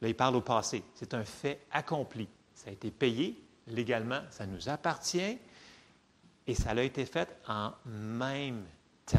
Là, 0.00 0.08
il 0.08 0.16
parle 0.16 0.36
au 0.36 0.40
passé. 0.40 0.82
C'est 0.94 1.14
un 1.14 1.24
fait 1.24 1.66
accompli. 1.70 2.28
Ça 2.54 2.70
a 2.70 2.72
été 2.72 2.90
payé 2.90 3.42
légalement, 3.66 4.20
ça 4.30 4.46
nous 4.46 4.68
appartient 4.68 5.38
et 6.46 6.54
ça 6.54 6.70
a 6.70 6.82
été 6.82 7.06
fait 7.06 7.28
en 7.48 7.72
même 7.86 8.64
temps. 9.06 9.18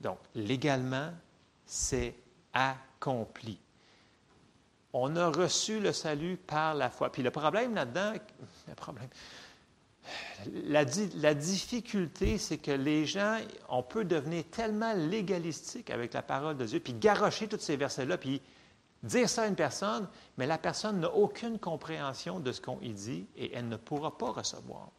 Donc, 0.00 0.18
légalement, 0.34 1.10
c'est 1.64 2.14
accompli. 2.52 3.58
On 4.92 5.16
a 5.16 5.28
reçu 5.28 5.80
le 5.80 5.92
salut 5.92 6.36
par 6.36 6.74
la 6.74 6.90
foi. 6.90 7.10
Puis 7.10 7.22
le 7.22 7.30
problème 7.30 7.74
là-dedans, 7.74 8.12
le 8.68 8.74
problème, 8.74 9.08
la, 10.64 11.34
difficulté, 11.34 12.38
c'est 12.38 12.58
que 12.58 12.70
les 12.70 13.06
gens, 13.06 13.38
on 13.68 13.82
peut 13.82 14.04
devenir 14.04 14.44
tellement 14.50 14.94
légalistique 14.94 15.90
avec 15.90 16.14
la 16.14 16.22
parole 16.22 16.56
de 16.56 16.64
Dieu, 16.64 16.80
puis 16.80 16.94
garrocher 16.94 17.48
tous 17.48 17.58
ces 17.58 17.76
versets-là, 17.76 18.16
puis 18.16 18.40
dire 19.06 19.28
ça 19.28 19.42
à 19.42 19.46
une 19.46 19.54
personne, 19.54 20.08
mais 20.36 20.46
la 20.46 20.58
personne 20.58 21.00
n'a 21.00 21.10
aucune 21.10 21.58
compréhension 21.58 22.40
de 22.40 22.52
ce 22.52 22.60
qu'on 22.60 22.80
y 22.80 22.92
dit 22.92 23.26
et 23.36 23.54
elle 23.54 23.68
ne 23.68 23.76
pourra 23.76 24.16
pas 24.16 24.32
recevoir. 24.32 24.90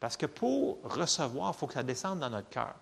Parce 0.00 0.16
que 0.16 0.26
pour 0.26 0.82
recevoir, 0.82 1.52
il 1.54 1.58
faut 1.58 1.66
que 1.66 1.74
ça 1.74 1.82
descende 1.82 2.20
dans 2.20 2.30
notre 2.30 2.48
cœur. 2.48 2.74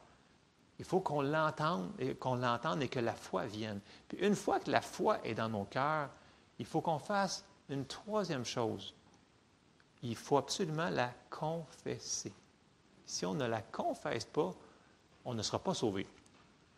Il 0.79 0.85
faut 0.85 1.01
qu'on 1.01 1.23
l'entende 1.23 1.93
et 1.99 2.15
qu'on 2.15 2.35
l'entende 2.35 2.83
et 2.83 2.89
que 2.89 2.99
la 2.99 3.15
foi 3.15 3.47
vienne. 3.47 3.81
Puis 4.09 4.19
une 4.19 4.35
fois 4.35 4.59
que 4.59 4.71
la 4.71 4.81
foi 4.81 5.19
est 5.25 5.35
dans 5.35 5.49
nos 5.49 5.65
cœurs, 5.65 6.11
il 6.59 6.67
faut 6.67 6.81
qu'on 6.81 6.99
fasse 6.99 7.45
une 7.69 7.87
troisième 7.87 8.45
chose. 8.45 8.95
Il 10.03 10.17
faut 10.17 10.37
absolument 10.37 10.91
la 10.91 11.13
confesser. 11.31 12.33
Si 13.07 13.25
on 13.25 13.35
ne 13.35 13.47
la 13.47 13.63
confesse 13.63 14.25
pas, 14.25 14.53
on 15.25 15.35
ne 15.35 15.43
sera 15.43 15.59
pas 15.59 15.75
sauvé. 15.75 16.07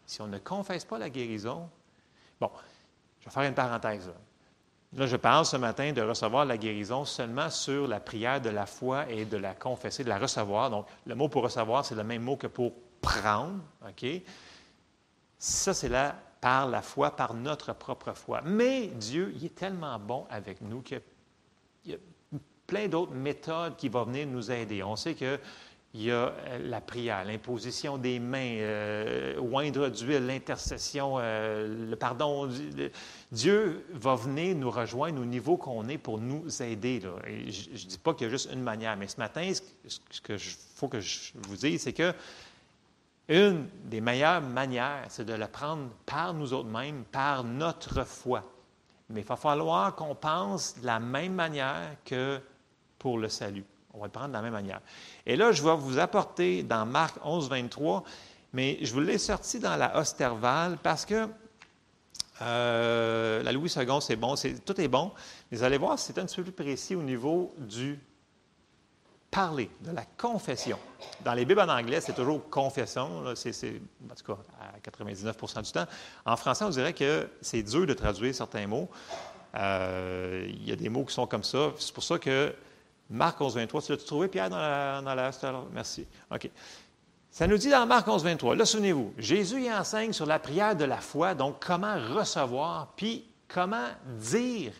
Si 0.04 0.20
on 0.20 0.26
ne 0.26 0.38
confesse 0.38 0.85
pas 0.85 0.98
la 0.98 1.11
guérison, 1.11 1.68
bon, 2.38 2.50
je 3.26 3.30
vais 3.30 3.34
faire 3.34 3.48
une 3.48 3.54
parenthèse. 3.54 4.08
Là. 4.92 5.06
je 5.06 5.16
parle 5.16 5.44
ce 5.44 5.56
matin 5.56 5.92
de 5.92 6.00
recevoir 6.00 6.44
la 6.44 6.56
guérison 6.56 7.04
seulement 7.04 7.50
sur 7.50 7.88
la 7.88 7.98
prière 7.98 8.40
de 8.40 8.50
la 8.50 8.66
foi 8.66 9.10
et 9.10 9.24
de 9.24 9.36
la 9.36 9.54
confesser, 9.54 10.04
de 10.04 10.08
la 10.08 10.18
recevoir. 10.18 10.70
Donc, 10.70 10.86
le 11.06 11.14
mot 11.16 11.28
pour 11.28 11.42
recevoir, 11.42 11.84
c'est 11.84 11.96
le 11.96 12.04
même 12.04 12.22
mot 12.22 12.36
que 12.36 12.46
pour 12.46 12.72
prendre. 13.00 13.60
Ça, 15.38 15.74
c'est 15.74 15.88
là 15.88 16.14
par 16.40 16.68
la 16.68 16.82
foi, 16.82 17.10
par 17.10 17.34
notre 17.34 17.72
propre 17.72 18.12
foi. 18.12 18.42
Mais 18.44 18.86
Dieu, 18.86 19.32
il 19.36 19.44
est 19.44 19.54
tellement 19.54 19.98
bon 19.98 20.26
avec 20.30 20.60
nous 20.60 20.82
qu'il 20.82 21.00
y 21.84 21.94
a 21.94 21.96
plein 22.66 22.86
d'autres 22.86 23.14
méthodes 23.14 23.76
qui 23.76 23.88
vont 23.88 24.04
venir 24.04 24.26
nous 24.26 24.50
aider. 24.52 24.82
On 24.82 24.96
sait 24.96 25.14
que 25.14 25.40
il 25.96 26.04
y 26.04 26.11
a 26.11 26.14
euh, 26.14 26.59
la 26.62 26.82
prière, 26.82 27.24
l'imposition 27.24 27.96
des 27.96 28.18
mains, 28.18 28.59
euh, 28.59 29.40
oindre 29.40 29.88
d'huile, 29.88 30.26
l'intercession, 30.26 31.14
euh, 31.18 31.88
le 31.90 31.96
pardon. 31.96 32.50
Dieu 33.32 33.87
va 33.94 34.14
venir 34.14 34.54
nous 34.56 34.70
rejoindre 34.70 35.22
au 35.22 35.24
niveau 35.24 35.56
qu'on 35.56 35.88
est 35.88 35.96
pour 35.96 36.18
nous 36.18 36.62
aider. 36.62 37.00
je 37.00 37.70
ne 37.70 37.76
dis 37.76 37.98
pas 37.98 38.12
qu'il 38.12 38.26
y 38.26 38.28
a 38.28 38.30
juste 38.30 38.50
une 38.52 38.62
manière, 38.62 38.94
mais 38.96 39.09
ce 39.09 39.16
matin, 39.16 39.50
ce 39.87 40.20
que 40.20 40.37
faut 40.74 40.88
que 40.88 41.00
je 41.00 41.32
vous 41.48 41.56
dise, 41.56 41.82
c'est 41.82 41.94
que 41.94 42.12
une 43.28 43.66
des 43.85 44.02
meilleures 44.02 44.42
manières, 44.42 45.06
c'est 45.09 45.24
de 45.24 45.32
le 45.32 45.46
prendre 45.48 45.88
par 46.04 46.35
nous 46.35 46.52
autres-mêmes, 46.52 47.04
par 47.11 47.42
notre 47.42 48.04
foi. 48.04 48.44
Mais 49.09 49.22
il 49.22 49.26
va 49.26 49.37
falloir 49.37 49.94
qu'on 49.94 50.14
pense 50.14 50.78
de 50.78 50.87
la 50.87 51.00
même 51.00 51.35
manière 51.35 51.96
que 52.04 52.38
pour 52.98 53.18
le 53.18 53.28
salut. 53.28 53.64
On 53.96 54.00
va 54.00 54.06
le 54.06 54.12
prendre 54.12 54.28
de 54.28 54.32
la 54.35 54.42
même 54.42 54.52
manière. 54.52 54.80
Et 55.24 55.37
là, 55.37 55.52
je 55.52 55.62
vais 55.62 55.74
vous 55.74 55.98
apporter 55.98 56.62
dans 56.62 56.85
Marc 56.85 57.16
11, 57.24 57.48
23, 57.48 58.04
mais 58.52 58.78
je 58.82 58.92
vous 58.92 59.00
l'ai 59.00 59.16
sorti 59.16 59.59
dans 59.59 59.74
la 59.76 59.96
Osterval 59.96 60.76
parce 60.82 61.06
que 61.06 61.26
euh, 62.42 63.42
la 63.42 63.52
Louis 63.52 63.72
II, 63.74 64.00
c'est 64.00 64.16
bon, 64.16 64.35
tout 64.66 64.80
est 64.80 64.88
bon. 64.88 65.12
Mais 65.50 65.56
vous 65.56 65.64
allez 65.64 65.78
voir, 65.78 65.98
c'est 65.98 66.18
un 66.18 66.26
petit 66.26 66.37
peu 66.37 66.42
plus 66.42 66.52
précis 66.52 66.94
au 66.94 67.02
niveau 67.02 67.54
du 67.56 67.98
parler, 69.30 69.70
de 69.80 69.92
la 69.92 70.04
confession. 70.18 70.78
Dans 71.24 71.32
les 71.32 71.46
Bibles 71.46 71.61
en 71.61 71.68
anglais, 71.68 72.02
c'est 72.02 72.14
toujours 72.14 72.48
confession, 72.50 73.35
c'est, 73.35 73.80
en 74.11 74.14
tout 74.14 74.35
cas 74.35 74.38
à 74.61 74.90
99% 74.90 75.62
du 75.62 75.72
temps. 75.72 75.87
En 76.26 76.37
français, 76.37 76.64
on 76.64 76.70
dirait 76.70 76.92
que 76.92 77.28
c'est 77.40 77.62
dur 77.62 77.87
de 77.87 77.94
traduire 77.94 78.35
certains 78.35 78.66
mots. 78.66 78.90
Euh, 79.54 80.46
il 80.48 80.68
y 80.68 80.72
a 80.72 80.76
des 80.76 80.90
mots 80.90 81.04
qui 81.04 81.14
sont 81.14 81.26
comme 81.26 81.44
ça. 81.44 81.72
C'est 81.78 81.94
pour 81.94 82.04
ça 82.04 82.18
que 82.18 82.54
Marc 83.11 83.40
11, 83.40 83.55
23. 83.55 83.83
Tu 83.83 83.92
l'as 83.92 83.99
trouvé, 83.99 84.29
Pierre, 84.29 84.51
dans 84.51 84.59
la, 84.59 85.31
dans 85.31 85.66
Merci. 85.73 86.07
OK. 86.31 86.51
Ça 87.31 87.47
nous 87.47 87.59
dit 87.59 87.69
dans 87.69 87.87
Marc 87.87 88.09
11, 88.09 88.25
23. 88.25 88.57
Là, 88.57 88.64
souvenez-vous, 88.64 89.12
Jésus 89.19 89.64
y 89.64 89.73
enseigne 89.73 90.12
sur 90.12 90.27
la 90.27 90.38
prière 90.38 90.75
de 90.75 90.85
la 90.85 90.99
foi, 90.99 91.35
donc 91.35 91.64
comment 91.64 91.97
recevoir, 92.14 92.92
puis 92.97 93.27
comment 93.47 93.88
dire 94.19 94.73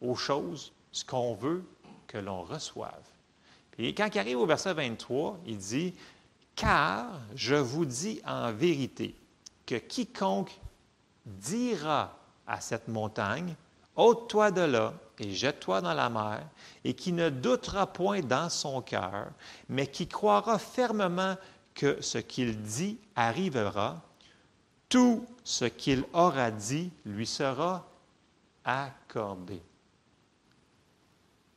aux 0.00 0.14
choses 0.14 0.72
ce 0.90 1.04
qu'on 1.04 1.34
veut 1.34 1.64
que 2.06 2.18
l'on 2.18 2.42
reçoive. 2.42 2.92
Puis 3.72 3.94
quand 3.94 4.08
il 4.14 4.18
arrive 4.18 4.38
au 4.38 4.46
verset 4.46 4.74
23, 4.74 5.38
il 5.46 5.58
dit 5.58 5.94
Car 6.56 7.06
je 7.34 7.54
vous 7.54 7.84
dis 7.84 8.20
en 8.26 8.52
vérité 8.52 9.14
que 9.66 9.76
quiconque 9.76 10.58
dira 11.26 12.16
à 12.46 12.60
cette 12.60 12.88
montagne, 12.88 13.54
ôte-toi 13.98 14.50
de 14.50 14.62
là 14.62 14.94
et 15.20 15.32
jette-toi 15.32 15.80
dans 15.80 15.94
la 15.94 16.08
mer, 16.08 16.46
et 16.84 16.94
qui 16.94 17.12
ne 17.12 17.28
doutera 17.28 17.86
point 17.86 18.20
dans 18.20 18.48
son 18.48 18.80
cœur, 18.80 19.26
mais 19.68 19.86
qui 19.86 20.06
croira 20.06 20.58
fermement 20.58 21.36
que 21.74 22.00
ce 22.00 22.18
qu'il 22.18 22.62
dit 22.62 22.98
arrivera, 23.16 24.00
tout 24.88 25.26
ce 25.44 25.64
qu'il 25.64 26.04
aura 26.12 26.50
dit 26.50 26.90
lui 27.04 27.26
sera 27.26 27.86
accordé. 28.64 29.60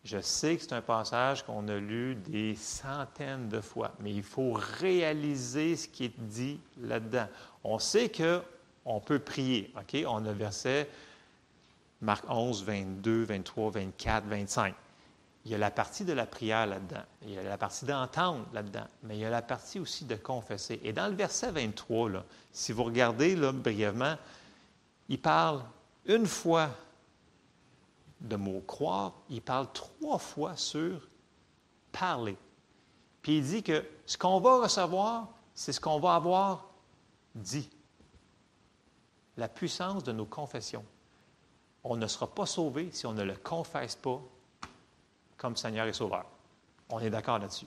Je 0.04 0.20
sais 0.20 0.58
que 0.58 0.64
c'est 0.64 0.74
un 0.74 0.82
passage 0.82 1.46
qu'on 1.46 1.68
a 1.68 1.78
lu 1.78 2.16
des 2.16 2.56
centaines 2.56 3.48
de 3.50 3.62
fois, 3.62 3.92
mais 4.00 4.12
il 4.12 4.24
faut 4.24 4.54
réaliser 4.54 5.76
ce 5.76 5.88
qui 5.88 6.06
est 6.06 6.20
dit 6.20 6.60
là-dedans. 6.82 7.28
On 7.64 7.78
sait 7.78 8.12
qu'on 8.12 9.00
peut 9.00 9.20
prier. 9.20 9.72
OK? 9.78 10.04
On 10.08 10.26
a 10.26 10.34
verset 10.34 10.90
Marc 12.02 12.26
11, 12.30 12.64
22, 12.64 13.24
23, 13.24 13.72
24, 13.72 14.26
25. 14.26 14.76
Il 15.46 15.52
y 15.52 15.56
a 15.56 15.58
la 15.58 15.72
partie 15.72 16.06
de 16.06 16.14
la 16.14 16.26
prière 16.26 16.68
là-dedans. 16.68 17.04
Il 17.24 17.32
y 17.32 17.38
a 17.38 17.44
la 17.44 17.58
partie 17.58 17.86
d'entendre 17.86 18.46
là-dedans. 18.54 18.86
Mais 19.04 19.18
il 19.18 19.22
y 19.22 19.26
a 19.26 19.30
la 19.30 19.42
partie 19.42 19.80
aussi 19.80 20.06
de 20.06 20.16
confesser. 20.16 20.80
Et 20.84 20.94
dans 20.94 21.08
le 21.08 21.16
verset 21.16 21.52
23, 21.52 22.10
là, 22.10 22.26
si 22.52 22.72
vous 22.72 22.84
regardez 22.84 23.36
brièvement, 23.36 24.16
il 25.10 25.20
parle 25.20 25.64
une 26.06 26.28
fois 26.28 26.70
de 28.20 28.36
mot 28.36 28.62
croire, 28.62 29.14
il 29.30 29.42
parle 29.42 29.68
trois 29.74 30.20
fois 30.20 30.56
sur 30.56 31.08
parler. 31.92 32.38
Puis 33.22 33.38
il 33.38 33.44
dit 33.44 33.64
que 33.64 33.84
ce 34.06 34.18
qu'on 34.18 34.40
va 34.40 34.62
recevoir, 34.62 35.30
c'est 35.56 35.74
ce 35.74 35.80
qu'on 35.80 36.00
va 36.00 36.16
avoir 36.16 36.70
dit. 37.36 37.70
La 39.38 39.48
puissance 39.48 40.04
de 40.04 40.12
nos 40.12 40.26
confessions. 40.26 40.86
On 41.84 41.96
ne 41.96 42.08
sera 42.08 42.28
pas 42.28 42.46
sauvé 42.46 42.90
si 42.92 43.06
on 43.06 43.14
ne 43.14 43.24
le 43.24 43.36
confesse 43.36 43.96
pas 43.96 44.22
comme 45.38 45.58
Seigneur 45.58 45.88
et 45.88 45.94
Sauveur. 45.94 46.26
On 46.90 47.00
est 47.00 47.10
d'accord 47.10 47.40
là-dessus. 47.40 47.66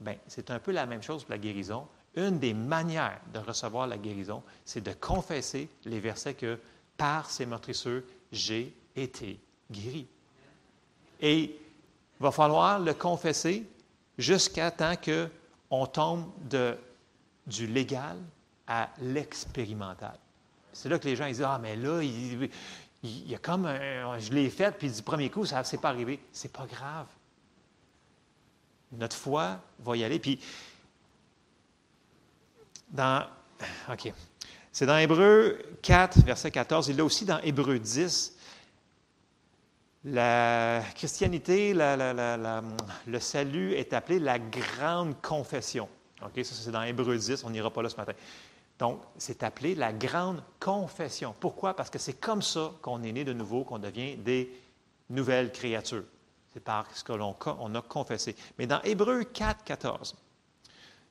Bien, 0.00 0.16
c'est 0.26 0.50
un 0.50 0.58
peu 0.58 0.72
la 0.72 0.86
même 0.86 1.02
chose 1.02 1.24
pour 1.24 1.30
la 1.30 1.38
guérison. 1.38 1.86
Une 2.16 2.38
des 2.38 2.54
manières 2.54 3.20
de 3.32 3.38
recevoir 3.38 3.86
la 3.86 3.96
guérison, 3.96 4.42
c'est 4.64 4.82
de 4.82 4.92
confesser 4.92 5.68
les 5.84 6.00
versets 6.00 6.34
que 6.34 6.58
par 6.96 7.30
ces 7.30 7.46
meurtrisseurs, 7.46 8.02
j'ai 8.30 8.74
été 8.94 9.40
guéri. 9.70 10.06
Et 11.20 11.40
il 11.40 12.22
va 12.22 12.30
falloir 12.30 12.78
le 12.78 12.94
confesser 12.94 13.64
jusqu'à 14.18 14.70
temps 14.70 14.94
qu'on 14.96 15.86
tombe 15.86 16.30
de, 16.48 16.76
du 17.46 17.66
légal 17.66 18.16
à 18.66 18.90
l'expérimental. 19.00 20.18
C'est 20.72 20.88
là 20.88 20.98
que 20.98 21.06
les 21.06 21.16
gens 21.16 21.26
disent 21.26 21.42
Ah, 21.42 21.58
mais 21.60 21.76
là, 21.76 22.02
il, 22.02 22.50
il 23.04 23.30
y 23.30 23.34
a 23.34 23.38
comme 23.38 23.66
un, 23.66 24.18
je 24.18 24.32
l'ai 24.32 24.48
fait, 24.48 24.76
puis 24.76 24.90
du 24.90 25.02
premier 25.02 25.28
coup, 25.28 25.44
ça 25.44 25.58
ne 25.58 25.64
s'est 25.64 25.76
pas 25.76 25.90
arrivé. 25.90 26.20
C'est 26.32 26.52
pas 26.52 26.66
grave. 26.66 27.06
Notre 28.92 29.16
foi 29.16 29.60
va 29.78 29.96
y 29.96 30.04
aller. 30.04 30.18
Puis, 30.18 30.40
dans. 32.88 33.26
OK. 33.90 34.12
C'est 34.72 34.86
dans 34.86 34.96
Hébreu 34.96 35.58
4, 35.82 36.24
verset 36.24 36.50
14. 36.50 36.88
Il 36.88 36.98
est 36.98 37.02
aussi 37.02 37.26
dans 37.26 37.40
Hébreu 37.40 37.78
10. 37.78 38.36
La 40.06 40.82
christianité, 40.94 41.74
le 41.74 43.18
salut 43.20 43.72
est 43.72 43.92
appelé 43.92 44.18
la 44.18 44.38
grande 44.38 45.20
confession. 45.20 45.88
OK, 46.22 46.44
ça 46.44 46.54
c'est 46.54 46.70
dans 46.70 46.82
Hébreu 46.82 47.16
10, 47.16 47.44
on 47.44 47.50
n'ira 47.50 47.70
pas 47.70 47.82
là 47.82 47.88
ce 47.88 47.96
matin. 47.96 48.12
Donc, 48.78 49.00
c'est 49.18 49.42
appelé 49.42 49.74
la 49.74 49.92
grande 49.92 50.42
confession. 50.58 51.34
Pourquoi? 51.38 51.74
Parce 51.74 51.90
que 51.90 51.98
c'est 51.98 52.14
comme 52.14 52.42
ça 52.42 52.72
qu'on 52.82 53.02
est 53.02 53.12
né 53.12 53.24
de 53.24 53.32
nouveau, 53.32 53.64
qu'on 53.64 53.78
devient 53.78 54.16
des 54.16 54.50
nouvelles 55.10 55.52
créatures. 55.52 56.04
C'est 56.52 56.62
par 56.62 56.86
ce 56.94 57.04
qu'on 57.04 57.74
a 57.74 57.82
confessé. 57.82 58.34
Mais 58.58 58.66
dans 58.66 58.82
Hébreu 58.82 59.24
4, 59.24 59.64
14, 59.64 60.16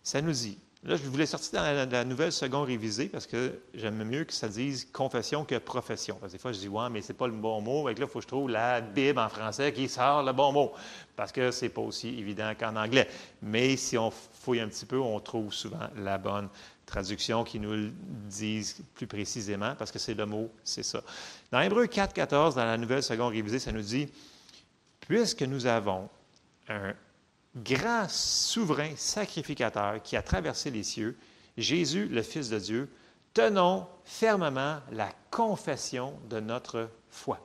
ça 0.01 0.22
nous 0.22 0.32
dit, 0.32 0.57
Là, 0.86 0.97
je 0.97 1.03
voulais 1.03 1.26
sortir 1.26 1.61
dans 1.61 1.89
la, 1.89 2.03
nouvelle 2.03 2.34
seconde 2.34 2.68
révisée 2.68 3.07
parce 3.07 3.26
que 3.26 3.57
j'aime 3.74 4.03
mieux 4.03 4.26
que 4.26 4.34
ça 4.34 4.49
dise 4.49 4.86
confession 4.91 5.45
que 5.45 5.57
profession. 5.57 6.18
Parce 6.20 6.34
que 6.34 6.38
des 6.38 6.41
fois, 6.41 6.51
je 6.51 6.59
dis, 6.59 6.68
ouais, 6.68 6.89
mais 6.91 7.01
c'est 7.01 7.14
pas 7.14 7.28
le 7.28 7.34
bon 7.34 7.61
mot. 7.61 7.88
Et 7.88 7.93
là, 7.93 8.01
il 8.01 8.07
faut 8.07 8.20
que 8.20 8.24
je 8.24 8.28
trouve 8.28 8.49
la 8.49 8.82
Bible 8.82 9.18
en 9.18 9.30
français 9.30 9.72
qui 9.72 9.88
sort 9.88 10.24
le 10.24 10.34
bon 10.34 10.51
mot. 10.51 10.74
Parce 11.16 11.32
que 11.32 11.51
c'est 11.51 11.70
pas 11.70 11.80
aussi 11.80 12.09
évident 12.09 12.51
qu'en 12.59 12.76
anglais. 12.76 13.07
Mais 13.41 13.78
si 13.78 13.97
on 13.97 14.11
fouille 14.11 14.59
un 14.59 14.68
petit 14.68 14.86
peu, 14.86 14.99
on 14.99 15.22
trouve 15.22 15.53
souvent 15.53 15.88
la 15.95 16.18
bonne 16.18 16.49
traduction 16.86 17.43
qui 17.43 17.59
nous 17.59 17.71
le 17.71 17.91
dise 18.27 18.84
plus 18.93 19.07
précisément 19.07 19.75
parce 19.75 19.91
que 19.91 19.99
c'est 19.99 20.13
le 20.13 20.25
mot, 20.25 20.51
c'est 20.63 20.84
ça. 20.84 21.01
Dans 21.51 21.61
Hébreu 21.61 21.88
4, 21.88 22.13
14, 22.13 22.55
dans 22.55 22.65
la 22.65 22.77
nouvelle 22.77 23.03
seconde 23.03 23.34
révisée, 23.34 23.59
ça 23.59 23.71
nous 23.71 23.81
dit, 23.81 24.09
puisque 24.99 25.43
nous 25.43 25.65
avons 25.65 26.09
un 26.67 26.93
grand 27.55 28.09
souverain 28.09 28.91
sacrificateur 28.95 30.01
qui 30.01 30.15
a 30.15 30.21
traversé 30.21 30.71
les 30.71 30.84
cieux, 30.84 31.17
Jésus, 31.57 32.07
le 32.07 32.21
Fils 32.21 32.49
de 32.49 32.59
Dieu, 32.59 32.89
tenons 33.34 33.88
fermement 34.05 34.79
la 34.91 35.11
confession 35.29 36.19
de 36.29 36.39
notre 36.39 36.89
foi. 37.09 37.39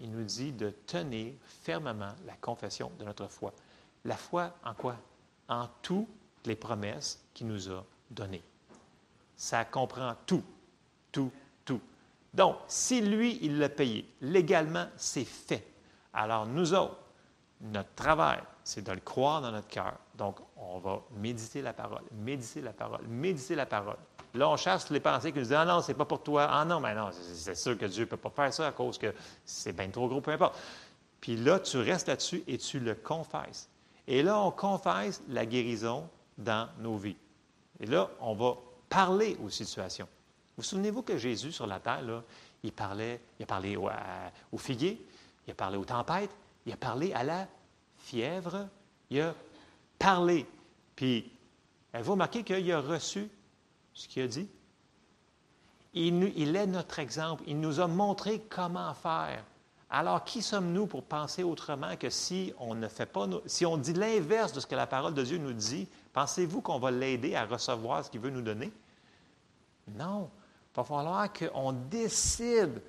Il 0.00 0.10
nous 0.10 0.24
dit 0.24 0.52
de 0.52 0.70
tenir 0.86 1.32
fermement 1.62 2.12
la 2.26 2.34
confession 2.34 2.90
de 2.98 3.04
notre 3.04 3.28
foi. 3.28 3.52
La 4.04 4.16
foi 4.16 4.54
en 4.64 4.74
quoi? 4.74 4.96
En 5.48 5.68
toutes 5.82 6.08
les 6.44 6.56
promesses 6.56 7.20
qu'il 7.32 7.46
nous 7.46 7.70
a 7.70 7.84
données. 8.14 8.42
Ça 9.36 9.64
comprend 9.64 10.14
tout, 10.26 10.44
tout, 11.12 11.30
tout. 11.64 11.80
Donc, 12.32 12.56
si 12.68 13.00
lui, 13.00 13.38
il 13.42 13.58
l'a 13.58 13.68
payé, 13.68 14.08
légalement, 14.20 14.86
c'est 14.96 15.24
fait. 15.24 15.66
Alors, 16.12 16.46
nous 16.46 16.72
autres, 16.74 16.98
notre 17.60 17.94
travail, 17.94 18.40
c'est 18.62 18.84
de 18.84 18.92
le 18.92 19.00
croire 19.00 19.42
dans 19.42 19.50
notre 19.50 19.68
cœur. 19.68 19.94
Donc, 20.14 20.38
on 20.56 20.78
va 20.78 21.02
méditer 21.16 21.62
la 21.62 21.72
parole, 21.72 22.02
méditer 22.12 22.60
la 22.60 22.72
parole, 22.72 23.06
méditer 23.06 23.54
la 23.54 23.66
parole. 23.66 23.96
Là, 24.34 24.48
on 24.48 24.56
chasse 24.56 24.90
les 24.90 25.00
pensées 25.00 25.30
qui 25.32 25.38
nous 25.38 25.44
disent 25.44 25.52
Ah 25.52 25.64
non, 25.64 25.80
c'est 25.80 25.94
pas 25.94 26.04
pour 26.04 26.22
toi. 26.22 26.48
Ah 26.50 26.64
non, 26.64 26.80
mais 26.80 26.94
non, 26.94 27.10
c'est 27.12 27.54
sûr 27.54 27.78
que 27.78 27.86
Dieu 27.86 28.04
ne 28.04 28.08
peut 28.08 28.16
pas 28.16 28.30
faire 28.30 28.52
ça 28.52 28.68
à 28.68 28.72
cause 28.72 28.98
que 28.98 29.14
c'est 29.44 29.72
bien 29.72 29.88
trop 29.90 30.08
gros, 30.08 30.20
peu 30.20 30.32
importe. 30.32 30.58
Puis 31.20 31.36
là, 31.36 31.60
tu 31.60 31.78
restes 31.78 32.08
là-dessus 32.08 32.42
et 32.46 32.58
tu 32.58 32.80
le 32.80 32.94
confesses. 32.94 33.68
Et 34.06 34.22
là, 34.22 34.40
on 34.40 34.50
confesse 34.50 35.22
la 35.28 35.46
guérison 35.46 36.08
dans 36.36 36.68
nos 36.80 36.96
vies. 36.96 37.16
Et 37.80 37.86
là, 37.86 38.10
on 38.20 38.34
va 38.34 38.56
parler 38.88 39.36
aux 39.42 39.50
situations. 39.50 40.08
Vous, 40.56 40.62
souvenez-vous 40.62 41.02
que 41.02 41.18
Jésus, 41.18 41.52
sur 41.52 41.66
la 41.66 41.80
terre, 41.80 42.22
il 42.62 42.72
parlait, 42.72 43.20
il 43.38 43.42
a 43.42 43.46
parlé 43.46 43.76
au, 43.76 43.88
aux 44.52 44.58
figuiers, 44.58 45.04
il 45.46 45.50
a 45.50 45.54
parlé 45.54 45.76
aux 45.76 45.84
tempêtes, 45.84 46.30
il 46.66 46.72
a 46.72 46.76
parlé 46.76 47.12
à 47.12 47.24
la 47.24 47.48
fièvre, 47.98 48.68
il 49.10 49.20
a 49.20 49.34
parlé. 49.98 50.46
Puis, 50.94 51.30
vous 51.92 52.12
remarquez 52.12 52.42
qu'il 52.42 52.72
a 52.72 52.80
reçu 52.80 53.28
ce 53.92 54.08
qu'il 54.08 54.22
a 54.22 54.28
dit? 54.28 54.48
Il, 55.92 56.32
il, 56.36 56.56
est 56.56 56.66
notre 56.66 56.98
exemple. 56.98 57.44
Il 57.46 57.60
nous 57.60 57.80
a 57.80 57.86
montré 57.86 58.40
comment 58.40 58.94
faire. 58.94 59.44
Alors, 59.90 60.24
qui 60.24 60.42
sommes-nous 60.42 60.86
pour 60.86 61.04
penser 61.04 61.44
autrement 61.44 61.96
que 61.96 62.10
si 62.10 62.52
on 62.58 62.74
ne 62.74 62.88
fait 62.88 63.06
pas, 63.06 63.28
si 63.46 63.64
on 63.64 63.76
dit 63.76 63.92
l'inverse 63.92 64.52
de 64.52 64.58
ce 64.58 64.66
que 64.66 64.74
la 64.74 64.88
parole 64.88 65.14
de 65.14 65.22
Dieu 65.22 65.38
nous 65.38 65.52
dit, 65.52 65.86
pensez-vous 66.14 66.62
qu'on 66.62 66.78
va 66.78 66.90
l'aider 66.90 67.34
à 67.34 67.44
recevoir 67.44 68.02
ce 68.02 68.10
qu'il 68.10 68.20
veut 68.20 68.30
nous 68.30 68.40
donner? 68.40 68.72
Non. 69.94 70.30
Il 70.72 70.76
va 70.76 70.84
falloir 70.84 71.28
qu'on 71.30 71.72
décide 71.72 72.80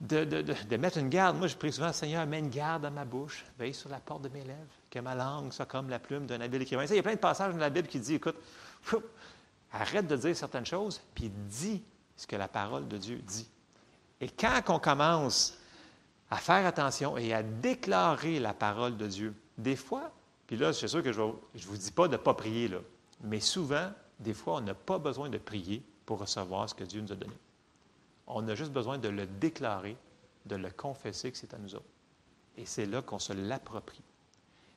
de, 0.00 0.76
mettre 0.76 0.98
une 0.98 1.08
garde. 1.08 1.36
Moi, 1.36 1.48
je 1.48 1.56
prie 1.56 1.72
souvent, 1.72 1.92
Seigneur, 1.92 2.26
mets 2.26 2.38
une 2.38 2.50
garde 2.50 2.84
à 2.84 2.90
ma 2.90 3.04
bouche, 3.04 3.44
veille 3.58 3.74
sur 3.74 3.90
la 3.90 4.00
porte 4.00 4.22
de 4.22 4.28
mes 4.28 4.42
lèvres, 4.42 4.74
que 4.90 4.98
ma 4.98 5.14
langue 5.14 5.52
soit 5.52 5.66
comme 5.66 5.88
la 5.88 5.98
plume 5.98 6.26
d'un 6.26 6.40
habile 6.40 6.62
écrivain. 6.62 6.84
il 6.84 6.96
y 6.96 6.98
a 6.98 7.02
plein 7.02 7.14
de 7.14 7.20
passages 7.20 7.52
dans 7.52 7.60
la 7.60 7.70
Bible 7.70 7.88
qui 7.88 7.98
disent, 7.98 8.12
écoute, 8.12 8.36
arrête 9.72 10.06
de 10.06 10.16
dire 10.16 10.36
certaines 10.36 10.66
choses, 10.66 11.00
puis 11.14 11.28
dis 11.30 11.82
ce 12.16 12.26
que 12.26 12.36
la 12.36 12.48
parole 12.48 12.88
de 12.88 12.96
Dieu 12.96 13.16
dit. 13.18 13.48
Et 14.20 14.28
quand 14.28 14.62
on 14.68 14.78
commence 14.78 15.58
à 16.30 16.36
faire 16.36 16.66
attention 16.66 17.16
et 17.16 17.32
à 17.32 17.42
déclarer 17.42 18.40
la 18.40 18.54
parole 18.54 18.96
de 18.96 19.06
Dieu, 19.06 19.34
des 19.58 19.76
fois, 19.76 20.10
puis 20.46 20.56
là, 20.56 20.72
c'est 20.72 20.88
sûr 20.88 21.02
que 21.02 21.12
je 21.12 21.20
ne 21.20 21.32
vous 21.62 21.76
dis 21.76 21.90
pas 21.90 22.06
de 22.06 22.12
ne 22.12 22.18
pas 22.18 22.34
prier, 22.34 22.68
là, 22.68 22.78
mais 23.22 23.40
souvent, 23.40 23.90
des 24.20 24.34
fois, 24.34 24.56
on 24.56 24.60
n'a 24.60 24.74
pas 24.74 24.98
besoin 24.98 25.28
de 25.28 25.38
prier 25.38 25.82
pour 26.04 26.20
recevoir 26.20 26.68
ce 26.68 26.74
que 26.74 26.84
Dieu 26.84 27.00
nous 27.00 27.12
a 27.12 27.16
donné. 27.16 27.36
On 28.26 28.46
a 28.48 28.54
juste 28.54 28.72
besoin 28.72 28.98
de 28.98 29.08
le 29.08 29.26
déclarer, 29.26 29.96
de 30.46 30.56
le 30.56 30.70
confesser 30.70 31.32
que 31.32 31.38
c'est 31.38 31.54
à 31.54 31.58
nous 31.58 31.74
autres. 31.74 31.84
Et 32.56 32.64
c'est 32.64 32.86
là 32.86 33.02
qu'on 33.02 33.18
se 33.18 33.32
l'approprie. 33.32 34.02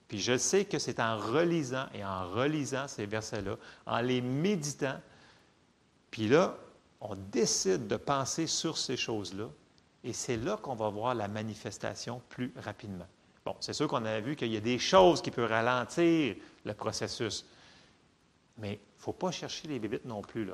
Puis 0.08 0.20
je 0.20 0.38
sais 0.38 0.66
que 0.66 0.80
c'est 0.80 1.00
en 1.00 1.18
relisant 1.18 1.86
et 1.94 2.04
en 2.04 2.30
relisant 2.32 2.88
ces 2.88 3.06
versets-là, 3.06 3.58
en 3.86 4.02
les 4.02 4.22
méditant, 4.22 5.00
puis 6.10 6.28
là, 6.28 6.58
on 7.00 7.16
décide 7.16 7.88
de 7.88 7.96
penser 7.96 8.48
sur 8.48 8.78
ces 8.78 8.98
choses-là, 8.98 9.50
et 10.04 10.14
c'est 10.14 10.38
là 10.38 10.58
qu'on 10.58 10.76
va 10.76 10.90
voir 10.90 11.14
la 11.14 11.28
manifestation 11.28 12.22
plus 12.30 12.52
rapidement. 12.58 13.08
C'est 13.60 13.74
sûr 13.74 13.88
qu'on 13.88 14.06
a 14.06 14.20
vu 14.20 14.36
qu'il 14.36 14.52
y 14.52 14.58
a 14.58 14.62
des 14.62 14.80
choses 14.80 15.22
qui 15.22 15.32
peuvent 15.32 15.50
ralentir 15.50 16.36
le 16.66 16.74
processus, 16.74 17.46
mais 18.58 18.74
il 18.74 18.98
ne 18.98 19.02
faut 19.02 19.14
pas 19.14 19.32
chercher 19.32 19.68
les 19.68 19.80
bébites 19.80 20.06
non 20.06 20.22
plus. 20.22 20.50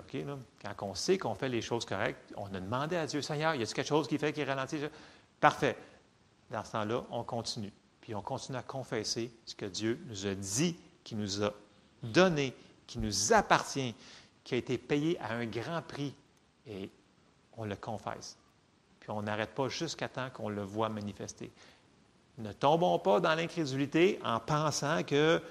Quand 0.61 0.87
on 0.87 0.93
sait 0.93 1.17
qu'on 1.17 1.35
fait 1.35 1.49
les 1.49 1.61
choses 1.61 1.85
correctes, 1.85 2.33
on 2.37 2.53
a 2.53 2.59
demandé 2.59 2.95
à 2.95 3.07
Dieu, 3.07 3.21
Seigneur, 3.21 3.55
y 3.55 3.61
a-t-il 3.61 3.73
quelque 3.73 3.87
chose 3.87 4.07
qui 4.07 4.17
fait 4.17 4.31
qu'il 4.33 4.43
ralentit? 4.43 4.79
Parfait. 5.39 5.75
Dans 6.51 6.63
ce 6.63 6.73
temps-là, 6.73 7.03
on 7.09 7.23
continue. 7.23 7.73
Puis 8.01 8.13
on 8.13 8.21
continue 8.21 8.57
à 8.57 8.63
confesser 8.63 9.31
ce 9.45 9.55
que 9.55 9.65
Dieu 9.65 9.99
nous 10.07 10.27
a 10.27 10.35
dit, 10.35 10.77
qui 11.03 11.15
nous 11.15 11.43
a 11.43 11.51
donné, 12.03 12.53
qui 12.85 12.99
nous 12.99 13.33
appartient, 13.33 13.95
qui 14.43 14.53
a 14.53 14.57
été 14.57 14.77
payé 14.77 15.19
à 15.19 15.33
un 15.33 15.47
grand 15.47 15.81
prix. 15.81 16.13
Et 16.67 16.91
on 17.57 17.65
le 17.65 17.75
confesse. 17.75 18.37
Puis 18.99 19.09
on 19.09 19.23
n'arrête 19.23 19.55
pas 19.55 19.69
jusqu'à 19.69 20.07
temps 20.07 20.29
qu'on 20.29 20.49
le 20.49 20.61
voit 20.61 20.89
manifester. 20.89 21.51
Ne 22.37 22.51
tombons 22.51 22.99
pas 22.99 23.19
dans 23.19 23.33
l'incrédulité 23.33 24.19
en 24.23 24.39
pensant 24.39 25.03
que 25.03 25.41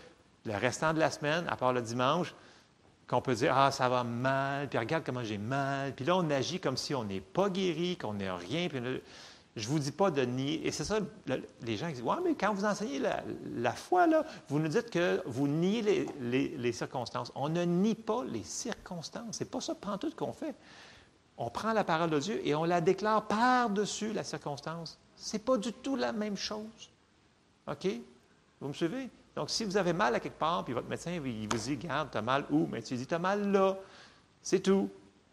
le 0.44 0.56
restant 0.56 0.92
de 0.92 0.98
la 0.98 1.10
semaine, 1.10 1.46
à 1.48 1.56
part 1.56 1.72
le 1.72 1.80
dimanche, 1.80 2.34
qu'on 3.08 3.20
peut 3.20 3.34
dire 3.34 3.56
Ah, 3.56 3.70
ça 3.70 3.88
va 3.88 4.04
mal, 4.04 4.68
puis 4.68 4.78
regarde 4.78 5.04
comment 5.04 5.24
j'ai 5.24 5.38
mal. 5.38 5.94
Puis 5.94 6.04
là, 6.04 6.16
on 6.16 6.28
agit 6.30 6.60
comme 6.60 6.76
si 6.76 6.94
on 6.94 7.04
n'est 7.04 7.20
pas 7.20 7.48
guéri, 7.48 7.96
qu'on 7.96 8.14
n'est 8.14 8.30
rien. 8.30 8.68
Je 9.56 9.68
ne 9.68 9.72
vous 9.72 9.78
dis 9.78 9.92
pas 9.92 10.10
de 10.10 10.22
nier. 10.22 10.66
Et 10.66 10.72
c'est 10.72 10.84
ça, 10.84 10.98
les 11.62 11.76
gens 11.76 11.86
qui 11.88 11.94
disent 11.94 12.02
Ouais, 12.02 12.16
mais 12.24 12.34
quand 12.34 12.52
vous 12.52 12.64
enseignez 12.64 12.98
la, 12.98 13.72
foi, 13.72 14.06
vous 14.48 14.58
nous 14.58 14.68
dites 14.68 14.90
que 14.90 15.22
vous 15.26 15.48
niez 15.48 16.08
les, 16.20 16.72
circonstances. 16.72 17.32
On 17.34 17.48
ne 17.48 17.62
nie 17.62 17.94
pas 17.94 18.24
les 18.24 18.42
circonstances. 18.42 19.36
C'est 19.36 19.50
pas 19.50 19.60
ça, 19.60 19.74
prend 19.74 19.96
tout 19.96 20.12
qu'on 20.14 20.32
fait. 20.32 20.54
On 21.36 21.50
prend 21.50 21.72
la 21.72 21.84
parole 21.84 22.10
de 22.10 22.18
Dieu 22.18 22.40
et 22.46 22.54
on 22.54 22.64
la 22.64 22.80
déclare 22.80 23.26
par-dessus 23.26 24.12
la 24.12 24.22
circonstance. 24.22 24.98
Ce 25.16 25.36
n'est 25.36 25.42
pas 25.42 25.56
du 25.56 25.72
tout 25.72 25.96
la 25.96 26.12
même 26.12 26.36
chose. 26.36 26.90
OK? 27.66 27.88
Vous 28.60 28.68
me 28.68 28.72
suivez? 28.72 29.08
Donc, 29.34 29.50
si 29.50 29.64
vous 29.64 29.76
avez 29.76 29.92
mal 29.92 30.14
à 30.14 30.20
quelque 30.20 30.38
part, 30.38 30.64
puis 30.64 30.74
votre 30.74 30.88
médecin 30.88 31.12
il 31.12 31.48
vous 31.48 31.58
dit, 31.58 31.76
garde, 31.76 32.10
tu 32.10 32.18
as 32.18 32.22
mal 32.22 32.44
où? 32.50 32.66
Mais 32.70 32.82
tu 32.82 32.94
dis, 32.94 33.06
tu 33.06 33.14
as 33.14 33.18
mal 33.18 33.50
là. 33.50 33.76
C'est 34.42 34.60
tout. 34.60 34.90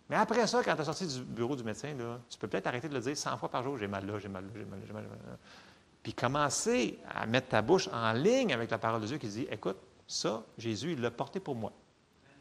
Mais 0.09 0.15
après 0.15 0.45
ça, 0.47 0.61
quand 0.63 0.75
tu 0.75 0.81
es 0.81 0.85
sorti 0.85 1.07
du 1.07 1.21
bureau 1.21 1.55
du 1.55 1.63
médecin, 1.63 1.93
là, 1.93 2.19
tu 2.29 2.37
peux 2.37 2.47
peut-être 2.47 2.67
arrêter 2.67 2.89
de 2.89 2.93
le 2.93 2.99
dire 2.99 3.15
100 3.15 3.37
fois 3.37 3.49
par 3.49 3.63
jour, 3.63 3.77
j'ai 3.77 3.87
mal 3.87 4.05
là, 4.05 4.19
j'ai 4.19 4.27
mal 4.27 4.43
là, 4.43 4.49
j'ai 4.55 4.65
mal 4.65 4.79
là, 4.79 4.85
j'ai 4.85 4.93
mal 4.93 5.03
là. 5.03 5.37
Puis 6.03 6.13
commencer 6.13 6.99
à 7.07 7.25
mettre 7.27 7.49
ta 7.49 7.61
bouche 7.61 7.87
en 7.93 8.11
ligne 8.13 8.53
avec 8.53 8.71
la 8.71 8.77
parole 8.77 9.01
de 9.01 9.07
Dieu 9.07 9.17
qui 9.17 9.27
dit, 9.27 9.47
écoute, 9.49 9.77
ça, 10.07 10.43
Jésus, 10.57 10.93
il 10.93 11.01
l'a 11.01 11.11
porté 11.11 11.39
pour 11.39 11.55
moi. 11.55 11.71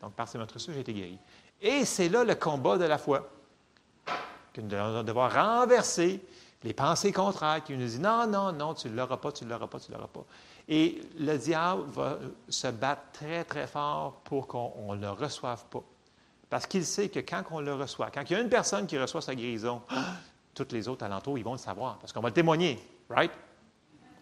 Donc, 0.00 0.14
par 0.14 0.26
ses 0.26 0.38
meurtrissures, 0.38 0.72
j'ai 0.72 0.80
été 0.80 0.94
guéri. 0.94 1.18
Et 1.60 1.84
c'est 1.84 2.08
là 2.08 2.24
le 2.24 2.34
combat 2.34 2.78
de 2.78 2.84
la 2.84 2.96
foi. 2.96 3.30
Que 4.52 4.62
nous 4.62 4.74
allons 4.74 5.02
devoir 5.02 5.32
renverser 5.32 6.24
les 6.62 6.74
pensées 6.74 7.12
contraires 7.12 7.62
qui 7.64 7.72
nous 7.72 7.78
disent, 7.78 8.00
non, 8.00 8.26
non, 8.26 8.52
non, 8.52 8.74
tu 8.74 8.88
ne 8.90 8.96
l'auras 8.96 9.16
pas, 9.16 9.32
tu 9.32 9.44
ne 9.44 9.50
l'auras 9.50 9.66
pas, 9.66 9.80
tu 9.80 9.90
ne 9.90 9.96
l'auras 9.96 10.08
pas. 10.08 10.24
Et 10.68 11.00
le 11.18 11.36
diable 11.36 11.84
va 11.90 12.18
se 12.48 12.68
battre 12.68 13.02
très, 13.12 13.44
très 13.44 13.66
fort 13.66 14.20
pour 14.24 14.46
qu'on 14.46 14.94
ne 14.94 15.00
le 15.00 15.10
reçoive 15.10 15.64
pas. 15.70 15.82
Parce 16.50 16.66
qu'il 16.66 16.84
sait 16.84 17.08
que 17.08 17.20
quand 17.20 17.42
on 17.50 17.60
le 17.60 17.74
reçoit, 17.74 18.10
quand 18.10 18.22
il 18.28 18.32
y 18.32 18.36
a 18.36 18.40
une 18.40 18.48
personne 18.48 18.86
qui 18.86 18.98
reçoit 18.98 19.22
sa 19.22 19.34
guérison, 19.34 19.82
toutes 20.54 20.72
les 20.72 20.88
autres 20.88 21.04
alentours, 21.04 21.38
ils 21.38 21.44
vont 21.44 21.52
le 21.52 21.58
savoir, 21.58 21.98
parce 21.98 22.12
qu'on 22.12 22.20
va 22.20 22.28
le 22.28 22.34
témoigner, 22.34 22.78
right? 23.08 23.32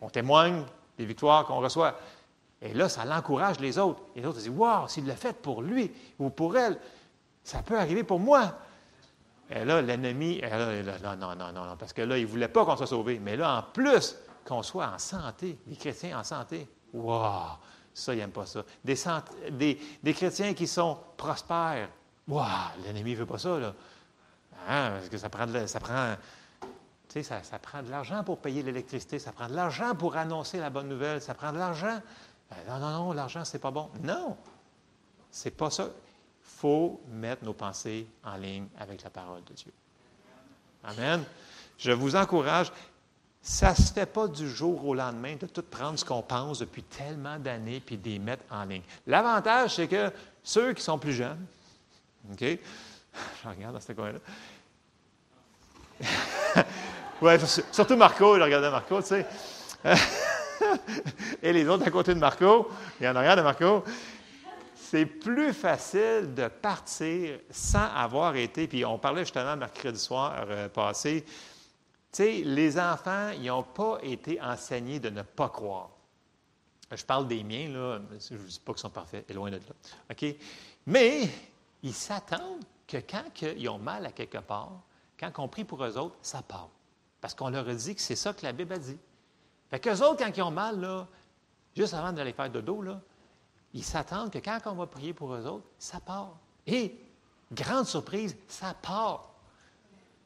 On 0.01 0.09
témoigne 0.09 0.63
des 0.97 1.07
victoires 1.07 1.45
qu'on 1.45 1.59
reçoit. 1.59 1.99
Et 2.61 2.73
là, 2.73 2.89
ça 2.89 3.05
l'encourage 3.05 3.59
les 3.61 3.79
autres. 3.79 4.03
Et 4.15 4.21
les 4.21 4.27
autres 4.27 4.39
disent, 4.39 4.49
wow, 4.51 4.87
s'il 4.87 5.07
l'a 5.07 5.17
fait 5.17 5.33
pour 5.33 5.63
lui 5.63 5.91
ou 6.19 6.31
pour 6.31 6.57
elle, 6.57 6.79
ça 7.43 7.63
peut 7.63 7.79
arriver 7.79 8.05
pour 8.05 8.21
moi. 8.21 8.55
Et 9.51 9.65
là, 9.65 9.81
l'ennemi, 9.81 10.41
non, 11.03 11.17
non, 11.17 11.35
non, 11.37 11.53
non, 11.53 11.77
parce 11.79 11.93
que 11.93 12.03
là, 12.03 12.19
il 12.19 12.25
ne 12.25 12.31
voulait 12.31 12.49
pas 12.49 12.65
qu'on 12.65 12.77
soit 12.77 12.87
sauvé. 12.87 13.19
Mais 13.19 13.37
là, 13.37 13.59
en 13.59 13.63
plus, 13.63 14.17
qu'on 14.45 14.63
soit 14.63 14.89
en 14.89 14.99
santé, 14.99 15.59
les 15.67 15.77
chrétiens 15.77 16.19
en 16.19 16.25
santé. 16.25 16.69
Wow! 16.93 17.57
Ça, 17.95 18.15
il 18.15 18.19
n'aime 18.19 18.31
pas 18.31 18.47
ça. 18.47 18.63
Des, 18.85 19.79
chrétiens 20.15 20.55
qui 20.55 20.67
sont 20.67 20.99
prospères. 21.17 21.89
Wow! 22.27 22.45
L'ennemi 22.85 23.13
ne 23.13 23.17
veut 23.17 23.27
pas 23.27 23.39
ça, 23.39 23.59
là. 23.59 23.75
Hein? 24.69 24.91
Parce 24.93 25.09
que 25.09 25.19
ça 25.19 25.29
prend 25.29 25.47
de, 25.47 25.67
ça 25.67 25.81
prend, 25.81 26.15
ça, 27.23 27.59
prend 27.59 27.83
de 27.83 27.91
l'argent 27.91 28.23
pour 28.25 28.39
payer 28.39 28.63
l'électricité, 28.63 29.19
ça 29.19 29.33
prend 29.33 29.49
de 29.49 29.55
l'argent 29.55 29.95
pour 29.95 30.17
annoncer 30.17 30.59
la 30.59 30.71
bonne 30.71 30.89
nouvelle, 30.89 31.23
ça 31.23 31.35
prend 31.35 31.53
de 31.53 31.59
l'argent. 31.59 32.01
Ben, 32.51 32.57
non, 32.69 32.79
non, 32.79 32.91
non, 32.91 33.13
l'argent, 33.13 33.45
c'est 33.45 33.59
pas 33.59 33.71
bon. 33.71 33.89
Non! 34.03 34.37
C'est 35.31 35.51
pas 35.51 35.71
ça. 35.71 35.89
Faut 36.57 37.01
mettre 37.11 37.45
nos 37.45 37.53
pensées 37.53 38.07
en 38.25 38.37
ligne 38.37 38.67
avec 38.79 39.03
la 39.03 39.11
parole 39.11 39.45
de 39.45 39.53
Dieu. 39.53 39.73
Amen. 40.83 41.23
Je 41.79 41.93
vous 41.93 42.17
encourage. 42.17 42.73
Ça 43.41 43.71
ne 43.71 43.77
se 43.77 43.93
fait 43.93 44.07
pas 44.07 44.27
du 44.27 44.51
jour 44.51 44.85
au 44.85 44.95
lendemain 44.95 45.37
de 45.37 45.47
tout 45.47 45.63
prendre 45.63 45.99
ce 45.99 46.05
qu'on 46.05 46.23
pense 46.23 46.59
depuis 46.59 46.83
tellement 46.83 47.39
d'années 47.39 47.81
puis 47.81 47.97
de 47.97 48.09
les 48.09 48.19
mettre 48.19 48.43
en 48.51 48.65
ligne. 48.65 48.83
L'avantage, 49.07 49.77
c'est 49.77 49.87
que 49.87 50.11
ceux 50.43 50.73
qui 50.73 50.83
sont 50.83 50.99
plus 50.99 51.13
jeunes, 51.13 51.47
OK? 52.33 52.41
Je 52.43 53.49
regarde 53.49 53.75
dans 53.75 53.81
ce 53.81 53.93
coin-là. 53.93 54.19
oui, 57.23 57.33
surtout 57.73 57.97
Marco, 57.97 58.37
je 58.37 58.43
regardais 58.43 58.71
Marco, 58.71 59.01
tu 59.01 59.09
sais. 59.09 59.27
Et 61.43 61.53
les 61.53 61.67
autres 61.69 61.87
à 61.87 61.91
côté 61.91 62.15
de 62.15 62.19
Marco, 62.19 62.71
il 63.01 63.07
y 63.07 63.09
en 63.09 63.17
a 63.17 63.21
rien 63.21 63.37
de 63.37 63.43
Marco. 63.43 63.85
C'est 64.91 65.05
plus 65.05 65.53
facile 65.53 66.33
de 66.35 66.49
partir 66.49 67.41
sans 67.51 67.93
avoir 67.95 68.35
été, 68.37 68.67
puis 68.67 68.87
on 68.87 68.99
parlait 68.99 69.21
justement 69.21 69.55
mercredi 69.55 69.99
soir 69.99 70.47
euh, 70.49 70.71
passé, 70.71 71.27
tu 71.27 71.31
sais, 72.13 72.33
les 72.43 72.81
enfants, 72.81 73.29
ils 73.33 73.49
n'ont 73.49 73.65
pas 73.65 73.99
été 74.03 74.41
enseignés 74.41 74.99
de 74.99 75.11
ne 75.11 75.21
pas 75.21 75.51
croire. 75.51 75.91
Je 76.91 77.05
parle 77.05 77.29
des 77.29 77.45
miens, 77.45 77.69
là. 77.69 78.01
Je 78.19 78.33
ne 78.33 78.39
dis 78.39 78.61
pas 78.65 78.73
qu'ils 78.73 78.81
sont 78.81 78.89
parfaits, 78.89 79.29
et 79.29 79.35
loin 79.35 79.51
de 79.51 79.57
là. 79.57 79.61
OK? 80.11 80.25
Mais 80.87 81.29
ils 81.83 81.93
s'attendent 81.93 82.65
que 82.87 82.97
quand 82.97 83.43
ils 83.43 83.69
ont 83.69 83.79
mal 83.79 84.07
à 84.07 84.13
quelque 84.13 84.39
part, 84.39 84.81
quand 85.21 85.31
on 85.37 85.49
prie 85.49 85.65
pour 85.65 85.85
eux 85.85 85.99
autres, 85.99 86.17
ça 86.23 86.41
part. 86.41 86.71
Parce 87.21 87.35
qu'on 87.35 87.51
leur 87.51 87.69
a 87.69 87.75
dit 87.75 87.95
que 87.95 88.01
c'est 88.01 88.17
ça 88.17 88.33
que 88.33 88.43
la 88.43 88.53
Bible 88.53 88.73
a 88.73 88.79
dit. 88.79 88.97
Fait 89.69 89.81
qu'eux 89.81 90.03
autres, 90.03 90.25
quand 90.25 90.35
ils 90.35 90.43
ont 90.43 90.51
mal, 90.51 90.81
là, 90.81 91.07
juste 91.77 91.93
avant 91.93 92.11
d'aller 92.11 92.33
faire 92.33 92.51
de 92.51 92.63
dos, 92.63 92.81
là, 92.81 93.03
ils 93.75 93.85
s'attendent 93.85 94.31
que 94.31 94.39
quand 94.39 94.59
on 94.67 94.75
va 94.75 94.87
prier 94.87 95.13
pour 95.13 95.35
eux 95.35 95.47
autres, 95.47 95.67
ça 95.79 96.01
part. 96.01 96.37
Et, 96.67 96.95
grande 97.53 97.87
surprise, 97.87 98.37
ça 98.47 98.75
part. 98.75 99.29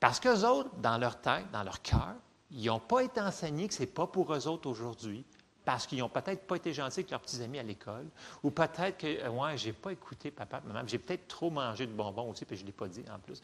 Parce 0.00 0.20
qu'eux 0.20 0.44
autres, 0.44 0.70
dans 0.78 0.98
leur 0.98 1.20
tête, 1.20 1.50
dans 1.52 1.62
leur 1.62 1.80
cœur, 1.82 2.14
ils 2.50 2.66
n'ont 2.66 2.80
pas 2.80 3.02
été 3.02 3.20
enseignés 3.20 3.68
que 3.68 3.74
ce 3.74 3.80
n'est 3.80 3.86
pas 3.86 4.06
pour 4.06 4.32
eux 4.34 4.48
autres 4.48 4.68
aujourd'hui, 4.68 5.24
parce 5.64 5.86
qu'ils 5.86 6.00
n'ont 6.00 6.08
peut-être 6.08 6.46
pas 6.46 6.56
été 6.56 6.72
gentils 6.72 7.00
avec 7.00 7.10
leurs 7.10 7.20
petits 7.20 7.42
amis 7.42 7.58
à 7.58 7.62
l'école, 7.62 8.06
ou 8.42 8.50
peut-être 8.50 8.98
que, 8.98 9.28
ouais, 9.28 9.56
j'ai 9.56 9.72
pas 9.72 9.92
écouté 9.92 10.30
papa, 10.30 10.60
maman, 10.66 10.82
j'ai 10.86 10.98
peut-être 10.98 11.28
trop 11.28 11.50
mangé 11.50 11.86
de 11.86 11.92
bonbons 11.92 12.30
aussi, 12.30 12.44
puis 12.44 12.56
je 12.56 12.62
ne 12.62 12.66
l'ai 12.66 12.72
pas 12.72 12.88
dit 12.88 13.04
en 13.14 13.18
plus. 13.18 13.40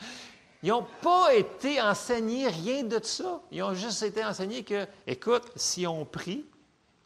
Ils 0.62 0.70
n'ont 0.70 0.86
pas 1.00 1.34
été 1.34 1.80
enseignés 1.80 2.48
rien 2.48 2.82
de 2.82 2.98
ça. 3.02 3.40
Ils 3.52 3.62
ont 3.62 3.74
juste 3.74 4.02
été 4.02 4.24
enseignés 4.24 4.64
que, 4.64 4.86
écoute, 5.06 5.44
si 5.54 5.86
on 5.86 6.04
prie, 6.04 6.44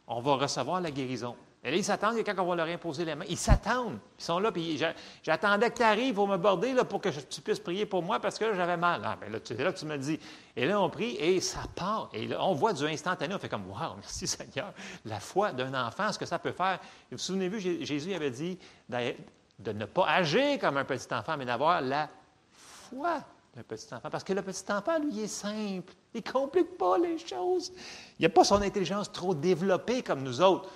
on 0.07 0.21
va 0.21 0.35
recevoir 0.35 0.81
la 0.81 0.89
guérison. 0.89 1.35
Et 1.65 1.71
là, 1.71 1.77
ils 1.77 1.83
s'attendent 1.83 2.17
que 2.17 2.29
quand 2.29 2.43
on 2.43 2.49
va 2.49 2.55
leur 2.55 2.67
imposer 2.67 3.05
les 3.05 3.15
mains, 3.15 3.23
ils 3.29 3.37
s'attendent. 3.37 3.97
Ils 4.19 4.23
sont 4.23 4.37
là, 4.39 4.51
puis 4.51 4.77
j'attendais 5.23 5.71
que 5.71 5.77
tu 5.77 5.83
arrives 5.83 6.13
pour 6.13 6.27
me 6.27 6.35
border 6.35 6.73
là, 6.73 6.83
pour 6.83 6.99
que 6.99 7.07
tu 7.07 7.39
puisses 7.39 7.59
prier 7.59 7.85
pour 7.85 8.03
moi 8.03 8.19
parce 8.19 8.37
que 8.37 8.53
j'avais 8.53 8.75
mal. 8.75 9.01
Ah, 9.05 9.15
bien 9.19 9.29
là, 9.29 9.39
c'est 9.41 9.57
là 9.57 9.71
tu 9.71 9.85
me 9.85 9.97
dis. 9.97 10.19
Et 10.57 10.65
là, 10.65 10.81
on 10.81 10.89
prie 10.89 11.15
et 11.15 11.39
ça 11.39 11.61
part. 11.73 12.09
Et 12.11 12.27
là, 12.27 12.43
on 12.43 12.53
voit 12.53 12.73
du 12.73 12.85
instantané. 12.85 13.33
On 13.33 13.39
fait 13.39 13.47
comme, 13.47 13.69
wow, 13.69 13.95
merci 13.95 14.27
Seigneur. 14.27 14.73
La 15.05 15.21
foi 15.21 15.53
d'un 15.53 15.73
enfant, 15.87 16.11
ce 16.11 16.19
que 16.19 16.25
ça 16.25 16.37
peut 16.37 16.51
faire. 16.51 16.79
vous 16.81 17.11
vous 17.11 17.17
souvenez-vous, 17.17 17.59
Jésus 17.59 18.13
avait 18.13 18.31
dit 18.31 18.59
de 18.89 19.71
ne 19.71 19.85
pas 19.85 20.07
agir 20.07 20.59
comme 20.59 20.75
un 20.75 20.85
petit 20.85 21.13
enfant, 21.13 21.37
mais 21.37 21.45
d'avoir 21.45 21.79
la 21.79 22.09
foi 22.51 23.21
d'un 23.55 23.63
petit 23.63 23.87
enfant. 23.93 24.09
Parce 24.09 24.25
que 24.25 24.33
le 24.33 24.41
petit 24.41 24.69
enfant, 24.69 24.99
lui, 24.99 25.21
est 25.21 25.27
simple. 25.27 25.93
Il 26.13 26.23
ne 26.25 26.29
complique 26.29 26.77
pas 26.77 26.97
les 26.97 27.17
choses. 27.17 27.71
Il 28.19 28.23
n'a 28.23 28.29
pas 28.29 28.43
son 28.43 28.61
intelligence 28.61 29.09
trop 29.11 29.33
développée 29.33 30.01
comme 30.01 30.23
nous 30.23 30.41
autres 30.41 30.69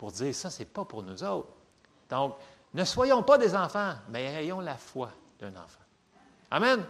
pour 0.00 0.12
dire 0.12 0.34
ça, 0.34 0.48
ce 0.48 0.60
n'est 0.60 0.64
pas 0.64 0.86
pour 0.86 1.02
nous 1.02 1.22
autres. 1.22 1.50
Donc, 2.08 2.34
ne 2.72 2.84
soyons 2.84 3.22
pas 3.22 3.36
des 3.36 3.54
enfants, 3.54 3.92
mais 4.08 4.24
ayons 4.32 4.60
la 4.60 4.76
foi 4.76 5.10
d'un 5.38 5.50
enfant. 5.50 5.84
Amen. 6.50 6.82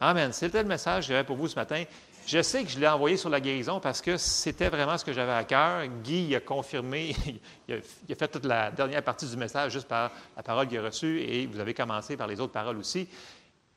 Amen. 0.00 0.32
C'était 0.32 0.62
le 0.62 0.68
message 0.68 1.08
que 1.08 1.08
j'avais 1.08 1.24
pour 1.24 1.34
vous 1.34 1.48
ce 1.48 1.56
matin. 1.56 1.82
Je 2.24 2.40
sais 2.40 2.62
que 2.62 2.70
je 2.70 2.78
l'ai 2.78 2.86
envoyé 2.86 3.16
sur 3.16 3.28
la 3.28 3.40
guérison 3.40 3.80
parce 3.80 4.00
que 4.00 4.16
c'était 4.18 4.68
vraiment 4.68 4.96
ce 4.96 5.04
que 5.04 5.12
j'avais 5.12 5.32
à 5.32 5.42
cœur. 5.42 5.84
Guy 6.04 6.36
a 6.36 6.40
confirmé, 6.40 7.16
il 7.68 7.74
a, 7.74 8.14
fait 8.14 8.28
toute 8.28 8.44
la 8.44 8.70
dernière 8.70 9.02
partie 9.02 9.26
du 9.26 9.36
message 9.36 9.72
juste 9.72 9.88
par 9.88 10.12
la 10.36 10.44
parole 10.44 10.68
qu'il 10.68 10.78
a 10.78 10.82
reçue 10.82 11.20
et 11.22 11.46
vous 11.46 11.58
avez 11.58 11.74
commencé 11.74 12.16
par 12.16 12.28
les 12.28 12.38
autres 12.38 12.52
paroles 12.52 12.78
aussi. 12.78 13.08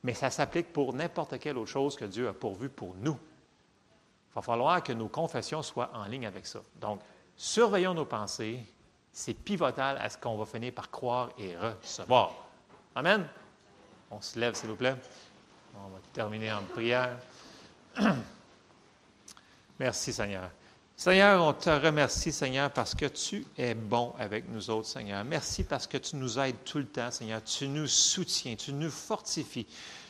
Mais 0.03 0.13
ça 0.13 0.29
s'applique 0.29 0.71
pour 0.71 0.93
n'importe 0.93 1.39
quelle 1.39 1.57
autre 1.57 1.71
chose 1.71 1.95
que 1.95 2.05
Dieu 2.05 2.27
a 2.27 2.33
pourvu 2.33 2.69
pour 2.69 2.93
nous. 2.99 3.17
Il 4.29 4.35
va 4.35 4.43
falloir 4.43 4.83
que 4.83 4.93
nos 4.93 5.07
confessions 5.07 5.63
soient 5.63 5.89
en 5.95 6.05
ligne 6.05 6.27
avec 6.27 6.45
ça. 6.45 6.59
Donc, 6.79 6.99
surveillons 7.37 7.93
nos 7.93 8.05
pensées, 8.05 8.59
c'est 9.11 9.33
pivotal 9.33 9.97
à 9.97 10.09
ce 10.09 10.17
qu'on 10.17 10.37
va 10.37 10.45
finir 10.45 10.73
par 10.73 10.89
croire 10.89 11.29
et 11.37 11.55
recevoir. 11.55 12.33
Amen. 12.95 13.27
On 14.11 14.21
se 14.21 14.39
lève, 14.39 14.55
s'il 14.55 14.69
vous 14.69 14.75
plaît. 14.75 14.95
On 15.75 15.89
va 15.89 15.99
terminer 16.13 16.51
en 16.51 16.63
prière. 16.63 17.17
Merci, 19.79 20.13
Seigneur. 20.13 20.49
Seigneur, 20.97 21.43
on 21.43 21.51
te 21.51 21.69
remercie, 21.69 22.31
Seigneur, 22.31 22.71
parce 22.71 22.95
que 22.95 23.07
tu 23.07 23.45
es 23.57 23.73
bon 23.73 24.13
avec 24.17 24.47
nous 24.47 24.69
autres, 24.69 24.87
Seigneur. 24.87 25.25
Merci 25.25 25.65
parce 25.65 25.87
que 25.87 25.97
tu 25.97 26.15
nous 26.15 26.39
aides 26.39 26.63
tout 26.63 26.77
le 26.77 26.87
temps, 26.87 27.11
Seigneur. 27.11 27.43
Tu 27.43 27.67
nous 27.67 27.87
soutiens, 27.87 28.55
tu 28.55 28.71
nous 28.71 28.89
fortifies. 28.89 29.67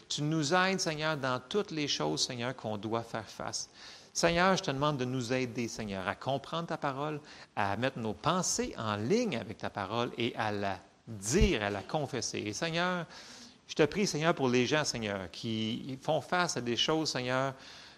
Tu 0.07 0.21
nous 0.21 0.53
aides, 0.53 0.79
Seigneur, 0.79 1.17
dans 1.17 1.39
toutes 1.39 1.71
les 1.71 1.87
choses, 1.87 2.27
Seigneur, 2.27 2.55
qu'on 2.55 2.77
doit 2.77 3.01
faire 3.01 3.27
face. 3.27 3.67
Seigneur, 4.15 4.55
je 4.55 4.63
te 4.63 4.71
demande 4.71 4.95
de 4.95 5.03
nous 5.03 5.33
aider, 5.33 5.67
Seigneur, 5.67 6.07
à 6.07 6.15
comprendre 6.15 6.67
ta 6.67 6.77
parole, 6.77 7.19
à 7.53 7.75
mettre 7.75 7.99
nos 7.99 8.13
pensées 8.13 8.73
en 8.77 8.95
ligne 8.95 9.35
avec 9.35 9.57
ta 9.57 9.69
parole 9.69 10.09
et 10.17 10.33
à 10.37 10.53
la 10.53 10.79
dire, 11.05 11.61
à 11.61 11.69
la 11.69 11.81
confesser. 11.81 12.37
Et 12.37 12.53
Seigneur, 12.53 13.05
je 13.67 13.75
te 13.75 13.83
prie, 13.83 14.07
Seigneur, 14.07 14.33
pour 14.33 14.47
les 14.47 14.65
gens, 14.65 14.85
Seigneur, 14.85 15.29
qui 15.31 15.99
font 16.01 16.21
face 16.21 16.55
à 16.55 16.61
des 16.61 16.77
choses, 16.77 17.11
Seigneur, 17.11 17.55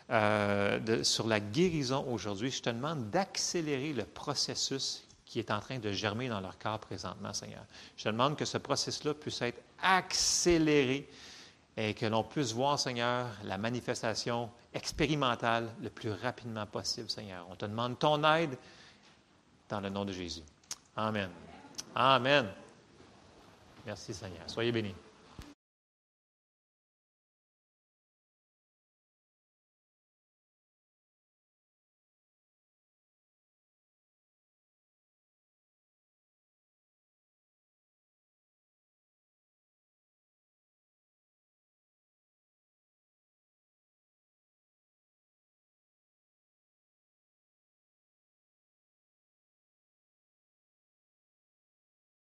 euh, 0.09 1.03
sur 1.03 1.27
la 1.27 1.39
guérison 1.39 2.03
aujourd'hui, 2.09 2.49
je 2.49 2.63
te 2.63 2.71
demande 2.71 3.11
d'accélérer 3.11 3.93
le 3.93 4.05
processus 4.05 5.03
qui 5.23 5.37
est 5.37 5.51
en 5.51 5.59
train 5.59 5.77
de 5.77 5.91
germer 5.91 6.29
dans 6.29 6.41
leur 6.41 6.57
corps 6.57 6.79
présentement, 6.79 7.31
Seigneur. 7.31 7.63
Je 7.95 8.05
te 8.05 8.09
demande 8.09 8.35
que 8.35 8.45
ce 8.45 8.57
processus-là 8.57 9.13
puisse 9.13 9.43
être 9.43 9.61
accéléré 9.83 11.07
et 11.77 11.93
que 11.93 12.07
l'on 12.07 12.23
puisse 12.23 12.53
voir, 12.53 12.79
Seigneur, 12.79 13.27
la 13.43 13.59
manifestation 13.59 14.49
expérimentale 14.73 15.69
le 15.79 15.91
plus 15.91 16.11
rapidement 16.11 16.65
possible, 16.65 17.09
Seigneur. 17.09 17.45
On 17.51 17.55
te 17.55 17.65
demande 17.65 17.99
ton 17.99 18.23
aide 18.23 18.57
dans 19.69 19.79
le 19.79 19.89
nom 19.89 20.03
de 20.03 20.11
Jésus. 20.11 20.41
Amen. 20.95 21.29
Amen. 21.93 22.47
Merci, 23.85 24.13
Seigneur. 24.13 24.43
Soyez 24.47 24.71
bénis. 24.71 24.95